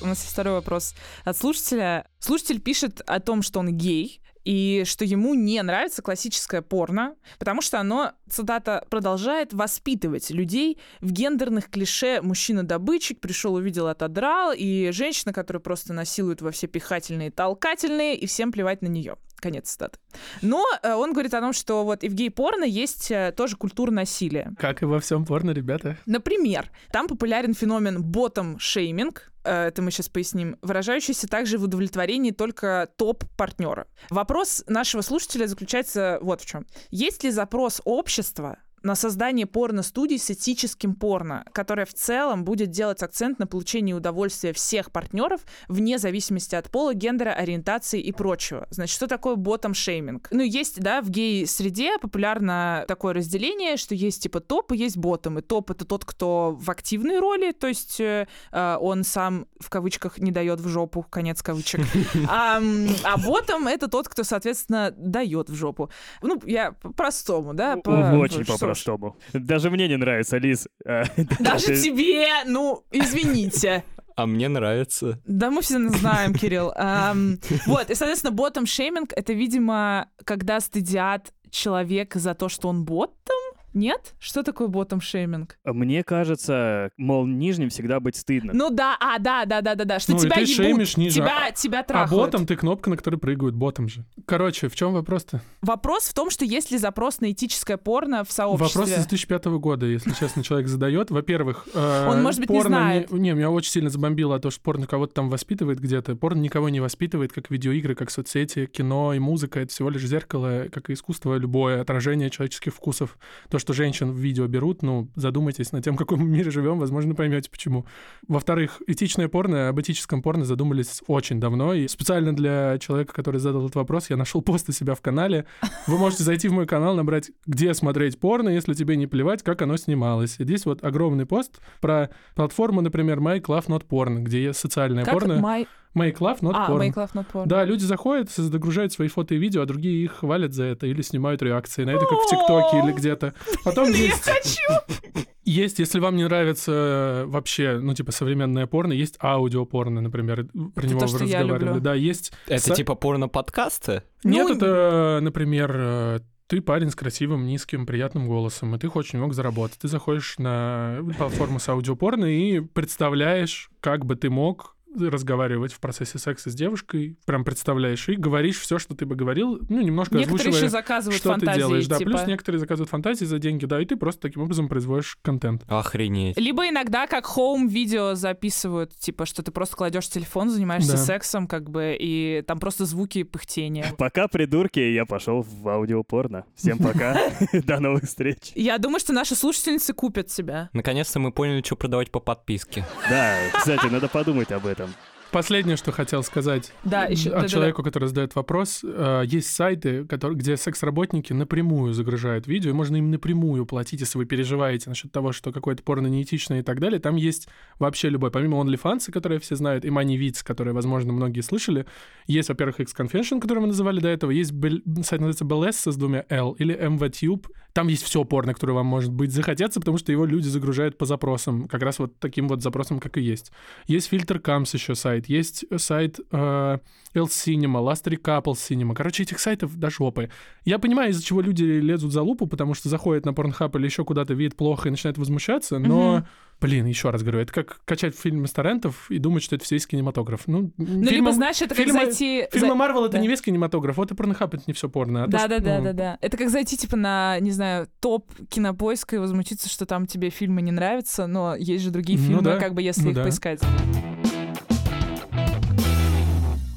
У 0.00 0.06
нас 0.06 0.20
есть 0.20 0.32
второй 0.32 0.54
вопрос 0.54 0.94
от 1.24 1.36
слушателя. 1.36 2.06
Слушатель 2.18 2.60
пишет 2.60 3.02
о 3.06 3.20
том, 3.20 3.42
что 3.42 3.60
он 3.60 3.76
гей, 3.76 4.20
и 4.44 4.84
что 4.86 5.04
ему 5.04 5.34
не 5.34 5.62
нравится 5.62 6.00
классическое 6.02 6.62
порно, 6.62 7.14
потому 7.38 7.60
что 7.60 7.78
оно, 7.78 8.12
цитата, 8.28 8.86
продолжает 8.88 9.52
воспитывать 9.52 10.30
людей 10.30 10.78
в 11.00 11.12
гендерных 11.12 11.68
клише 11.68 12.22
«мужчина-добытчик, 12.22 13.20
пришел, 13.20 13.54
увидел, 13.54 13.86
отодрал», 13.88 14.52
и 14.56 14.90
женщина, 14.92 15.32
которая 15.32 15.60
просто 15.60 15.92
насилует 15.92 16.40
во 16.40 16.50
все 16.52 16.68
пихательные 16.68 17.28
и 17.28 17.30
толкательные, 17.32 18.16
и 18.16 18.26
всем 18.26 18.50
плевать 18.50 18.80
на 18.80 18.86
нее. 18.86 19.16
Конец 19.40 19.70
цитаты. 19.70 19.98
Но 20.42 20.64
э, 20.82 20.94
он 20.94 21.12
говорит 21.12 21.34
о 21.34 21.40
том, 21.40 21.52
что 21.52 21.84
вот 21.84 22.04
и 22.04 22.08
в 22.08 22.14
гей-порно 22.14 22.64
есть 22.64 23.10
э, 23.10 23.32
тоже 23.36 23.56
культура 23.56 23.90
насилия. 23.90 24.52
Как 24.58 24.82
и 24.82 24.84
во 24.84 25.00
всем 25.00 25.24
порно, 25.24 25.50
ребята. 25.50 25.96
Например, 26.06 26.70
там 26.92 27.08
популярен 27.08 27.54
феномен 27.54 28.02
ботом-шейминг, 28.02 29.32
э, 29.44 29.66
это 29.68 29.82
мы 29.82 29.90
сейчас 29.90 30.08
поясним, 30.08 30.56
выражающийся 30.62 31.28
также 31.28 31.58
в 31.58 31.64
удовлетворении 31.64 32.30
только 32.30 32.88
топ-партнера. 32.96 33.86
Вопрос 34.10 34.64
нашего 34.66 35.02
слушателя 35.02 35.46
заключается 35.46 36.18
вот 36.22 36.42
в 36.42 36.46
чем. 36.46 36.66
Есть 36.90 37.24
ли 37.24 37.30
запрос 37.30 37.80
общества 37.84 38.58
на 38.82 38.94
создание 38.94 39.46
порно-студий 39.46 40.18
с 40.18 40.30
этическим 40.30 40.94
порно, 40.94 41.44
которая 41.52 41.86
в 41.86 41.94
целом 41.94 42.44
будет 42.44 42.70
делать 42.70 43.02
акцент 43.02 43.38
на 43.38 43.46
получении 43.46 43.92
удовольствия 43.92 44.52
всех 44.52 44.90
партнеров 44.90 45.42
вне 45.68 45.98
зависимости 45.98 46.54
от 46.54 46.70
пола, 46.70 46.94
гендера, 46.94 47.30
ориентации 47.30 48.00
и 48.00 48.12
прочего. 48.12 48.66
Значит, 48.70 48.94
что 48.96 49.06
такое 49.06 49.36
ботом-шейминг? 49.36 50.28
Ну, 50.30 50.42
есть, 50.42 50.80
да, 50.80 51.02
в 51.02 51.10
гей-среде 51.10 51.98
популярно 51.98 52.84
такое 52.88 53.14
разделение, 53.14 53.76
что 53.76 53.94
есть 53.94 54.22
типа 54.22 54.40
топ 54.40 54.72
и 54.72 54.76
есть 54.76 54.96
ботом. 54.96 55.38
И 55.38 55.42
топ— 55.42 55.70
это 55.72 55.84
тот, 55.84 56.04
кто 56.04 56.56
в 56.58 56.70
активной 56.70 57.18
роли, 57.18 57.52
то 57.52 57.66
есть 57.66 58.00
э, 58.00 58.26
э, 58.52 58.76
он 58.80 59.04
сам 59.04 59.46
в 59.58 59.68
кавычках 59.68 60.18
не 60.18 60.30
дает 60.30 60.60
в 60.60 60.68
жопу, 60.68 61.02
конец 61.08 61.42
кавычек. 61.42 61.80
А, 62.28 62.60
а 63.04 63.16
ботом— 63.18 63.66
это 63.68 63.88
тот, 63.88 64.08
кто, 64.08 64.24
соответственно, 64.24 64.92
дает 64.96 65.50
в 65.50 65.54
жопу. 65.54 65.90
Ну, 66.22 66.40
я 66.44 66.72
по-простому, 66.72 67.54
да? 67.54 67.76
по- 67.76 67.90
Очень 67.90 68.44
ж. 68.44 68.69
По-простому. 68.70 69.16
Даже 69.32 69.70
мне 69.70 69.88
не 69.88 69.96
нравится, 69.96 70.38
Лиз. 70.38 70.68
А, 70.86 71.04
Даже 71.40 71.76
тебе, 71.76 72.44
ну, 72.46 72.84
извините. 72.90 73.84
А 74.16 74.26
мне 74.26 74.48
нравится. 74.48 75.20
Да, 75.26 75.50
мы 75.50 75.62
все 75.62 75.78
знаем, 75.88 76.34
Кирилл. 76.34 76.72
Ам, 76.76 77.38
вот, 77.66 77.90
и, 77.90 77.94
соответственно, 77.94 78.32
ботом 78.32 78.66
шейминг— 78.66 79.12
это, 79.16 79.32
видимо, 79.32 80.08
когда 80.24 80.60
стыдят 80.60 81.32
человека 81.50 82.18
за 82.18 82.34
то, 82.34 82.48
что 82.48 82.68
он 82.68 82.84
ботом? 82.84 83.36
Нет? 83.72 84.14
Что 84.18 84.42
такое 84.42 84.68
ботом 84.68 85.00
шейминг? 85.00 85.58
Мне 85.64 86.02
кажется, 86.02 86.90
мол, 86.96 87.26
нижним 87.26 87.70
всегда 87.70 88.00
быть 88.00 88.16
стыдно. 88.16 88.52
Ну 88.52 88.70
да, 88.70 88.96
а, 89.00 89.18
да, 89.18 89.44
да, 89.44 89.60
да, 89.60 89.74
да, 89.74 89.84
да, 89.84 89.98
что 90.00 90.12
Ну, 90.12 90.18
и 90.18 90.20
тебя 90.22 90.34
ты 90.36 90.40
ебут, 90.42 90.54
шеймишь 90.56 90.96
ниже, 90.96 91.16
тебя, 91.16 91.46
а- 91.48 91.52
тебя 91.52 91.80
А 91.80 91.84
трахают. 91.84 92.10
ботом 92.10 92.46
ты 92.46 92.56
кнопка, 92.56 92.90
на 92.90 92.96
которой 92.96 93.16
прыгают, 93.16 93.54
ботом 93.54 93.88
же. 93.88 94.04
Короче, 94.26 94.68
в 94.68 94.74
чем 94.74 94.92
вопрос-то? 94.92 95.40
Вопрос 95.62 96.04
в 96.08 96.14
том, 96.14 96.30
что 96.30 96.44
есть 96.44 96.70
ли 96.70 96.78
запрос 96.78 97.20
на 97.20 97.30
этическое 97.30 97.76
порно 97.76 98.24
в 98.24 98.32
сообществе. 98.32 98.80
Вопрос 98.80 98.90
с 98.90 99.06
2005 99.06 99.58
года, 99.58 99.86
если 99.86 100.12
честно, 100.12 100.42
человек 100.42 100.68
задает. 100.68 101.10
Во-первых, 101.10 101.68
э, 101.72 102.06
Он, 102.08 102.22
может 102.22 102.40
быть, 102.40 102.50
не 102.50 102.56
порно 102.56 102.76
знает. 102.76 103.10
Не, 103.12 103.32
меня 103.32 103.50
очень 103.50 103.70
сильно 103.70 103.90
забомбило 103.90 104.38
то, 104.40 104.50
что 104.50 104.60
порно 104.62 104.86
кого-то 104.86 105.14
там 105.14 105.28
воспитывает 105.28 105.78
где-то. 105.80 106.16
Порно 106.16 106.40
никого 106.40 106.68
не 106.68 106.80
воспитывает, 106.80 107.32
как 107.32 107.50
видеоигры, 107.50 107.94
как 107.94 108.10
соцсети, 108.10 108.66
кино 108.66 109.14
и 109.14 109.18
музыка. 109.20 109.60
Это 109.60 109.72
всего 109.72 109.90
лишь 109.90 110.02
зеркало, 110.04 110.66
как 110.72 110.90
и 110.90 110.94
искусство, 110.94 111.36
любое 111.36 111.80
отражение 111.80 112.30
человеческих 112.30 112.74
вкусов. 112.74 113.16
То, 113.48 113.59
что 113.60 113.72
женщин 113.72 114.10
в 114.10 114.16
видео 114.16 114.46
берут, 114.46 114.82
ну, 114.82 115.08
задумайтесь 115.14 115.72
над 115.72 115.84
тем, 115.84 115.94
в 115.94 115.98
каком 115.98 116.26
мире 116.30 116.50
живем, 116.50 116.78
возможно, 116.78 117.14
поймете, 117.14 117.50
почему. 117.50 117.86
Во-вторых, 118.26 118.82
этичное 118.86 119.28
порно, 119.28 119.68
об 119.68 119.80
этическом 119.80 120.22
порно 120.22 120.44
задумались 120.44 121.02
очень 121.06 121.38
давно, 121.38 121.74
и 121.74 121.86
специально 121.88 122.34
для 122.34 122.78
человека, 122.78 123.12
который 123.12 123.40
задал 123.40 123.62
этот 123.62 123.76
вопрос, 123.76 124.10
я 124.10 124.16
нашел 124.16 124.42
пост 124.42 124.68
у 124.68 124.72
себя 124.72 124.94
в 124.94 125.00
канале. 125.00 125.46
Вы 125.86 125.98
можете 125.98 126.24
зайти 126.24 126.48
в 126.48 126.52
мой 126.52 126.66
канал, 126.66 126.94
набрать, 126.94 127.30
где 127.46 127.72
смотреть 127.74 128.18
порно, 128.18 128.48
если 128.48 128.74
тебе 128.74 128.96
не 128.96 129.06
плевать, 129.06 129.42
как 129.42 129.62
оно 129.62 129.76
снималось. 129.76 130.36
И 130.38 130.44
здесь 130.44 130.66
вот 130.66 130.82
огромный 130.82 131.26
пост 131.26 131.60
про 131.80 132.10
платформу, 132.34 132.80
например, 132.80 133.18
Make 133.18 133.42
Love 133.42 133.66
Not 133.66 133.86
Porn, 133.86 134.20
где 134.20 134.44
есть 134.44 134.58
социальное 134.58 135.04
Как 135.04 135.14
порно. 135.14 135.34
my... 135.34 135.66
Make 135.96 136.18
Love 136.18 136.40
Not 136.40 136.52
А, 136.54 136.70
Porn. 136.70 136.78
Make 136.88 136.94
Love 136.94 137.12
Not 137.14 137.26
Porn. 137.32 137.46
Да, 137.46 137.64
люди 137.64 137.82
заходят, 137.84 138.30
загружают 138.30 138.92
свои 138.92 139.08
фото 139.08 139.34
и 139.34 139.38
видео, 139.38 139.62
а 139.62 139.66
другие 139.66 140.04
их 140.04 140.12
хвалят 140.18 140.52
за 140.52 140.64
это 140.64 140.86
или 140.86 141.02
снимают 141.02 141.42
реакции 141.42 141.84
на 141.84 141.90
это, 141.90 142.06
как 142.06 142.18
в 142.20 142.26
ТикТоке 142.28 142.78
или 142.84 142.92
где-то. 142.92 143.34
Потом 143.64 143.88
Я 143.90 143.96
есть... 143.96 144.24
хочу! 144.24 145.24
Есть, 145.44 145.78
если 145.80 145.98
вам 145.98 146.14
не 146.16 146.24
нравится 146.24 147.24
вообще, 147.26 147.80
ну, 147.82 147.92
типа, 147.94 148.12
современное 148.12 148.66
порно, 148.68 148.92
есть 148.92 149.16
аудиопорно, 149.20 150.00
например, 150.00 150.46
про 150.74 150.86
него 150.86 151.00
то, 151.00 151.06
вы 151.06 151.24
я 151.26 151.40
разговаривали. 151.40 151.64
люблю. 151.64 151.80
Да, 151.80 151.94
есть... 151.94 152.32
Это 152.46 152.70
Са- 152.70 152.76
типа 152.76 152.94
порно-подкасты? 152.94 154.02
Нет, 154.22 154.48
Ну, 154.48 154.54
это, 154.54 155.18
например, 155.22 156.22
ты 156.46 156.60
парень 156.60 156.90
с 156.90 156.94
красивым, 156.94 157.46
низким, 157.46 157.84
приятным 157.86 158.28
голосом, 158.28 158.74
и 158.74 158.78
ты 158.78 158.88
хочешь 158.88 159.12
немного 159.12 159.34
заработать. 159.34 159.78
Ты 159.78 159.88
заходишь 159.88 160.36
на 160.38 160.98
платформу 161.18 161.58
с 161.58 161.68
аудиопорно 161.68 162.26
и 162.26 162.60
представляешь, 162.60 163.70
как 163.80 164.04
бы 164.04 164.14
ты 164.16 164.30
мог 164.30 164.76
разговаривать 164.98 165.72
в 165.72 165.80
процессе 165.80 166.18
секса 166.18 166.50
с 166.50 166.54
девушкой, 166.54 167.16
прям 167.26 167.44
представляешь, 167.44 168.08
и 168.08 168.16
говоришь 168.16 168.58
все, 168.58 168.78
что 168.78 168.94
ты 168.94 169.06
бы 169.06 169.14
говорил, 169.14 169.60
ну, 169.68 169.80
немножко 169.80 170.14
Некоторые 170.14 170.40
озвучивая, 170.40 170.58
еще 170.58 170.68
заказывают 170.68 171.20
что 171.20 171.30
фантазии, 171.30 171.52
ты 171.52 171.58
делаешь. 171.58 171.86
Да, 171.86 171.98
типа... 171.98 172.10
плюс 172.10 172.26
некоторые 172.26 172.58
заказывают 172.60 172.90
фантазии 172.90 173.24
за 173.24 173.38
деньги, 173.38 173.66
да, 173.66 173.80
и 173.80 173.84
ты 173.84 173.96
просто 173.96 174.22
таким 174.22 174.42
образом 174.42 174.68
производишь 174.68 175.18
контент. 175.22 175.64
Охренеть. 175.68 176.36
Либо 176.38 176.68
иногда 176.68 177.06
как 177.06 177.26
хоум-видео 177.26 178.14
записывают, 178.14 178.94
типа, 178.96 179.26
что 179.26 179.42
ты 179.42 179.50
просто 179.50 179.76
кладешь 179.76 180.08
телефон, 180.08 180.50
занимаешься 180.50 180.92
Да. 180.92 180.98
сексом, 180.98 181.46
как 181.46 181.70
бы, 181.70 181.96
и 181.98 182.42
там 182.46 182.58
просто 182.58 182.84
звуки 182.84 183.22
пыхтения. 183.22 183.86
Пока, 183.98 184.28
придурки, 184.28 184.80
я 184.80 185.06
пошел 185.06 185.42
в 185.42 185.68
аудиопорно. 185.68 186.44
Всем 186.54 186.78
пока. 186.78 187.16
До 187.52 187.80
новых 187.80 188.04
встреч. 188.04 188.52
Я 188.54 188.78
думаю, 188.78 189.00
что 189.00 189.12
наши 189.12 189.34
слушательницы 189.34 189.92
купят 189.92 190.30
себя. 190.30 190.70
Наконец-то 190.72 191.18
мы 191.18 191.32
поняли, 191.32 191.62
что 191.64 191.76
продавать 191.76 192.10
по 192.10 192.20
подписке. 192.20 192.84
Да, 193.08 193.36
кстати, 193.52 193.86
надо 193.86 194.08
подумать 194.08 194.52
об 194.52 194.66
этом. 194.66 194.79
them. 194.80 194.94
Последнее, 195.32 195.76
что 195.76 195.92
хотел 195.92 196.22
сказать 196.22 196.72
Да, 196.84 197.04
еще... 197.04 197.30
от 197.30 197.48
человеку, 197.48 197.82
который 197.82 198.08
задает 198.08 198.34
вопрос, 198.34 198.80
э, 198.82 199.22
есть 199.26 199.54
сайты, 199.54 200.04
которые, 200.04 200.36
где 200.36 200.56
секс-работники 200.56 201.32
напрямую 201.32 201.92
загружают 201.94 202.46
видео, 202.46 202.70
и 202.70 202.72
можно 202.72 202.96
им 202.96 203.10
напрямую 203.10 203.64
платить, 203.64 204.00
если 204.00 204.18
вы 204.18 204.24
переживаете 204.24 204.88
насчет 204.88 205.12
того, 205.12 205.32
что 205.32 205.52
какое-то 205.52 205.82
порно 205.82 206.08
неэтичное 206.08 206.60
и 206.60 206.62
так 206.62 206.80
далее. 206.80 206.98
Там 206.98 207.16
есть 207.16 207.48
вообще 207.78 208.08
любой, 208.08 208.30
помимо 208.30 208.58
OnlyFans, 208.58 209.12
которые 209.12 209.38
все 209.38 209.54
знают, 209.54 209.84
и 209.84 209.88
MoneyVids, 209.88 210.44
которые, 210.44 210.74
возможно, 210.74 211.12
многие 211.12 211.42
слышали, 211.42 211.86
есть, 212.26 212.48
во-первых, 212.48 212.80
X-Confession, 212.80 213.40
который 213.40 213.60
мы 213.60 213.68
называли 213.68 214.00
до 214.00 214.08
этого, 214.08 214.30
есть 214.30 214.50
сайт 214.50 215.20
называется 215.20 215.44
BLS 215.44 215.92
с 215.92 215.96
двумя 215.96 216.24
L, 216.28 216.52
или 216.52 216.76
MVTube. 216.76 217.46
Там 217.72 217.88
есть 217.88 218.02
все 218.02 218.24
порно, 218.24 218.52
которое 218.52 218.72
вам 218.72 218.86
может 218.86 219.12
быть 219.12 219.32
захотеться, 219.32 219.80
потому 219.80 219.96
что 219.96 220.10
его 220.10 220.24
люди 220.24 220.48
загружают 220.48 220.98
по 220.98 221.06
запросам, 221.06 221.68
как 221.68 221.82
раз 221.82 221.98
вот 221.98 222.18
таким 222.18 222.48
вот 222.48 222.62
запросам, 222.62 222.98
как 222.98 223.16
и 223.16 223.20
есть. 223.20 223.52
Есть 223.86 224.08
фильтр 224.08 224.38
Cams 224.38 224.70
еще 224.72 224.94
сайт, 224.94 225.19
есть 225.26 225.64
сайт 225.76 226.18
э, 226.32 226.78
L 227.14 227.24
Cinema, 227.26 227.80
Last 227.82 228.04
Three 228.04 228.20
Couples 228.20 228.54
Cinema. 228.54 228.94
Короче, 228.94 229.22
этих 229.24 229.38
сайтов 229.40 229.76
до 229.76 229.90
жопы. 229.90 230.30
Я 230.64 230.78
понимаю, 230.78 231.10
из-за 231.10 231.22
чего 231.24 231.40
люди 231.40 231.64
лезут 231.64 232.12
за 232.12 232.22
лупу, 232.22 232.46
потому 232.46 232.74
что 232.74 232.88
заходят 232.88 233.24
на 233.26 233.30
Pornhub 233.30 233.76
или 233.78 233.84
еще 233.86 234.04
куда-то, 234.04 234.34
видят 234.34 234.56
плохо 234.56 234.88
и 234.88 234.90
начинают 234.90 235.18
возмущаться, 235.18 235.78
но 235.78 236.16
Мгм. 236.18 236.26
Блин, 236.62 236.84
еще 236.84 237.08
раз 237.08 237.22
говорю, 237.22 237.38
это 237.38 237.54
как 237.54 237.80
качать 237.86 238.14
фильмы 238.14 238.46
с 238.46 238.52
торрентов 238.52 239.10
и 239.10 239.16
думать, 239.16 239.42
что 239.42 239.56
это 239.56 239.64
все 239.64 239.76
есть 239.76 239.88
кинематограф. 239.88 240.42
Ну, 240.46 240.70
Ну, 240.76 241.10
либо, 241.10 241.32
знаешь, 241.32 241.62
это 241.62 241.74
как 241.74 241.86
фильмы- 241.86 242.04
зайти... 242.04 242.44
Фильмы 242.52 242.74
Марвел 242.74 243.06
это 243.06 243.14
да. 243.14 243.18
не 243.18 243.28
весь 243.28 243.40
кинематограф, 243.40 243.96
вот 243.96 244.10
и 244.10 244.14
порнохаб 244.14 244.52
это 244.52 244.64
не 244.66 244.74
все 244.74 244.90
порно. 244.90 245.22
а 245.22 245.24
то, 245.24 245.30
Да, 245.30 245.38
что- 245.38 245.48
да, 245.48 245.58
да, 245.58 245.78
ну, 245.78 245.84
да, 245.84 245.92
да. 245.94 246.18
Это 246.20 246.36
как 246.36 246.50
зайти, 246.50 246.76
типа, 246.76 246.96
на, 246.98 247.40
не 247.40 247.50
знаю, 247.50 247.88
топ 248.00 248.30
кинопоиска 248.50 249.16
и 249.16 249.18
возмутиться, 249.18 249.70
что 249.70 249.86
там 249.86 250.06
тебе 250.06 250.28
фильмы 250.28 250.60
не 250.60 250.70
нравятся, 250.70 251.26
но 251.26 251.56
есть 251.56 251.82
же 251.82 251.90
другие 251.90 252.18
Ну 252.18 252.26
фильмы, 252.26 252.42
да, 252.42 252.58
как 252.58 252.74
бы, 252.74 252.82
если 252.82 253.04
ну 253.04 253.08
их 253.08 253.16
да. 253.16 253.22
поискать. 253.22 253.60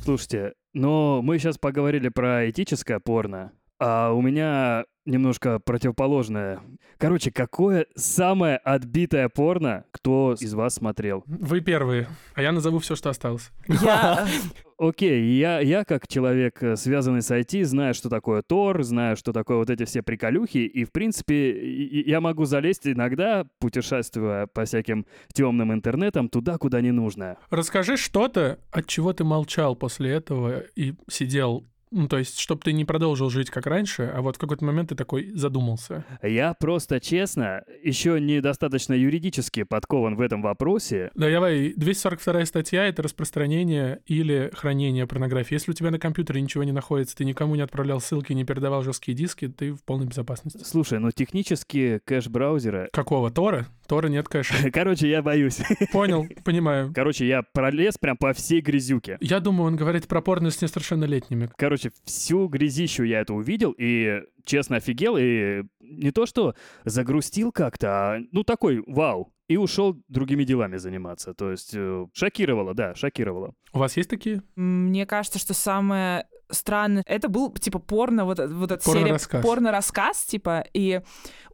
Слушайте, 0.03 0.51
но 0.73 1.21
мы 1.21 1.39
сейчас 1.39 1.57
поговорили 1.57 2.09
про 2.09 2.49
этическое 2.49 2.99
порно, 2.99 3.53
а 3.85 4.13
у 4.13 4.21
меня 4.21 4.85
немножко 5.03 5.59
противоположное. 5.59 6.61
Короче, 6.97 7.31
какое 7.31 7.85
самое 7.95 8.55
отбитое 8.55 9.27
порно, 9.27 9.83
кто 9.91 10.37
из 10.39 10.53
вас 10.53 10.75
смотрел? 10.75 11.25
Вы 11.27 11.59
первые, 11.59 12.07
а 12.33 12.41
я 12.41 12.53
назову 12.53 12.79
все, 12.79 12.95
что 12.95 13.09
осталось. 13.09 13.51
Я... 13.67 14.25
Окей, 14.77 15.37
я, 15.37 15.59
я 15.59 15.83
как 15.83 16.07
человек, 16.07 16.63
э, 16.63 16.77
связанный 16.77 17.21
с 17.21 17.29
IT, 17.29 17.65
знаю, 17.65 17.93
что 17.93 18.09
такое 18.09 18.41
Тор, 18.41 18.83
знаю, 18.83 19.17
что 19.17 19.33
такое 19.33 19.57
вот 19.57 19.69
эти 19.69 19.83
все 19.83 20.01
приколюхи, 20.01 20.59
и, 20.59 20.85
в 20.85 20.93
принципе, 20.93 22.01
я 22.03 22.21
могу 22.21 22.45
залезть 22.45 22.87
иногда, 22.87 23.45
путешествуя 23.59 24.47
по 24.47 24.63
всяким 24.63 25.05
темным 25.33 25.73
интернетам, 25.73 26.29
туда, 26.29 26.57
куда 26.57 26.79
не 26.79 26.91
нужно. 26.91 27.37
Расскажи 27.49 27.97
что-то, 27.97 28.59
от 28.71 28.87
чего 28.87 29.11
ты 29.11 29.25
молчал 29.25 29.75
после 29.75 30.11
этого 30.11 30.63
и 30.75 30.95
сидел. 31.09 31.65
Ну, 31.93 32.07
то 32.07 32.17
есть, 32.17 32.39
чтобы 32.39 32.61
ты 32.61 32.73
не 32.73 32.85
продолжил 32.85 33.29
жить 33.29 33.51
как 33.51 33.67
раньше, 33.67 34.11
а 34.13 34.21
вот 34.21 34.37
в 34.37 34.39
какой-то 34.39 34.65
момент 34.65 34.89
ты 34.89 34.95
такой 34.95 35.31
задумался. 35.33 36.05
Я 36.23 36.55
просто, 36.55 36.99
честно, 36.99 37.63
еще 37.83 38.19
недостаточно 38.19 38.93
юридически 38.93 39.61
подкован 39.63 40.15
в 40.15 40.21
этом 40.21 40.41
вопросе. 40.41 41.11
Да, 41.13 41.29
давай, 41.29 41.73
242 41.75 42.45
статья— 42.45 42.85
это 42.87 43.03
распространение 43.03 43.99
или 44.07 44.51
хранение 44.55 45.05
порнографии. 45.05 45.53
Если 45.53 45.69
у 45.69 45.73
тебя 45.75 45.91
на 45.91 45.99
компьютере 45.99 46.41
ничего 46.41 46.63
не 46.63 46.71
находится, 46.71 47.15
ты 47.15 47.25
никому 47.25 47.55
не 47.55 47.61
отправлял 47.61 48.01
ссылки, 48.01 48.33
не 48.33 48.43
передавал 48.43 48.81
жесткие 48.81 49.15
диски, 49.15 49.47
ты 49.47 49.73
в 49.73 49.83
полной 49.83 50.07
безопасности. 50.07 50.63
Слушай, 50.63 50.99
ну 50.99 51.11
технически 51.11 51.99
кэш 52.05 52.27
браузера... 52.27 52.89
Какого? 52.91 53.29
Тора? 53.29 53.67
Тора 53.87 54.07
нет 54.07 54.27
кэша. 54.27 54.71
Короче, 54.73 55.09
я 55.09 55.21
боюсь. 55.21 55.59
Понял, 55.91 56.25
понимаю. 56.43 56.91
Короче, 56.93 57.27
я 57.27 57.43
пролез 57.43 57.97
прям 57.97 58.17
по 58.17 58.33
всей 58.33 58.61
грязюке. 58.61 59.17
Я 59.21 59.39
думаю, 59.39 59.67
он 59.67 59.75
говорит 59.75 60.07
про 60.07 60.21
порно 60.21 60.49
с 60.51 60.61
несовершеннолетними. 60.61 61.49
Короче, 61.57 61.82
всю 62.05 62.47
грязищу 62.47 63.03
я 63.03 63.21
это 63.21 63.33
увидел 63.33 63.73
и, 63.77 64.23
честно, 64.45 64.77
офигел. 64.77 65.17
И 65.17 65.63
не 65.79 66.11
то 66.11 66.25
что 66.25 66.55
загрустил 66.85 67.51
как-то, 67.51 67.87
а 67.89 68.19
ну 68.31 68.43
такой 68.43 68.83
вау. 68.87 69.33
И 69.47 69.57
ушел 69.57 70.01
другими 70.07 70.45
делами 70.45 70.77
заниматься. 70.77 71.33
То 71.33 71.51
есть 71.51 71.71
э, 71.73 72.07
шокировало, 72.13 72.73
да, 72.73 72.95
шокировало. 72.95 73.53
У 73.73 73.79
вас 73.79 73.97
есть 73.97 74.09
такие? 74.09 74.41
Мне 74.55 75.05
кажется, 75.05 75.37
что 75.37 75.53
самое 75.53 76.25
странное... 76.49 77.03
Это 77.05 77.27
был, 77.27 77.51
типа, 77.51 77.79
порно, 77.79 78.25
вот, 78.25 78.39
э- 78.39 78.47
вот 78.47 78.71
эта 78.71 78.83
серия... 78.83 78.99
Порно-рассказ. 78.99 79.43
Порно-рассказ, 79.43 80.23
типа, 80.25 80.65
и 80.73 81.01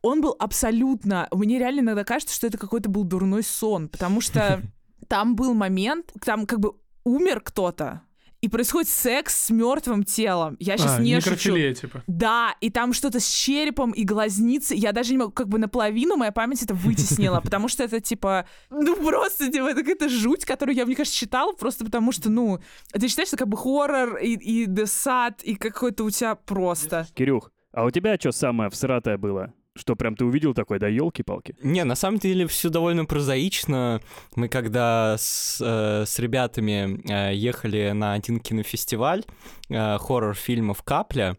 он 0.01 0.21
был 0.21 0.35
абсолютно... 0.39 1.27
Мне 1.31 1.57
реально 1.57 1.81
иногда 1.81 2.03
кажется, 2.03 2.35
что 2.35 2.47
это 2.47 2.57
какой-то 2.57 2.89
был 2.89 3.03
дурной 3.03 3.43
сон, 3.43 3.89
потому 3.89 4.21
что 4.21 4.61
там 5.07 5.35
был 5.35 5.53
момент, 5.53 6.11
там 6.23 6.45
как 6.45 6.59
бы 6.59 6.73
умер 7.03 7.41
кто-то, 7.41 8.03
и 8.41 8.47
происходит 8.47 8.89
секс 8.89 9.45
с 9.45 9.49
мертвым 9.49 10.03
телом. 10.03 10.55
Я 10.59 10.77
сейчас 10.77 10.97
а, 10.97 11.01
не 11.01 11.19
шучу. 11.19 11.55
типа. 11.73 12.03
Да, 12.07 12.55
и 12.61 12.69
там 12.69 12.93
что-то 12.93 13.19
с 13.19 13.27
черепом 13.27 13.91
и 13.91 14.03
глазницей. 14.03 14.77
Я 14.77 14.91
даже 14.91 15.11
не 15.11 15.17
могу, 15.17 15.31
как 15.31 15.49
бы 15.49 15.59
наполовину 15.59 16.15
моя 16.15 16.31
память 16.31 16.63
это 16.63 16.73
вытеснила, 16.73 17.41
потому 17.43 17.67
что 17.67 17.83
это 17.83 17.99
типа, 17.99 18.45
ну 18.69 18.95
просто 18.95 19.51
типа, 19.51 19.67
это 19.67 19.81
какая-то 19.81 20.09
жуть, 20.09 20.45
которую 20.45 20.75
я, 20.75 20.85
мне 20.85 20.95
кажется, 20.95 21.17
читала, 21.17 21.53
просто 21.53 21.83
потому 21.83 22.11
что, 22.11 22.29
ну, 22.29 22.59
ты 22.93 23.07
считаешь, 23.07 23.27
что 23.27 23.37
как 23.37 23.49
бы 23.49 23.57
хоррор 23.57 24.17
и, 24.17 24.33
и 24.33 24.65
десад, 24.65 25.43
и 25.43 25.55
какой-то 25.55 26.05
у 26.05 26.09
тебя 26.09 26.35
просто. 26.35 27.07
Кирюх, 27.13 27.51
а 27.73 27.85
у 27.85 27.91
тебя 27.91 28.15
что 28.17 28.31
самое 28.31 28.69
всратое 28.69 29.17
было? 29.17 29.53
Что 29.79 29.95
прям 29.95 30.15
ты 30.15 30.25
увидел 30.25 30.53
такой, 30.53 30.77
да 30.77 30.87
елки-палки? 30.87 31.55
Не, 31.63 31.85
на 31.85 31.95
самом 31.95 32.19
деле 32.19 32.47
все 32.47 32.69
довольно 32.69 33.05
прозаично. 33.05 34.01
Мы 34.35 34.49
когда 34.49 35.15
с, 35.17 35.57
э, 35.61 36.05
с 36.05 36.19
ребятами 36.19 37.01
э, 37.09 37.33
ехали 37.33 37.91
на 37.91 38.13
один 38.13 38.41
кинофестиваль 38.41 39.23
э, 39.69 39.97
хоррор-фильмов 39.97 40.83
«Капля», 40.83 41.37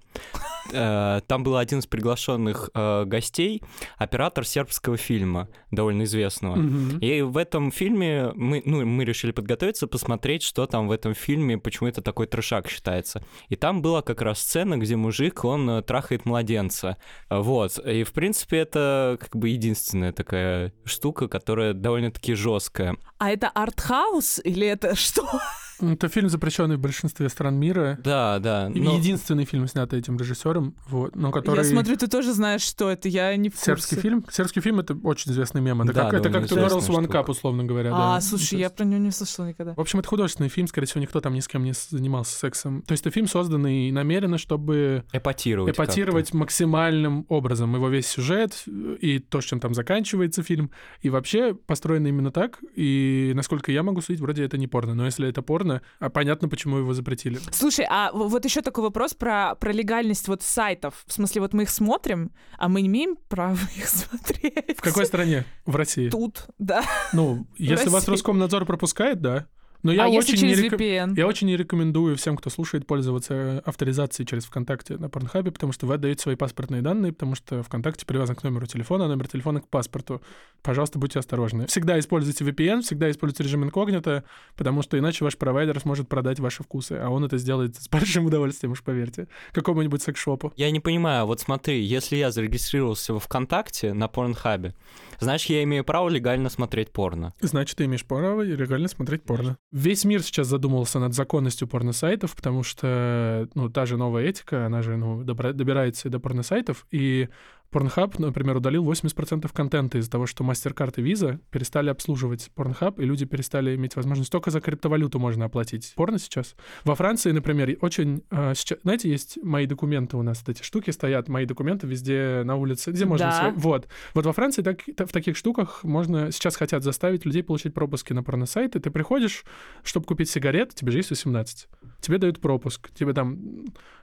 э, 0.72 1.20
там 1.26 1.42
был 1.42 1.56
один 1.56 1.80
из 1.80 1.86
приглашенных 1.86 2.70
э, 2.74 3.04
гостей, 3.04 3.62
оператор 3.98 4.46
сербского 4.46 4.96
фильма, 4.96 5.48
довольно 5.70 6.04
известного. 6.04 6.56
Мгм. 6.56 6.98
И 6.98 7.20
в 7.20 7.36
этом 7.36 7.70
фильме 7.70 8.32
мы, 8.34 8.62
ну, 8.64 8.86
мы 8.86 9.04
решили 9.04 9.32
подготовиться, 9.32 9.86
посмотреть, 9.86 10.42
что 10.42 10.66
там 10.66 10.88
в 10.88 10.92
этом 10.92 11.14
фильме, 11.14 11.58
почему 11.58 11.88
это 11.88 12.00
такой 12.00 12.26
трешак 12.26 12.68
считается. 12.68 13.22
И 13.48 13.56
там 13.56 13.82
была 13.82 14.00
как 14.02 14.22
раз 14.22 14.40
сцена, 14.40 14.78
где 14.78 14.96
мужик, 14.96 15.44
он 15.44 15.68
э, 15.68 15.82
трахает 15.82 16.24
младенца. 16.24 16.96
Вот. 17.28 17.78
И, 17.78 18.04
в 18.04 18.12
принципе, 18.12 18.29
это 18.56 19.18
как 19.20 19.36
бы 19.36 19.48
единственная 19.48 20.12
такая 20.12 20.72
штука, 20.84 21.28
которая 21.28 21.72
довольно-таки 21.72 22.34
жесткая. 22.34 22.96
А 23.18 23.30
это 23.30 23.48
артхаус 23.48 24.40
или 24.44 24.66
это 24.66 24.94
что? 24.94 25.40
Это 25.80 26.08
фильм, 26.08 26.28
запрещенный 26.28 26.76
в 26.76 26.80
большинстве 26.80 27.28
стран 27.28 27.56
мира. 27.56 27.98
Да, 28.02 28.38
да. 28.38 28.68
Но- 28.68 28.96
Единственный 28.96 29.44
фильм, 29.44 29.66
снятый 29.66 29.98
этим 29.98 30.16
режиссером, 30.18 30.74
вот, 30.88 31.14
но 31.16 31.30
который... 31.30 31.58
Я 31.58 31.64
смотрю, 31.64 31.96
ты 31.96 32.06
тоже 32.06 32.32
знаешь, 32.32 32.62
что 32.62 32.90
это, 32.90 33.08
я 33.08 33.34
не 33.36 33.48
в 33.48 33.52
курсе. 33.52 33.64
Сербский 33.66 33.96
фильм. 33.96 34.24
Сербский 34.30 34.60
фильм— 34.60 34.80
это 34.80 34.94
очень 35.02 35.32
известный 35.32 35.60
мем. 35.60 35.82
Это 35.82 35.92
Да, 35.92 36.04
как, 36.10 36.14
это 36.20 36.30
как 36.30 36.44
известная 36.44 36.80
One. 36.80 37.06
Cup, 37.08 37.30
условно 37.30 37.64
говоря. 37.64 37.90
А, 37.92 38.14
да. 38.14 38.20
слушай, 38.20 38.58
я 38.58 38.70
про 38.70 38.84
него 38.84 39.00
не 39.00 39.10
слышала 39.10 39.46
никогда. 39.46 39.74
В 39.74 39.80
общем, 39.80 39.98
это 40.00 40.08
художественный 40.08 40.48
фильм, 40.48 40.66
скорее 40.66 40.86
всего, 40.86 41.00
никто 41.00 41.20
там 41.20 41.34
ни 41.34 41.40
с 41.40 41.48
кем 41.48 41.64
не 41.64 41.72
занимался 41.72 42.36
сексом. 42.36 42.82
То 42.82 42.92
есть 42.92 43.02
это 43.02 43.10
фильм, 43.12 43.26
созданный 43.26 43.90
намеренно, 43.90 44.38
чтобы 44.38 45.04
эпатировать. 45.12 45.74
эпатировать 45.74 46.32
максимальным 46.34 47.26
образом 47.28 47.74
его 47.74 47.88
весь 47.88 48.06
сюжет 48.06 48.62
э, 48.66 48.96
и 49.00 49.18
то, 49.18 49.40
с 49.40 49.44
чем 49.44 49.60
там 49.60 49.74
заканчивается 49.74 50.42
фильм. 50.42 50.70
И 51.00 51.10
вообще 51.10 51.54
построено 51.54 52.08
именно 52.08 52.30
так. 52.30 52.58
И, 52.74 53.32
насколько 53.34 53.72
я 53.72 53.82
могу 53.82 54.00
судить, 54.00 54.20
вроде 54.20 54.44
это 54.44 54.58
не 54.58 54.66
порно. 54.66 54.94
Но 54.94 55.04
если 55.06 55.28
это 55.28 55.42
порно, 55.42 55.69
а 55.98 56.10
понятно, 56.10 56.48
почему 56.48 56.78
его 56.78 56.92
запретили. 56.94 57.38
Слушай, 57.52 57.86
а 57.88 58.10
вот 58.12 58.44
еще 58.44 58.62
такой 58.62 58.84
вопрос 58.84 59.14
про, 59.14 59.54
про 59.54 59.72
легальность 59.72 60.28
вот 60.28 60.42
сайтов. 60.42 61.04
В 61.06 61.12
смысле, 61.12 61.42
вот 61.42 61.54
мы 61.54 61.62
их 61.64 61.70
смотрим, 61.70 62.32
а 62.58 62.68
мы 62.68 62.82
не 62.82 62.88
имеем 62.88 63.16
права 63.28 63.58
их 63.76 63.88
смотреть. 63.88 64.76
В 64.76 64.82
какой 64.82 65.06
стране? 65.06 65.44
В 65.66 65.76
России. 65.76 66.10
Тут, 66.10 66.46
да. 66.58 66.82
Ну, 67.12 67.46
если 67.56 67.88
вас. 67.88 68.08
Роскомнадзор 68.08 68.64
пропускает, 68.64 69.20
да. 69.20 69.46
Но 69.82 69.92
я 69.92 70.04
а 70.04 70.08
если 70.08 70.32
очень 70.34 70.46
не 70.46 70.54
через 70.54 70.64
реком- 70.64 70.78
VPN? 70.78 71.14
Я 71.16 71.26
очень 71.26 71.46
не 71.46 71.56
рекомендую 71.56 72.16
всем, 72.16 72.36
кто 72.36 72.50
слушает, 72.50 72.86
пользоваться 72.86 73.34
э, 73.34 73.58
авторизацией 73.64 74.26
через 74.26 74.44
ВКонтакте 74.44 74.96
на 74.98 75.08
Порнхабе, 75.08 75.50
потому 75.50 75.72
что 75.72 75.86
вы 75.86 75.94
отдаете 75.94 76.22
свои 76.22 76.36
паспортные 76.36 76.82
данные, 76.82 77.12
потому 77.12 77.34
что 77.34 77.62
ВКонтакте 77.62 78.04
привязан 78.06 78.36
к 78.36 78.42
номеру 78.42 78.66
телефона, 78.66 79.06
а 79.06 79.08
номер 79.08 79.28
телефона 79.28 79.60
к 79.60 79.68
паспорту. 79.68 80.20
Пожалуйста, 80.62 80.98
будьте 80.98 81.18
осторожны. 81.18 81.66
Всегда 81.66 81.98
используйте 81.98 82.44
VPN, 82.44 82.82
всегда 82.82 83.10
используйте 83.10 83.44
режим 83.44 83.64
инкогнито, 83.64 84.24
потому 84.56 84.82
что 84.82 84.98
иначе 84.98 85.24
ваш 85.24 85.36
провайдер 85.36 85.78
сможет 85.80 86.08
продать 86.08 86.40
ваши 86.40 86.62
вкусы, 86.62 86.92
а 86.92 87.08
он 87.08 87.24
это 87.24 87.38
сделает 87.38 87.76
с 87.76 87.88
большим 87.88 88.26
удовольствием, 88.26 88.72
уж 88.72 88.82
поверьте, 88.82 89.28
какому-нибудь 89.52 90.02
секс-шопу. 90.02 90.52
Я 90.56 90.70
не 90.70 90.80
понимаю, 90.80 91.26
вот 91.26 91.40
смотри, 91.40 91.82
если 91.82 92.16
я 92.16 92.30
зарегистрировался 92.30 93.14
во 93.14 93.20
ВКонтакте 93.20 93.94
на 93.94 94.08
Порнхабе, 94.08 94.74
значит, 95.20 95.48
я 95.50 95.62
имею 95.62 95.84
право 95.84 96.08
легально 96.08 96.50
смотреть 96.50 96.90
порно. 96.92 97.32
Значит, 97.40 97.78
ты 97.78 97.84
имеешь 97.84 98.04
право 98.04 98.42
легально 98.42 98.88
смотреть 98.88 99.22
порно. 99.22 99.56
Весь 99.72 100.04
мир 100.04 100.22
сейчас 100.22 100.48
задумался 100.48 100.98
над 100.98 101.14
законностью 101.14 101.68
порносайтов, 101.68 102.34
потому 102.34 102.64
что, 102.64 103.48
ну, 103.54 103.68
та 103.68 103.86
же 103.86 103.96
новая 103.96 104.24
этика, 104.24 104.66
она 104.66 104.82
же, 104.82 104.96
ну, 104.96 105.22
добра- 105.22 105.52
добирается 105.52 106.08
и 106.08 106.10
до 106.10 106.18
порносайтов, 106.18 106.86
и 106.90 107.28
Pornhub, 107.72 108.14
например, 108.18 108.56
удалил 108.56 108.84
80% 108.90 109.48
контента 109.52 109.98
из-за 109.98 110.10
того, 110.10 110.26
что 110.26 110.42
MasterCard 110.44 110.94
и 110.96 111.02
Visa 111.12 111.38
перестали 111.50 111.88
обслуживать 111.90 112.50
Pornhub, 112.56 113.00
и 113.00 113.04
люди 113.04 113.24
перестали 113.26 113.76
иметь 113.76 113.94
возможность 113.96 114.32
только 114.32 114.50
за 114.50 114.60
криптовалюту 114.60 115.18
можно 115.18 115.44
оплатить 115.44 115.92
порно 115.96 116.18
сейчас. 116.18 116.56
Во 116.84 116.94
Франции, 116.94 117.30
например, 117.30 117.76
очень... 117.80 118.22
э, 118.30 118.54
сейчас, 118.56 118.78
знаете, 118.82 119.08
есть 119.10 119.38
мои 119.42 119.66
документы 119.66 120.16
у 120.16 120.22
нас, 120.22 120.42
вот 120.44 120.56
эти 120.56 120.64
штуки 120.64 120.90
стоят, 120.90 121.28
мои 121.28 121.46
документы 121.46 121.86
везде 121.86 122.42
на 122.44 122.56
улице, 122.56 122.90
где 122.90 123.04
можно... 123.04 123.26
Да. 123.26 123.50
сво- 123.50 123.52
Вот. 123.56 123.88
Вот 124.14 124.26
во 124.26 124.32
Франции 124.32 124.62
так, 124.62 124.80
та- 124.96 125.06
в 125.06 125.12
таких 125.12 125.36
штуках 125.36 125.84
можно... 125.84 126.32
Сейчас 126.32 126.56
хотят 126.56 126.82
заставить 126.82 127.24
людей 127.24 127.42
получить 127.42 127.72
пропуски 127.74 128.12
на 128.12 128.22
порносайты. 128.24 128.80
Ты 128.80 128.90
приходишь, 128.90 129.44
чтобы 129.84 130.06
купить 130.06 130.28
сигарет, 130.28 130.74
тебе 130.74 130.90
же 130.92 130.98
есть 130.98 131.10
18. 131.10 131.68
Тебе 132.00 132.18
дают 132.18 132.40
пропуск, 132.40 132.90
тебе 132.94 133.12
там 133.12 133.38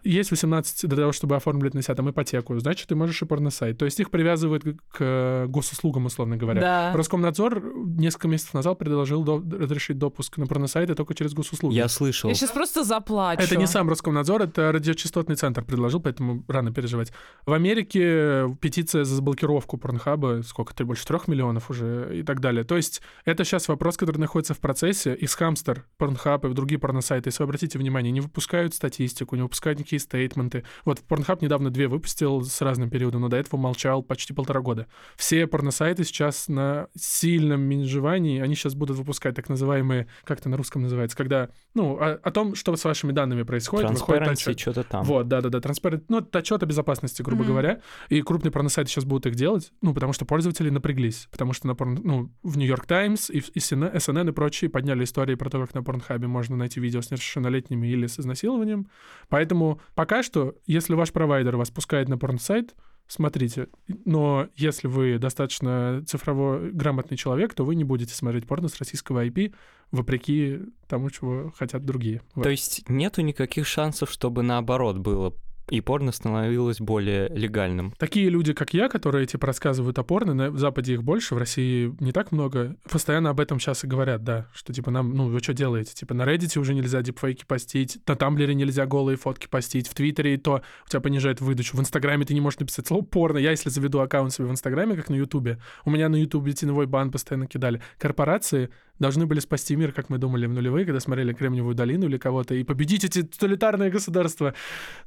есть 0.04 0.32
18 0.32 0.88
для 0.88 0.98
того, 0.98 1.12
чтобы 1.12 1.36
оформить 1.36 1.74
на 1.74 1.82
себя 1.82 1.96
там 1.96 2.10
ипотеку, 2.10 2.58
значит, 2.60 2.88
ты 2.88 2.96
можешь 2.96 3.22
и 3.22 3.26
порно-сайт. 3.26 3.78
То 3.78 3.86
есть 3.86 4.00
их 4.00 4.10
привязывают 4.10 4.64
к 4.92 5.46
госуслугам, 5.50 6.06
условно 6.06 6.38
говоря. 6.38 6.62
Да. 6.62 6.94
Роскомнадзор 6.96 7.64
несколько 7.76 8.28
месяцев 8.28 8.54
назад 8.54 8.78
предложил 8.78 9.24
до- 9.24 9.44
разрешить 9.58 9.98
допуск 9.98 10.38
на 10.38 10.46
порно-сайты 10.48 10.96
только 10.96 11.14
через 11.14 11.34
госуслуги. 11.34 11.76
Я 11.76 11.88
слышал. 11.88 12.30
Я 12.30 12.36
сейчас 12.36 12.52
просто 12.52 12.84
заплачу. 12.84 13.42
Это 13.42 13.56
не 13.58 13.68
сам 13.68 13.90
Роскомнадзор, 13.90 14.44
это 14.44 14.72
радиочастотный 14.72 15.36
центр 15.36 15.64
предложил, 15.64 16.00
поэтому 16.00 16.44
рано 16.48 16.72
переживать. 16.72 17.12
В 17.46 17.54
Америке 17.54 18.56
петиция 18.62 19.04
за 19.04 19.16
заблокировку 19.16 19.78
порнхаба, 19.78 20.42
сколько, 20.46 20.74
ты 20.74 20.86
больше 20.86 21.06
трех 21.06 21.28
миллионов 21.28 21.70
уже 21.70 22.20
и 22.20 22.24
так 22.24 22.40
далее. 22.40 22.64
То 22.64 22.78
есть 22.78 23.02
это 23.26 23.44
сейчас 23.44 23.68
вопрос, 23.68 23.98
который 23.98 24.18
находится 24.18 24.54
в 24.54 24.60
процессе. 24.60 25.14
Из 25.16 25.34
Хамстер, 25.36 25.86
Порнхаб 25.98 26.46
и 26.46 26.50
другие 26.54 26.80
порносайты, 26.80 27.30
если 27.30 27.44
вы 27.44 27.48
обратите 27.48 27.78
внимание, 27.78 27.87
не 27.90 28.22
выпускают 28.22 28.74
статистику, 28.74 29.36
не 29.36 29.42
выпускают 29.42 29.80
никакие 29.80 30.00
стейтменты. 30.00 30.64
Вот 30.86 31.00
Порнхаб 31.02 31.42
недавно 31.42 31.70
две 31.70 31.88
выпустил 31.88 32.44
с 32.44 32.62
разным 32.62 32.90
периодом, 32.90 33.22
но 33.22 33.30
до 33.30 33.38
этого 33.38 33.60
молчал 33.60 34.04
почти 34.04 34.34
полтора 34.34 34.62
года. 34.62 34.88
Все 35.16 35.48
порносайты 35.48 36.04
сейчас 36.04 36.48
на 36.48 36.88
сильном 36.98 37.62
менеджевании, 37.62 38.40
они 38.42 38.56
сейчас 38.56 38.76
будут 38.76 38.98
выпускать 38.98 39.36
так 39.36 39.50
называемые, 39.50 40.08
как 40.24 40.40
это 40.40 40.50
на 40.50 40.58
русском 40.58 40.82
называется, 40.82 41.16
когда, 41.18 41.50
ну, 41.74 41.98
о, 42.00 42.14
о 42.22 42.32
том, 42.32 42.56
что 42.56 42.76
с 42.76 42.84
вашими 42.84 43.12
данными 43.12 43.44
происходит, 43.44 43.90
выходит 43.92 44.28
отчет. 44.28 44.60
что-то 44.60 44.84
там. 44.84 45.04
Вот, 45.04 45.28
да-да-да, 45.28 45.60
транспарент, 45.60 46.04
ну, 46.10 46.26
отчет 46.32 46.64
о 46.64 46.66
безопасности, 46.66 47.22
грубо 47.22 47.44
Мгм. 47.44 47.52
говоря. 47.52 47.82
И 48.10 48.22
крупные 48.22 48.52
порносайты 48.52 48.90
сейчас 48.92 49.06
будут 49.06 49.26
их 49.28 49.36
делать, 49.36 49.72
ну, 49.82 49.94
потому 49.94 50.14
что 50.14 50.26
пользователи 50.26 50.70
напряглись. 50.70 51.28
Потому 51.32 51.54
что 51.54 51.68
на 51.68 51.76
порн... 51.76 52.00
ну, 52.04 52.32
в 52.44 52.58
Нью-Йорк 52.58 52.86
Таймс 52.86 53.30
и, 53.30 53.38
и 53.40 53.60
CNN, 53.60 53.96
SNN 53.96 54.30
и 54.30 54.32
прочие 54.32 54.70
подняли 54.70 55.04
истории 55.04 55.36
про 55.36 55.50
то, 55.50 55.60
как 55.62 55.74
на 55.74 55.84
Порнхабе 55.84 56.28
можно 56.28 56.56
найти 56.56 56.80
видео 56.80 57.02
с 57.02 57.12
несовершеннолетними 57.12 57.77
или 57.84 58.08
с 58.08 58.20
изнасилованием. 58.20 58.90
Поэтому 59.30 59.80
пока 59.96 60.24
что, 60.24 60.56
если 60.66 60.94
ваш 60.94 61.12
провайдер 61.12 61.58
вас 61.58 61.70
пускает 61.70 62.10
на 62.10 62.18
порнсайт, 62.18 62.76
смотрите. 63.08 63.68
Но 64.06 64.48
если 64.56 64.88
вы 64.88 65.18
достаточно 65.18 66.04
цифрово 66.06 66.70
грамотный 66.72 67.18
человек, 67.18 67.54
то 67.54 67.64
вы 67.66 67.76
не 67.76 67.84
будете 67.84 68.14
смотреть 68.14 68.48
порно 68.48 68.68
с 68.68 68.78
российского 68.78 69.26
IP, 69.26 69.54
вопреки 69.92 70.60
тому, 70.88 71.10
чего 71.10 71.52
хотят 71.56 71.86
другие. 71.86 72.22
То 72.36 72.50
есть 72.50 72.88
нету 72.90 73.22
никаких 73.22 73.66
шансов, 73.66 74.12
чтобы 74.12 74.44
наоборот 74.44 74.98
было, 74.98 75.34
и 75.70 75.82
порно 75.82 76.12
становилось 76.12 76.80
более 76.80 77.30
легальным. 77.30 77.94
Такие 77.98 78.30
люди, 78.30 78.54
как 78.54 78.74
я, 78.74 78.90
которые 78.90 79.26
типа 79.26 79.48
рассказывают 79.48 80.00
о 80.00 80.04
порно, 80.04 80.34
на 80.34 80.58
Западе 80.58 80.94
их 80.94 81.04
больше, 81.04 81.36
в 81.36 81.38
России 81.38 81.94
не 82.00 82.12
так 82.12 82.32
много, 82.32 82.76
постоянно 82.90 83.30
об 83.30 83.40
этом 83.40 83.60
сейчас 83.60 83.84
и 83.84 83.88
говорят, 83.88 84.24
да, 84.24 84.48
что 84.54 84.74
типа 84.74 84.92
нам, 84.92 85.14
ну 85.14 85.28
вы 85.28 85.40
что 85.40 85.54
делаете? 85.54 85.94
Типа 85.94 86.14
на 86.14 86.24
Reddit 86.24 86.58
уже 86.60 86.74
нельзя 86.74 87.02
дипфейки 87.02 87.46
постить, 87.46 88.00
на 88.08 88.16
Тамблере 88.16 88.56
нельзя 88.56 88.86
голые 88.86 89.18
фотки 89.18 89.48
постить, 89.48 89.88
в 89.88 89.94
Твиттере 89.94 90.36
и 90.36 90.38
то 90.38 90.62
у 90.86 90.90
тебя 90.90 91.02
понижает 91.02 91.42
выдачу, 91.42 91.76
в 91.76 91.80
Инстаграме 91.80 92.26
ты 92.26 92.34
не 92.34 92.42
можешь 92.42 92.60
написать 92.60 92.88
слово 92.88 93.04
порно. 93.04 93.38
Я 93.38 93.52
если 93.52 93.70
заведу 93.70 94.00
аккаунт 94.00 94.34
себе 94.34 94.48
в 94.48 94.52
Инстаграме, 94.52 94.96
как 94.96 95.10
на 95.10 95.16
Ютубе, 95.16 95.60
у 95.86 95.92
меня 95.92 96.10
на 96.10 96.16
Ютубе 96.16 96.54
теневой 96.54 96.86
бан 96.86 97.12
постоянно 97.12 97.48
кидали. 97.48 97.82
Корпорации 97.98 98.70
должны 99.00 99.26
были 99.26 99.40
спасти 99.40 99.76
мир, 99.76 99.92
как 99.92 100.10
мы 100.10 100.18
думали 100.18 100.46
в 100.46 100.54
нулевые, 100.54 100.86
когда 100.86 101.00
смотрели 101.00 101.34
Кремниевую 101.34 101.76
долину 101.76 102.06
или 102.06 102.18
кого-то, 102.18 102.56
и 102.56 102.64
победить 102.64 103.04
эти 103.04 103.24
тоталитарные 103.24 103.90
государства. 103.90 104.54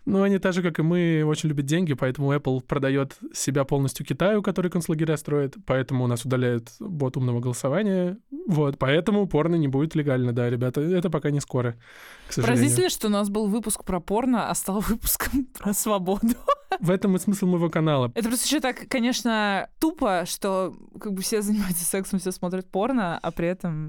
Но 0.05 0.23
они 0.23 0.39
так 0.39 0.53
же, 0.53 0.63
как 0.63 0.79
и 0.79 0.83
мы, 0.83 1.23
очень 1.27 1.49
любят 1.49 1.67
деньги, 1.67 1.95
поэтому 1.95 2.33
Apple 2.33 2.63
продает 2.63 3.17
себя 3.33 3.65
полностью 3.65 4.07
Китаю, 4.07 4.43
который 4.43 4.71
концлагеря 4.71 5.17
строит, 5.17 5.57
поэтому 5.67 6.05
у 6.05 6.07
нас 6.07 6.25
удаляют 6.25 6.69
бот 6.81 7.17
умного 7.17 7.41
голосования. 7.41 8.19
Вот, 8.47 8.79
поэтому 8.79 9.27
порно 9.27 9.57
не 9.57 9.69
будет 9.69 9.95
легально, 9.95 10.33
да, 10.33 10.49
ребята. 10.49 10.81
Это 10.81 11.11
пока 11.11 11.31
не 11.31 11.41
скоро, 11.41 11.77
к 12.29 12.33
сожалению. 12.33 12.63
Поразительно, 12.63 12.91
что 12.91 13.07
у 13.09 13.11
нас 13.11 13.29
был 13.29 13.47
выпуск 13.47 13.85
про 13.85 14.01
порно, 14.01 14.51
а 14.51 14.55
стал 14.55 14.81
выпуском 14.81 15.45
про 15.59 15.73
свободу. 15.73 16.29
В 16.79 16.91
этом 16.91 17.17
и 17.17 17.19
смысл 17.19 17.47
моего 17.47 17.69
канала. 17.69 18.13
Это 18.15 18.29
просто 18.29 18.47
еще 18.47 18.61
так, 18.61 18.89
конечно, 18.89 19.69
тупо, 19.81 20.25
что 20.27 20.75
как 21.01 21.13
бы 21.15 21.23
все 21.23 21.43
занимаются 21.43 21.85
сексом, 21.85 22.21
все 22.21 22.31
смотрят 22.31 22.71
порно, 22.71 23.19
а 23.19 23.31
при 23.33 23.49
этом 23.49 23.80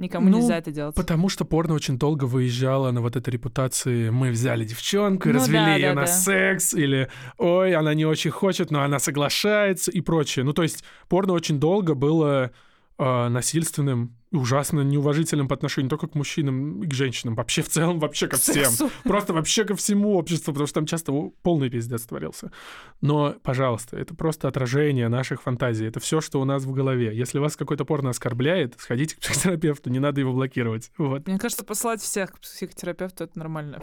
никому 0.00 0.28
Ну, 0.28 0.38
нельзя 0.38 0.58
это 0.58 0.70
делать. 0.72 0.94
Потому 0.94 1.28
что 1.28 1.44
порно 1.44 1.74
очень 1.74 1.98
долго 1.98 2.24
выезжало 2.24 2.90
на 2.90 3.00
вот 3.00 3.16
этой 3.16 3.30
репутации 3.30 4.10
«мы 4.10 4.30
взяли 4.30 4.64
девчонку 4.64 5.28
и 5.28 5.32
Ну 5.32 5.38
развели 5.38 5.64
да, 5.64 5.74
ее 5.74 5.88
да, 5.90 5.94
на 5.94 6.00
да. 6.02 6.06
секс», 6.06 6.74
или 6.74 7.08
«ой, 7.38 7.74
она 7.74 7.94
не 7.94 8.06
очень 8.06 8.30
хочет, 8.30 8.70
но 8.70 8.82
она 8.82 8.98
соглашается» 8.98 9.90
и 9.90 10.00
прочее. 10.00 10.44
Ну, 10.44 10.52
то 10.52 10.62
есть 10.62 10.84
порно 11.08 11.32
очень 11.32 11.60
долго 11.60 11.94
было 11.94 12.50
э, 12.98 13.28
насильственным 13.28 14.16
ужасно 14.32 14.80
неуважительным 14.82 15.48
по 15.48 15.54
отношению 15.54 15.86
не 15.86 15.90
только 15.90 16.06
к 16.06 16.14
мужчинам 16.14 16.82
и 16.82 16.86
к 16.86 16.94
женщинам, 16.94 17.34
вообще 17.34 17.62
в 17.62 17.68
целом, 17.68 17.98
вообще 17.98 18.28
ко 18.28 18.36
всем. 18.36 18.72
Просто 19.02 19.32
вообще 19.32 19.64
ко 19.64 19.74
всему 19.74 20.16
обществу, 20.16 20.52
потому 20.52 20.66
что 20.66 20.74
там 20.74 20.86
часто 20.86 21.12
полный 21.42 21.68
пиздец 21.68 22.02
творился. 22.02 22.52
Но, 23.00 23.34
пожалуйста, 23.42 23.96
это 23.96 24.14
просто 24.14 24.48
отражение 24.48 25.08
наших 25.08 25.42
фантазий. 25.42 25.86
Это 25.86 26.00
все, 26.00 26.20
что 26.20 26.40
у 26.40 26.44
нас 26.44 26.64
в 26.64 26.72
голове. 26.72 27.16
Если 27.16 27.38
вас 27.38 27.56
какой-то 27.56 27.84
порно 27.84 28.10
оскорбляет, 28.10 28.74
сходите 28.78 29.16
к 29.16 29.18
психотерапевту, 29.20 29.90
не 29.90 29.98
надо 29.98 30.20
его 30.20 30.32
блокировать. 30.32 30.92
Вот. 30.96 31.26
Мне 31.26 31.38
кажется, 31.38 31.64
послать 31.64 32.00
всех 32.00 32.32
к 32.32 32.40
психотерапевту 32.40 33.24
это 33.24 33.38
нормально. 33.38 33.80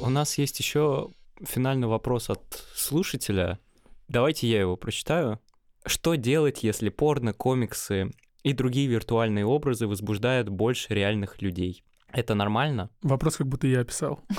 У 0.00 0.08
нас 0.08 0.36
есть 0.38 0.58
еще 0.58 1.10
финальный 1.42 1.86
вопрос 1.86 2.30
от 2.30 2.42
слушателя. 2.74 3.58
Давайте 4.08 4.48
я 4.48 4.60
его 4.60 4.76
прочитаю. 4.76 5.38
Что 5.86 6.14
делать, 6.14 6.62
если 6.62 6.88
порно, 6.88 7.32
комиксы 7.32 8.10
и 8.42 8.52
другие 8.52 8.86
виртуальные 8.86 9.46
образы 9.46 9.86
возбуждают 9.86 10.48
больше 10.48 10.94
реальных 10.94 11.40
людей? 11.40 11.84
Это 12.12 12.34
нормально? 12.34 12.90
Вопрос, 13.02 13.36
как 13.36 13.46
будто 13.46 13.66
я 13.66 13.80
описал. 13.80 14.20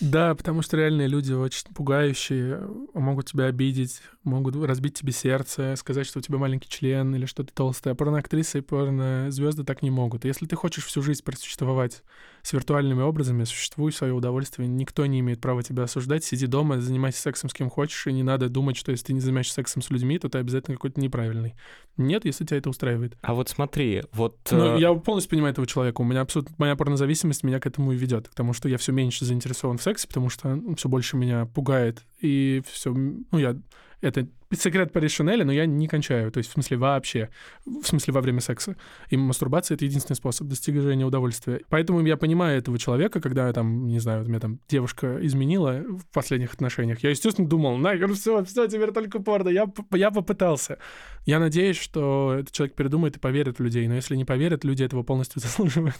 Да, 0.00 0.36
потому 0.36 0.62
что 0.62 0.76
реальные 0.76 1.08
люди 1.08 1.32
очень 1.32 1.74
пугающие, 1.74 2.68
могут 2.94 3.26
тебя 3.26 3.46
обидеть, 3.46 4.00
могут 4.22 4.54
разбить 4.54 4.94
тебе 4.94 5.12
сердце, 5.12 5.74
сказать, 5.76 6.06
что 6.06 6.20
у 6.20 6.22
тебя 6.22 6.38
маленький 6.38 6.68
член 6.68 7.14
или 7.16 7.26
что 7.26 7.42
ты 7.42 7.52
толстая. 7.52 7.96
Порноактрисы 7.96 8.58
и 8.58 8.60
порнозвезды 8.60 9.64
так 9.64 9.82
не 9.82 9.90
могут. 9.90 10.24
Если 10.24 10.46
ты 10.46 10.54
хочешь 10.54 10.84
всю 10.84 11.02
жизнь 11.02 11.24
просуществовать 11.24 12.04
с 12.42 12.52
виртуальными 12.52 13.02
образами, 13.02 13.44
существуй 13.44 13.92
в 13.92 13.96
свое 13.96 14.12
удовольствие. 14.12 14.68
Никто 14.68 15.06
не 15.06 15.20
имеет 15.20 15.40
права 15.40 15.62
тебя 15.62 15.84
осуждать. 15.84 16.24
Сиди 16.24 16.46
дома, 16.46 16.80
занимайся 16.80 17.20
сексом 17.20 17.50
с 17.50 17.54
кем 17.54 17.70
хочешь, 17.70 18.06
и 18.06 18.12
не 18.12 18.22
надо 18.22 18.48
думать, 18.48 18.76
что 18.76 18.90
если 18.90 19.06
ты 19.06 19.12
не 19.12 19.20
занимаешься 19.20 19.54
сексом 19.54 19.82
с 19.82 19.90
людьми, 19.90 20.18
то 20.18 20.28
ты 20.28 20.38
обязательно 20.38 20.76
какой-то 20.76 21.00
неправильный. 21.00 21.54
Нет, 21.96 22.24
если 22.24 22.44
тебя 22.44 22.58
это 22.58 22.70
устраивает. 22.70 23.16
А 23.22 23.34
вот 23.34 23.48
смотри, 23.48 24.02
вот... 24.12 24.36
Ну, 24.50 24.76
э, 24.76 24.80
я 24.80 24.94
полностью 24.94 25.30
понимаю 25.30 25.52
этого 25.52 25.66
человека. 25.66 26.00
У 26.00 26.04
меня 26.04 26.20
абсолютно 26.20 26.54
моя 26.58 26.76
порнозависимость 26.76 27.42
меня 27.42 27.60
к 27.60 27.66
этому 27.66 27.92
и 27.92 27.96
ведет, 27.96 28.28
к 28.28 28.34
тому, 28.34 28.52
что 28.52 28.68
я 28.68 28.78
все 28.78 28.92
меньше 28.92 29.24
заинтересован 29.24 29.78
в 29.78 29.82
сексе, 29.82 30.06
потому 30.06 30.30
что 30.30 30.60
все 30.76 30.88
больше 30.88 31.16
меня 31.16 31.46
пугает 31.46 32.04
и 32.20 32.62
все, 32.66 32.92
ну 32.92 33.38
я 33.38 33.56
это 34.00 34.28
секрет 34.56 34.92
Пари 34.92 35.08
Шанеля, 35.08 35.44
но 35.44 35.52
я 35.52 35.66
не 35.66 35.88
кончаю, 35.88 36.30
то 36.30 36.38
есть 36.38 36.50
в 36.50 36.52
смысле 36.54 36.78
вообще, 36.78 37.28
в 37.66 37.84
смысле 37.84 38.14
во 38.14 38.20
время 38.20 38.40
секса. 38.40 38.76
И 39.10 39.16
мастурбация— 39.16 39.74
это 39.76 39.84
единственный 39.84 40.16
способ 40.16 40.46
достижения 40.46 41.04
удовольствия. 41.04 41.60
Поэтому 41.68 42.04
я 42.06 42.16
понимаю 42.16 42.58
этого 42.58 42.78
человека, 42.78 43.20
когда 43.20 43.52
там, 43.52 43.88
не 43.88 43.98
знаю, 43.98 44.20
вот 44.20 44.28
меня 44.28 44.40
там 44.40 44.60
девушка 44.68 45.18
изменила 45.22 45.82
в 45.86 46.06
последних 46.12 46.54
отношениях. 46.54 47.00
Я, 47.02 47.10
естественно, 47.10 47.48
думал, 47.48 47.76
нахер, 47.76 48.12
все, 48.14 48.44
все, 48.44 48.66
теперь 48.68 48.92
только 48.92 49.20
порно. 49.20 49.48
Я, 49.48 49.66
я 49.92 50.10
попытался. 50.10 50.78
Я 51.26 51.40
надеюсь, 51.40 51.76
что 51.76 52.36
этот 52.38 52.52
человек 52.52 52.74
передумает 52.74 53.16
и 53.16 53.20
поверит 53.20 53.58
в 53.58 53.62
людей, 53.62 53.86
но 53.86 53.94
если 53.94 54.16
не 54.16 54.24
поверят, 54.24 54.64
люди 54.64 54.82
этого 54.82 55.02
полностью 55.02 55.40
заслуживают. 55.42 55.96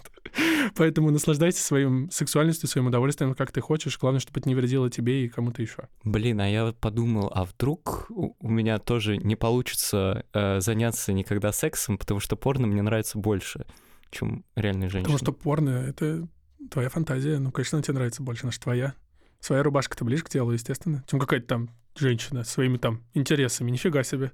Поэтому 0.76 1.10
наслаждайся 1.10 1.62
своим 1.62 2.10
сексуальностью, 2.10 2.68
своим 2.68 2.86
удовольствием, 2.86 3.34
как 3.34 3.52
ты 3.52 3.60
хочешь. 3.60 3.98
Главное, 3.98 4.20
чтобы 4.20 4.40
это 4.40 4.48
не 4.48 4.54
вредило 4.54 4.88
тебе 4.88 5.24
и 5.24 5.28
кому-то 5.28 5.60
еще. 5.60 5.88
Блин, 6.04 6.40
а 6.40 6.48
я 6.48 6.72
подумал, 6.72 7.30
а 7.34 7.44
вдруг 7.44 7.87
у 8.10 8.34
у 8.40 8.48
меня 8.48 8.78
тоже 8.78 9.16
не 9.16 9.36
получится 9.36 10.24
э, 10.32 10.60
заняться 10.60 11.12
никогда 11.12 11.52
сексом, 11.52 11.98
потому 11.98 12.20
что 12.20 12.36
порно 12.36 12.66
мне 12.66 12.82
нравится 12.82 13.18
больше, 13.18 13.66
чем 14.10 14.44
реальные 14.56 14.88
женщины. 14.88 15.12
Потому 15.12 15.18
что 15.18 15.32
порно— 15.32 15.70
это 15.88 16.26
твоя 16.70 16.88
фантазия. 16.88 17.38
Ну, 17.38 17.52
конечно, 17.52 17.76
она 17.76 17.82
тебе 17.82 17.94
нравится 17.94 18.22
больше, 18.22 18.44
она 18.44 18.52
же 18.52 18.60
твоя. 18.60 18.94
Своя 19.40 19.62
рубашка-то 19.62 20.04
ближе 20.04 20.24
к 20.24 20.28
телу, 20.28 20.52
естественно, 20.52 21.04
чем 21.08 21.20
какая-то 21.20 21.46
там 21.46 21.70
женщина 21.96 22.44
с 22.44 22.50
своими 22.50 22.76
там 22.76 23.04
интересами. 23.14 23.70
Нифига 23.70 24.02
себе. 24.02 24.32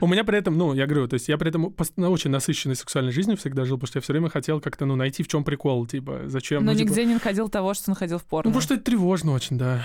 У 0.00 0.06
меня 0.06 0.22
при 0.22 0.38
этом, 0.38 0.56
ну, 0.56 0.74
я 0.74 0.86
говорю, 0.86 1.08
то 1.08 1.14
есть 1.14 1.28
я 1.28 1.36
при 1.36 1.48
этом 1.48 1.74
на 1.96 2.10
очень 2.10 2.30
насыщенной 2.30 2.76
сексуальной 2.76 3.12
жизнью 3.12 3.36
всегда 3.36 3.64
жил, 3.64 3.76
потому 3.76 3.88
что 3.88 3.98
я 3.98 4.02
все 4.02 4.12
время 4.12 4.28
хотел 4.28 4.60
как-то, 4.60 4.86
ну, 4.86 4.94
найти 4.94 5.22
в 5.22 5.28
чем 5.28 5.42
прикол, 5.42 5.86
типа, 5.86 6.22
зачем... 6.26 6.64
Но 6.64 6.72
ну, 6.72 6.78
типа, 6.78 6.88
нигде 6.90 7.04
не 7.04 7.14
находил 7.14 7.48
того, 7.48 7.74
что 7.74 7.90
находил 7.90 8.18
в 8.18 8.22
Ну, 8.22 8.28
порно. 8.28 8.50
потому 8.50 8.62
что 8.62 8.74
это 8.74 8.84
тревожно 8.84 9.32
очень, 9.32 9.58
да. 9.58 9.84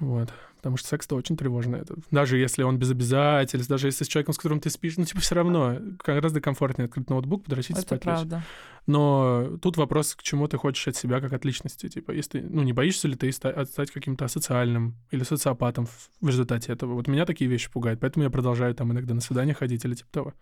Вот. 0.00 0.32
Потому 0.56 0.76
что 0.76 0.88
секс-то 0.88 1.14
очень 1.16 1.36
тревожно. 1.36 1.76
Это. 1.76 1.94
Даже 2.10 2.36
если 2.38 2.62
он 2.62 2.78
без 2.78 2.90
обязательств, 2.90 3.68
даже 3.68 3.88
если 3.88 4.04
с 4.04 4.08
человеком, 4.08 4.34
с 4.34 4.38
которым 4.38 4.60
ты 4.60 4.70
спишь, 4.70 4.96
ну, 4.96 5.04
типа, 5.04 5.20
все 5.20 5.34
равно 5.34 5.76
гораздо 6.04 6.40
комфортнее 6.40 6.86
открыть 6.86 7.08
ноутбук, 7.10 7.44
подрочить, 7.44 7.72
Это 7.72 7.80
спать 7.82 8.04
лечь. 8.04 8.14
правда. 8.14 8.42
Но 8.86 9.58
тут 9.60 9.76
вопрос, 9.76 10.14
к 10.14 10.22
чему 10.22 10.46
ты 10.46 10.56
хочешь 10.58 10.86
от 10.86 10.96
себя 10.96 11.20
как 11.20 11.32
от 11.32 11.44
личности. 11.44 11.88
Типа, 11.88 12.12
если, 12.12 12.40
ну, 12.40 12.62
не 12.62 12.72
боишься 12.72 13.08
ли 13.08 13.16
ты 13.16 13.32
ста- 13.32 13.64
стать 13.66 13.90
каким-то 13.90 14.24
асоциальным 14.24 14.94
или 15.10 15.24
социопатом 15.24 15.86
в, 15.86 16.10
в 16.20 16.28
результате 16.28 16.72
этого? 16.72 16.94
Вот 16.94 17.08
меня 17.08 17.26
такие 17.26 17.50
вещи 17.50 17.70
пугают, 17.70 17.98
поэтому 18.00 18.24
я 18.24 18.30
продолжаю 18.30 18.74
там 18.74 18.92
иногда 18.92 19.14
на 19.14 19.20
свидание 19.20 19.54
ходить 19.54 19.84
или 19.84 19.94
типа 19.94 20.10
того. 20.12 20.34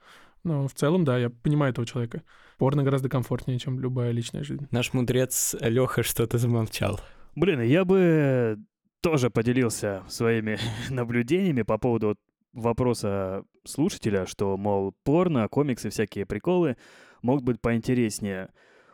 Но 0.44 0.68
в 0.68 0.74
целом, 0.74 1.04
да, 1.04 1.16
я 1.16 1.30
понимаю 1.30 1.72
этого 1.72 1.86
человека. 1.86 2.22
Порно 2.58 2.82
гораздо 2.82 3.08
комфортнее, 3.08 3.58
чем 3.58 3.80
любая 3.80 4.10
личная 4.10 4.44
жизнь. 4.44 4.66
Наш 4.70 4.92
мудрец 4.92 5.56
Леха 5.60 6.02
что-то 6.02 6.36
замолчал. 6.36 7.00
Блин, 7.34 7.62
я 7.62 7.86
бы 7.86 8.58
тоже 9.04 9.28
поделился 9.28 10.02
своими 10.08 10.58
наблюдениями 10.90 11.60
по 11.60 11.76
поводу 11.76 12.16
вопроса 12.54 13.44
слушателя, 13.64 14.24
что, 14.24 14.56
мол, 14.56 14.94
порно, 15.04 15.46
комиксы, 15.48 15.90
всякие 15.90 16.24
приколы 16.24 16.78
могут 17.20 17.44
быть 17.44 17.60
поинтереснее. 17.60 18.48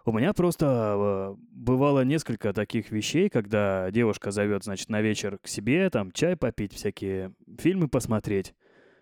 У 0.05 0.13
меня 0.13 0.33
просто 0.33 0.67
э, 0.67 1.37
бывало 1.53 2.03
несколько 2.03 2.53
таких 2.53 2.91
вещей, 2.91 3.29
когда 3.29 3.89
девушка 3.93 4.33
зовет, 4.33 4.65
значит, 4.65 4.89
на 4.89 5.01
вечер 5.01 5.39
к 5.39 5.47
себе, 5.47 5.89
там, 5.91 6.11
чай 6.11 6.35
попить, 6.35 6.75
всякие 6.75 7.33
фильмы 7.61 7.87
посмотреть. 7.87 8.53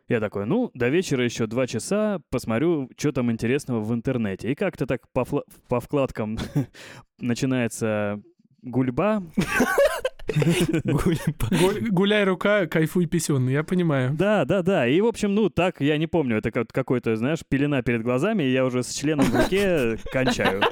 Я 0.09 0.21
такой, 0.21 0.45
ну, 0.45 0.71
до 0.75 0.89
вечера 0.91 1.25
еще 1.25 1.47
два 1.47 1.67
часа, 1.67 2.21
посмотрю, 2.29 2.91
что 2.99 3.13
там 3.13 3.33
интересного 3.33 3.81
в 3.81 3.95
интернете. 3.95 4.53
И 4.53 4.55
как-то 4.55 4.87
так 4.87 5.09
по, 5.13 5.25
по 5.25 5.81
вкладкам 5.81 6.37
начинается 7.19 8.21
гульба. 8.61 9.23
Гуляй 11.91 12.25
рука, 12.25 12.67
кайфуй 12.67 13.07
писюн, 13.07 13.49
я 13.49 13.65
понимаю. 13.65 14.15
Да, 14.15 14.45
да, 14.45 14.63
да. 14.63 14.87
И, 14.87 15.01
в 15.01 15.07
общем, 15.07 15.35
ну, 15.35 15.51
так, 15.51 15.81
я 15.81 15.97
не 15.97 16.07
помню, 16.07 16.37
это 16.37 16.51
как 16.51 16.69
какой-то, 16.73 17.17
знаешь, 17.17 17.41
пелена 17.49 17.83
перед 17.83 18.03
глазами, 18.03 18.43
и 18.43 18.53
я 18.53 18.65
уже 18.65 18.83
с 18.83 18.93
членом 18.93 19.27
в 19.27 19.35
руке 19.35 19.99
кончаю. 20.13 20.63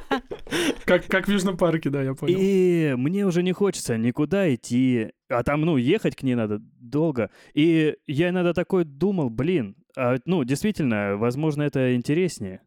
Как, 0.84 1.06
как 1.06 1.26
в 1.26 1.32
Южном 1.32 1.56
парке, 1.56 1.90
да, 1.90 2.02
я 2.02 2.14
понял. 2.14 2.36
И 2.38 2.94
мне 2.96 3.26
уже 3.26 3.42
не 3.42 3.52
хочется 3.52 3.96
никуда 3.96 4.54
идти. 4.54 5.10
А 5.28 5.42
там, 5.42 5.62
ну, 5.62 5.76
ехать 5.76 6.14
к 6.16 6.22
ней 6.22 6.34
надо 6.34 6.58
долго. 6.60 7.30
И 7.54 7.96
я 8.06 8.28
иногда 8.28 8.52
такой 8.52 8.84
думал, 8.84 9.30
блин, 9.30 9.76
а, 9.96 10.16
ну, 10.24 10.44
действительно, 10.44 11.16
возможно, 11.16 11.62
это 11.62 11.94
интереснее. 11.96 12.60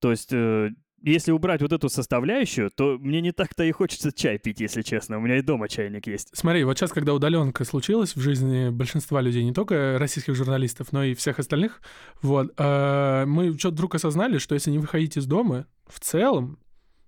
То 0.00 0.10
есть, 0.10 0.32
э, 0.32 0.70
если 1.02 1.32
убрать 1.32 1.62
вот 1.62 1.72
эту 1.72 1.88
составляющую, 1.88 2.70
то 2.70 2.98
мне 2.98 3.20
не 3.20 3.32
так-то 3.32 3.64
и 3.64 3.72
хочется 3.72 4.12
чай 4.12 4.38
пить, 4.38 4.60
если 4.60 4.82
честно. 4.82 5.18
У 5.18 5.20
меня 5.20 5.38
и 5.38 5.42
дома 5.42 5.68
чайник 5.68 6.06
есть. 6.06 6.30
Смотри, 6.32 6.64
вот 6.64 6.78
сейчас, 6.78 6.92
когда 6.92 7.12
удаленка 7.14 7.64
случилась 7.64 8.14
в 8.14 8.20
жизни 8.20 8.70
большинства 8.70 9.20
людей, 9.20 9.44
не 9.44 9.52
только 9.52 9.96
российских 9.98 10.34
журналистов, 10.34 10.92
но 10.92 11.04
и 11.04 11.14
всех 11.14 11.38
остальных, 11.38 11.80
вот, 12.20 12.52
э, 12.56 13.24
мы 13.26 13.58
что-то 13.58 13.74
вдруг 13.74 13.94
осознали, 13.96 14.38
что 14.38 14.54
если 14.54 14.70
не 14.70 14.78
выходить 14.78 15.16
из 15.16 15.26
дома, 15.26 15.66
в 15.86 16.00
целом 16.00 16.58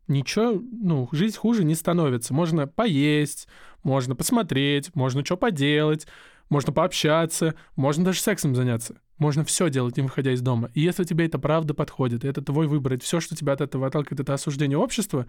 ничего, 0.09 0.61
ну, 0.73 1.09
жизнь 1.13 1.37
хуже 1.37 1.65
не 1.65 1.75
становится. 1.75 2.35
Можно 2.35 2.67
поесть, 2.67 3.49
можно 3.83 4.15
посмотреть, 4.15 4.95
можно 4.95 5.25
что 5.25 5.37
поделать, 5.37 6.07
можно 6.51 6.73
пообщаться, 6.73 7.55
можно 7.77 8.05
даже 8.05 8.21
сексом 8.21 8.55
заняться. 8.55 8.97
Можно 9.19 9.45
все 9.45 9.71
делать, 9.71 9.97
не 9.97 10.03
выходя 10.03 10.33
из 10.33 10.41
дома. 10.41 10.71
И 10.75 10.81
если 10.81 11.05
тебе 11.05 11.27
это 11.27 11.39
правда 11.39 11.73
подходит, 11.73 12.25
это 12.25 12.43
твой 12.43 12.67
выбор, 12.67 12.95
и 12.95 12.99
все, 12.99 13.21
что 13.21 13.37
тебя 13.37 13.53
от 13.53 13.61
этого 13.61 13.87
отталкивает, 13.87 14.21
это 14.21 14.35
осуждение 14.35 14.77
общества, 14.77 15.27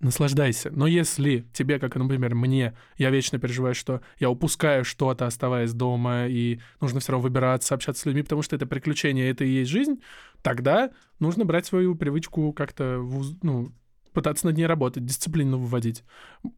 наслаждайся. 0.00 0.70
Но 0.72 0.86
если 0.86 1.46
тебе, 1.52 1.78
как, 1.78 1.94
например, 1.94 2.34
мне, 2.34 2.74
я 2.98 3.10
вечно 3.10 3.38
переживаю, 3.38 3.74
что 3.74 4.00
я 4.18 4.28
упускаю 4.28 4.84
что-то, 4.84 5.26
оставаясь 5.26 5.72
дома, 5.72 6.26
и 6.26 6.58
нужно 6.80 7.00
все 7.00 7.12
равно 7.12 7.22
выбираться, 7.22 7.74
общаться 7.74 8.02
с 8.02 8.06
людьми, 8.06 8.22
потому 8.22 8.42
что 8.42 8.56
это 8.56 8.66
приключение, 8.66 9.30
это 9.30 9.44
и 9.44 9.50
есть 9.50 9.70
жизнь, 9.70 10.02
тогда 10.42 10.90
нужно 11.20 11.44
брать 11.44 11.66
свою 11.66 11.94
привычку 11.94 12.52
как-то, 12.52 13.00
ну, 13.42 13.72
пытаться 14.12 14.46
над 14.46 14.56
ней 14.56 14.66
работать, 14.66 15.04
дисциплину 15.04 15.58
выводить. 15.58 16.04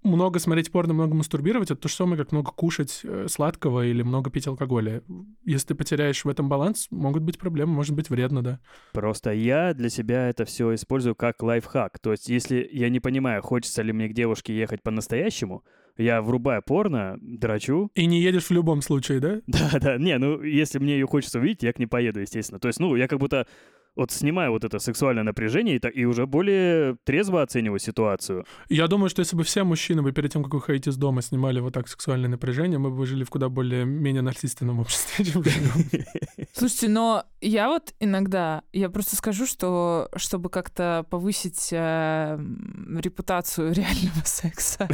Много 0.03 0.39
смотреть 0.39 0.71
порно, 0.71 0.95
много 0.95 1.15
мастурбировать— 1.15 1.71
это 1.71 1.81
то 1.81 1.89
же 1.89 1.95
самое, 1.95 2.19
как 2.19 2.33
много 2.33 2.51
кушать 2.51 3.01
э, 3.05 3.27
сладкого 3.29 3.87
или 3.87 4.03
много 4.03 4.31
пить 4.31 4.47
алкоголя. 4.47 5.03
Если 5.45 5.69
ты 5.69 5.75
потеряешь 5.75 6.25
в 6.25 6.29
этом 6.29 6.49
баланс, 6.49 6.89
могут 6.91 7.23
быть 7.23 7.39
проблемы, 7.39 7.73
может 7.73 7.95
быть 7.95 8.11
вредно, 8.11 8.43
да. 8.43 8.61
Просто 8.93 9.33
я 9.33 9.75
для 9.75 9.89
себя 9.89 10.29
это 10.29 10.45
все 10.45 10.75
использую 10.75 11.15
как 11.15 11.43
лайфхак. 11.43 11.99
То 11.99 12.13
есть, 12.13 12.29
если 12.29 12.69
я 12.73 12.89
не 12.89 13.01
понимаю, 13.01 13.43
хочется 13.43 13.83
ли 13.83 13.93
мне 13.93 14.09
к 14.09 14.15
девушке 14.15 14.57
ехать 14.57 14.83
по-настоящему, 14.83 15.65
я 15.97 16.23
врубаю 16.23 16.63
порно, 16.63 17.17
драчу. 17.21 17.91
И 17.95 18.07
не 18.07 18.21
едешь 18.21 18.47
в 18.47 18.51
любом 18.51 18.83
случае, 18.83 19.21
да? 19.21 19.41
Да, 19.47 19.79
да, 19.81 19.97
не, 19.97 20.19
ну, 20.19 20.43
если 20.43 20.79
мне 20.79 20.95
ее 20.95 21.07
хочется 21.07 21.39
увидеть, 21.39 21.63
я 21.63 21.73
к 21.73 21.79
ней 21.79 21.87
поеду, 21.87 22.21
естественно. 22.21 22.59
То 22.59 22.69
есть, 22.69 22.81
ну, 22.81 22.97
я 22.97 23.07
как 23.07 23.19
будто 23.19 23.47
вот 23.97 24.11
снимаю 24.11 24.51
вот 24.51 24.65
это 24.65 24.79
сексуальное 24.79 25.23
напряжение 25.23 25.77
и, 25.77 25.79
так, 25.79 25.95
и 25.95 26.05
уже 26.05 26.27
более 26.27 26.97
трезво 27.05 27.43
оцениваю 27.43 27.79
ситуацию. 27.79 28.45
Я 28.69 28.89
думаю, 28.89 29.09
что 29.09 29.21
если 29.21 29.37
бы 29.37 29.45
все 29.45 29.65
мужчины 29.65 30.03
бы 30.03 30.13
перед 30.13 30.33
тем, 30.33 30.43
как 30.43 30.55
выходить 30.55 30.89
из 30.89 30.97
дома, 30.97 31.23
снимали 31.23 31.61
вот 31.61 31.75
так 31.75 31.89
сексуальное 31.89 32.29
напряжение, 32.29 32.79
мы 32.79 32.91
бы 32.91 33.07
жили 33.07 33.25
в 33.25 33.31
куда 33.31 33.49
более 33.49 33.85
менее 33.85 34.23
нарциссственном 34.23 34.81
обществе, 34.81 35.25
чем 35.33 35.45
живем. 35.45 36.07
Слушайте, 36.53 36.89
но 36.89 37.25
я 37.41 37.69
вот 37.69 37.95
иногда, 38.01 38.63
я 38.73 38.89
просто 38.89 39.17
скажу, 39.17 39.47
что 39.47 40.09
чтобы 40.17 40.51
как-то 40.51 41.07
повысить 41.11 41.69
э, 41.73 42.39
репутацию 42.99 43.73
реального 43.75 44.25
секса. 44.25 44.89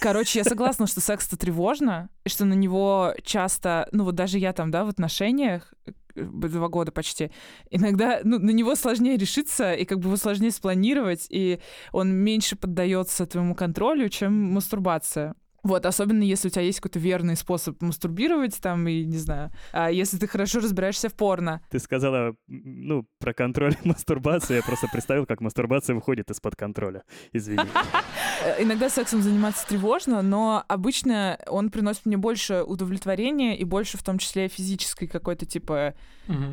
Короче, 0.00 0.40
я 0.40 0.44
согласна, 0.44 0.86
что 0.86 1.00
секс-то 1.00 1.36
тревожно, 1.36 2.08
и 2.24 2.28
что 2.28 2.44
на 2.44 2.54
него 2.54 3.14
часто, 3.22 3.88
ну 3.92 4.04
вот 4.04 4.14
даже 4.14 4.38
я 4.38 4.52
там, 4.52 4.70
да, 4.70 4.84
в 4.84 4.88
отношениях, 4.88 5.72
два 6.14 6.68
года 6.68 6.92
почти, 6.92 7.30
иногда 7.70 8.20
ну, 8.24 8.38
на 8.38 8.50
него 8.50 8.74
сложнее 8.74 9.16
решиться, 9.16 9.72
и 9.72 9.84
как 9.84 9.98
бы 9.98 10.08
его 10.08 10.16
сложнее 10.16 10.50
спланировать, 10.50 11.26
и 11.30 11.60
он 11.92 12.12
меньше 12.12 12.56
поддается 12.56 13.26
твоему 13.26 13.54
контролю, 13.54 14.08
чем 14.08 14.32
мастурбация. 14.32 15.34
Вот, 15.64 15.86
особенно 15.86 16.22
если 16.22 16.48
у 16.48 16.50
тебя 16.50 16.62
есть 16.62 16.78
какой-то 16.78 16.98
верный 16.98 17.36
способ 17.36 17.80
мастурбировать, 17.80 18.60
там, 18.60 18.86
и 18.86 19.04
не 19.04 19.16
знаю, 19.16 19.50
а 19.72 19.90
если 19.90 20.18
ты 20.18 20.28
хорошо 20.28 20.60
разбираешься 20.60 21.08
в 21.08 21.14
порно. 21.14 21.62
Ты 21.70 21.78
сказала, 21.78 22.36
ну, 22.46 23.08
про 23.18 23.32
контроль 23.32 23.74
мастурбации. 23.84 24.56
Я 24.56 24.62
просто 24.62 24.88
представил, 24.88 25.24
как 25.24 25.40
мастурбация 25.40 25.94
выходит 25.94 26.30
из-под 26.30 26.54
контроля. 26.54 27.02
Извини. 27.32 27.64
Иногда 28.58 28.90
сексом 28.90 29.22
заниматься 29.22 29.66
тревожно, 29.66 30.20
но 30.20 30.64
обычно 30.68 31.38
он 31.46 31.70
приносит 31.70 32.04
мне 32.04 32.18
больше 32.18 32.62
удовлетворения 32.62 33.56
и 33.56 33.64
больше 33.64 33.96
в 33.96 34.02
том 34.02 34.18
числе 34.18 34.48
физической 34.48 35.06
какой-то 35.06 35.46
типа 35.46 35.94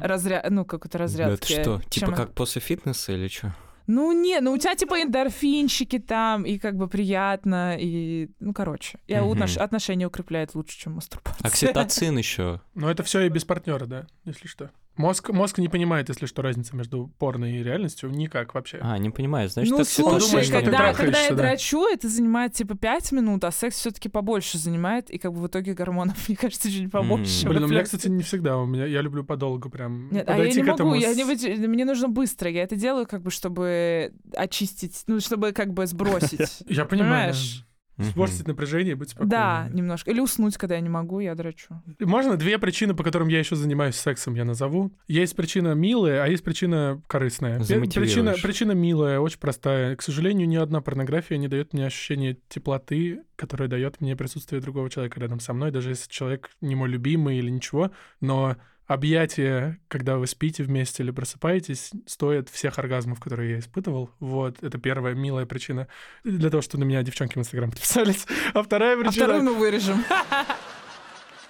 разряд, 0.01 0.49
ну 0.49 0.63
какой-то 0.63 0.97
разрядки. 0.97 1.53
это 1.53 1.61
что, 1.61 1.81
типа 1.89 2.13
как 2.13 2.33
после 2.33 2.61
фитнеса 2.61 3.11
или 3.11 3.27
что? 3.27 3.53
Ну 3.93 4.13
не, 4.13 4.39
ну 4.39 4.53
у 4.53 4.57
тебя 4.57 4.73
типа 4.75 5.01
эндорфинчики 5.01 5.99
там, 5.99 6.43
и 6.45 6.57
как 6.57 6.77
бы 6.77 6.87
приятно, 6.87 7.75
и, 7.77 8.29
ну 8.39 8.53
короче. 8.53 8.99
И 9.07 9.13
Мгм. 9.15 9.33
отнош- 9.33 9.57
отношения 9.57 10.07
укрепляет 10.07 10.55
лучше, 10.55 10.79
чем 10.79 10.93
мастурбация. 10.93 11.45
Окситоцин 11.45 12.17
еще. 12.17 12.61
Но 12.73 12.89
это 12.89 13.03
все 13.03 13.19
и 13.21 13.29
без 13.29 13.43
партнера, 13.43 13.85
да, 13.85 14.07
если 14.23 14.47
что. 14.47 14.71
Мозг, 14.97 15.29
мозг 15.29 15.57
не 15.57 15.69
понимает, 15.69 16.09
если 16.09 16.25
что, 16.25 16.41
разница 16.41 16.75
между 16.75 17.07
порно 17.17 17.45
и 17.45 17.63
реальностью. 17.63 18.09
Никак 18.09 18.53
вообще. 18.53 18.79
А, 18.81 18.97
не 18.97 19.09
понимаю, 19.09 19.49
значит, 19.49 19.71
ну, 19.71 19.79
окситоцин. 19.79 20.19
слушай, 20.19 20.29
думаешь, 20.29 20.45
что 20.47 20.59
ты 20.59 20.65
когда, 20.65 20.93
когда 20.93 21.21
я 21.21 21.29
да. 21.29 21.35
драчу, 21.35 21.87
это 21.87 22.09
занимает 22.09 22.53
типа 22.53 22.75
5 22.75 23.11
минут, 23.13 23.43
а 23.45 23.51
секс 23.51 23.77
все-таки 23.77 24.09
побольше 24.09 24.57
занимает, 24.57 25.09
и 25.09 25.17
как 25.17 25.33
бы 25.33 25.41
в 25.41 25.47
итоге 25.47 25.73
гормонов, 25.73 26.17
мне 26.27 26.35
кажется, 26.35 26.69
чуть 26.69 26.91
побольше. 26.91 27.47
Блин, 27.47 27.63
у 27.63 27.67
меня, 27.67 27.83
кстати, 27.83 28.09
не 28.09 28.23
всегда. 28.23 28.57
У 28.57 28.65
меня 28.65 28.85
я 28.85 29.01
люблю 29.01 29.23
подолгу 29.23 29.69
прям 29.69 30.09
Нет, 30.11 30.27
а 30.27 30.31
я 30.33 30.37
подойти 30.37 30.61
не 30.61 30.67
к 30.67 30.73
этому. 30.73 30.89
могу, 30.89 31.01
я 31.01 31.13
не 31.13 31.67
мне 31.67 31.85
нужно 31.85 32.09
быстро. 32.09 32.49
Я 32.49 32.63
это 32.63 32.75
делаю, 32.75 33.07
как 33.07 33.21
бы, 33.21 33.31
чтобы 33.31 34.13
очистить, 34.35 35.03
ну, 35.07 35.19
чтобы 35.19 35.53
как 35.53 35.73
бы 35.73 35.85
сбросить. 35.87 36.63
Я 36.67 36.85
понимаю. 36.85 37.31
Понимаешь? 37.31 37.65
Сбросить 38.03 38.47
напряжение 38.47 38.93
и 38.93 38.95
быть 38.95 39.09
спокойным. 39.09 39.29
Да, 39.29 39.67
немножко. 39.71 40.11
Или 40.11 40.19
уснуть, 40.19 40.57
когда 40.57 40.75
я 40.75 40.81
не 40.81 40.89
могу, 40.89 41.19
я 41.19 41.35
драчу. 41.35 41.81
Можно 41.99 42.37
две 42.37 42.57
причины, 42.57 42.95
по 42.95 43.03
которым 43.03 43.27
я 43.27 43.39
еще 43.39 43.55
занимаюсь 43.55 43.95
сексом, 43.95 44.35
я 44.35 44.45
назову. 44.45 44.91
Есть 45.07 45.35
причина 45.35 45.73
милая, 45.73 46.23
а 46.23 46.27
есть 46.27 46.43
причина 46.43 47.01
корыстная. 47.07 47.59
Причина, 47.59 48.35
причина 48.41 48.71
милая, 48.71 49.19
очень 49.19 49.39
простая. 49.39 49.95
К 49.95 50.01
сожалению, 50.01 50.47
ни 50.47 50.55
одна 50.55 50.81
порнография 50.81 51.37
не 51.37 51.47
дает 51.47 51.73
мне 51.73 51.85
ощущение 51.85 52.37
теплоты, 52.49 53.23
которое 53.35 53.67
дает 53.67 54.01
мне 54.01 54.15
присутствие 54.15 54.61
другого 54.61 54.89
человека 54.89 55.19
рядом 55.19 55.39
со 55.39 55.53
мной, 55.53 55.71
даже 55.71 55.89
если 55.89 56.09
человек 56.09 56.51
не 56.61 56.75
мой 56.75 56.89
любимый 56.89 57.37
или 57.37 57.49
ничего. 57.49 57.91
Но 58.19 58.57
объятия, 58.93 59.79
когда 59.87 60.17
вы 60.17 60.27
спите 60.27 60.63
вместе 60.63 61.03
или 61.03 61.11
просыпаетесь, 61.11 61.91
стоят 62.05 62.49
всех 62.49 62.79
оргазмов, 62.79 63.19
которые 63.19 63.51
я 63.51 63.59
испытывал. 63.59 64.09
Вот, 64.19 64.61
это 64.61 64.77
первая 64.77 65.15
милая 65.15 65.45
причина 65.45 65.87
для 66.23 66.49
того, 66.49 66.61
чтобы 66.61 66.83
на 66.83 66.87
меня 66.87 67.03
девчонки 67.03 67.35
в 67.35 67.37
Инстаграм 67.37 67.69
подписались. 67.71 68.25
А 68.53 68.63
вторая 68.63 68.95
А 68.95 68.99
причина... 68.99 69.25
вторую 69.25 69.43
мы 69.43 69.53
вырежем. 69.53 70.03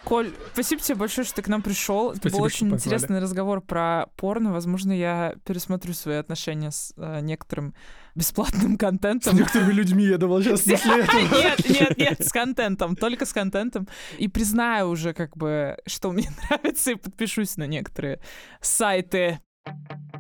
Коль, 0.04 0.34
спасибо 0.54 0.82
тебе 0.82 0.96
большое, 0.96 1.26
что 1.26 1.36
ты 1.38 1.42
к 1.44 1.48
нам 1.48 1.62
пришел. 1.62 2.12
Это 2.12 2.30
был 2.30 2.42
очень 2.42 2.70
позвали. 2.70 2.76
интересный 2.76 3.20
разговор 3.20 3.62
про 3.62 4.08
порно. 4.16 4.52
Возможно, 4.52 4.92
я 4.92 5.36
пересмотрю 5.46 5.94
свои 5.94 6.16
отношения 6.16 6.72
с 6.72 6.94
э, 6.98 7.20
некоторым 7.22 7.76
бесплатным 8.16 8.76
С 8.76 8.80
контентом. 8.80 9.38
некоторыми 9.38 9.72
людьми 9.74 10.04
я 10.06 10.18
думал, 10.18 10.42
сейчас 10.42 10.62
после 10.70 11.04
этого. 11.04 11.20
Нет, 11.20 11.70
нет, 11.70 11.98
нет, 11.98 12.26
с 12.26 12.32
контентом, 12.32 12.96
только 12.96 13.26
с 13.26 13.34
контентом. 13.34 13.88
И 14.18 14.28
признаю 14.28 14.90
уже, 14.90 15.14
как 15.14 15.38
бы, 15.38 15.78
что 15.86 16.12
мне 16.12 16.30
нравится, 16.50 16.92
и 16.92 16.96
подпишусь 16.96 17.58
на 17.58 17.68
некоторые 17.68 18.20
сайты. 18.60 19.40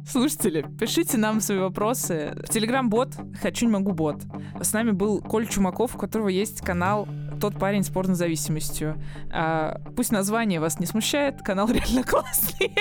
Слушатели, 0.07 0.65
пишите 0.79 1.17
нам 1.17 1.41
свои 1.41 1.57
вопросы. 1.57 2.34
В 2.47 2.49
Телеграм-бот 2.49 3.15
«Хочу, 3.41 3.65
не 3.65 3.71
могу 3.71 3.91
бот». 3.91 4.21
С 4.61 4.73
нами 4.73 4.91
был 4.91 5.21
Коль 5.21 5.47
Чумаков, 5.47 5.95
у 5.95 5.97
которого 5.97 6.27
есть 6.27 6.61
канал 6.61 7.07
«Тот 7.41 7.57
парень 7.57 7.83
с 7.83 7.89
порнозависимостью». 7.89 8.95
А, 9.31 9.81
пусть 9.95 10.11
название 10.11 10.59
вас 10.59 10.79
не 10.79 10.85
смущает, 10.85 11.41
канал 11.41 11.67
реально 11.71 12.03
классный. 12.03 12.71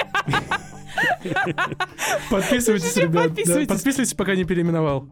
Подписывайтесь, 2.30 2.96
ребят. 2.96 3.12
да. 3.12 3.22
Подписывайтесь. 3.28 3.68
Подписывайтесь, 3.68 4.14
пока 4.14 4.34
не 4.34 4.44
переименовал. 4.44 5.08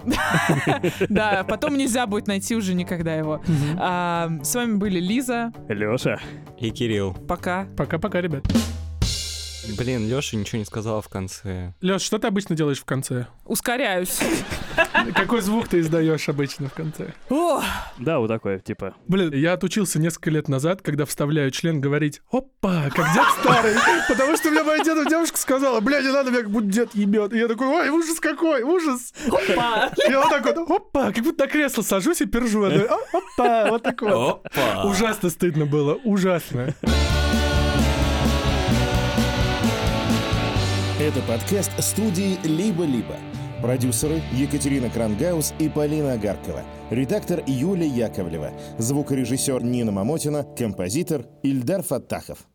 Да, 1.08 1.44
потом 1.48 1.76
нельзя 1.76 2.06
будет 2.06 2.26
найти 2.26 2.54
уже 2.56 2.74
никогда 2.74 3.14
его. 3.14 3.42
А, 3.78 4.30
С 4.42 4.54
вами 4.54 4.76
были 4.76 5.00
Лиза. 5.00 5.52
Лёша, 5.68 6.20
И 6.58 6.70
Кирилл. 6.70 7.14
Пока. 7.26 7.66
Пока-пока, 7.76 8.20
ребят. 8.20 8.44
Блин, 9.76 10.08
Леша 10.08 10.36
ничего 10.36 10.58
не 10.58 10.64
сказала 10.64 11.02
в 11.02 11.08
конце. 11.08 11.74
Леш, 11.80 12.02
что 12.02 12.18
ты 12.18 12.26
обычно 12.26 12.56
делаешь 12.56 12.80
в 12.80 12.84
конце? 12.84 13.26
Ускоряюсь. 13.44 14.18
Какой 15.14 15.40
звук 15.40 15.68
ты 15.68 15.80
издаешь 15.80 16.28
обычно 16.28 16.68
в 16.68 16.74
конце? 16.74 17.12
О, 17.30 17.62
да, 17.98 18.18
вот 18.18 18.28
такое, 18.28 18.58
типа, 18.58 18.94
Блин, 19.06 19.32
я 19.32 19.52
отучился 19.54 19.98
несколько 19.98 20.30
лет 20.30 20.48
назад, 20.48 20.82
когда 20.82 21.04
вставляю 21.04 21.50
член, 21.50 21.80
говорить 21.80 22.20
«Опа!», 22.30 22.90
как 22.94 23.12
дед 23.14 23.24
старый. 23.40 23.74
Потому 24.08 24.36
что 24.36 24.50
мне 24.50 24.62
моя 24.62 24.82
деда 24.82 25.04
девушка 25.04 25.38
сказала, 25.38 25.80
бля, 25.80 26.00
не 26.00 26.12
надо, 26.12 26.30
меня 26.30 26.42
как 26.42 26.50
будто 26.50 26.66
дед 26.66 26.94
ебет. 26.94 27.32
И 27.32 27.38
я 27.38 27.48
такой, 27.48 27.66
ой, 27.66 27.88
ужас 27.90 28.20
какой, 28.20 28.62
ужас. 28.62 29.12
опа. 29.26 29.90
Я 30.08 30.20
вот 30.20 30.30
так 30.30 30.44
вот, 30.44 30.70
опа, 30.70 31.12
как 31.12 31.24
будто 31.24 31.44
на 31.44 31.50
кресло 31.50 31.82
сажусь 31.82 32.20
и 32.20 32.26
пержу. 32.26 32.68
Такой, 32.68 32.86
«О, 32.86 32.98
Опа, 33.12 33.66
вот 33.70 33.82
так 33.82 34.00
вот. 34.02 34.46
Опа! 34.46 34.84
Ужасно 34.84 35.30
стыдно 35.30 35.66
было, 35.66 35.94
ужасно. 36.04 36.74
Это 41.08 41.22
подкаст 41.22 41.70
студии 41.82 42.36
«Либо-либо». 42.44 43.16
Продюсеры 43.62 44.20
Екатерина 44.30 44.90
Крангаус 44.90 45.54
и 45.58 45.70
Полина 45.70 46.12
Агаркова. 46.12 46.62
Редактор 46.90 47.42
Юлия 47.46 47.88
Яковлева. 47.88 48.50
Звукорежиссер 48.76 49.62
Нина 49.62 49.90
Мамотина. 49.90 50.44
Композитор 50.54 51.24
Ильдар 51.42 51.82
Фаттахов. 51.82 52.48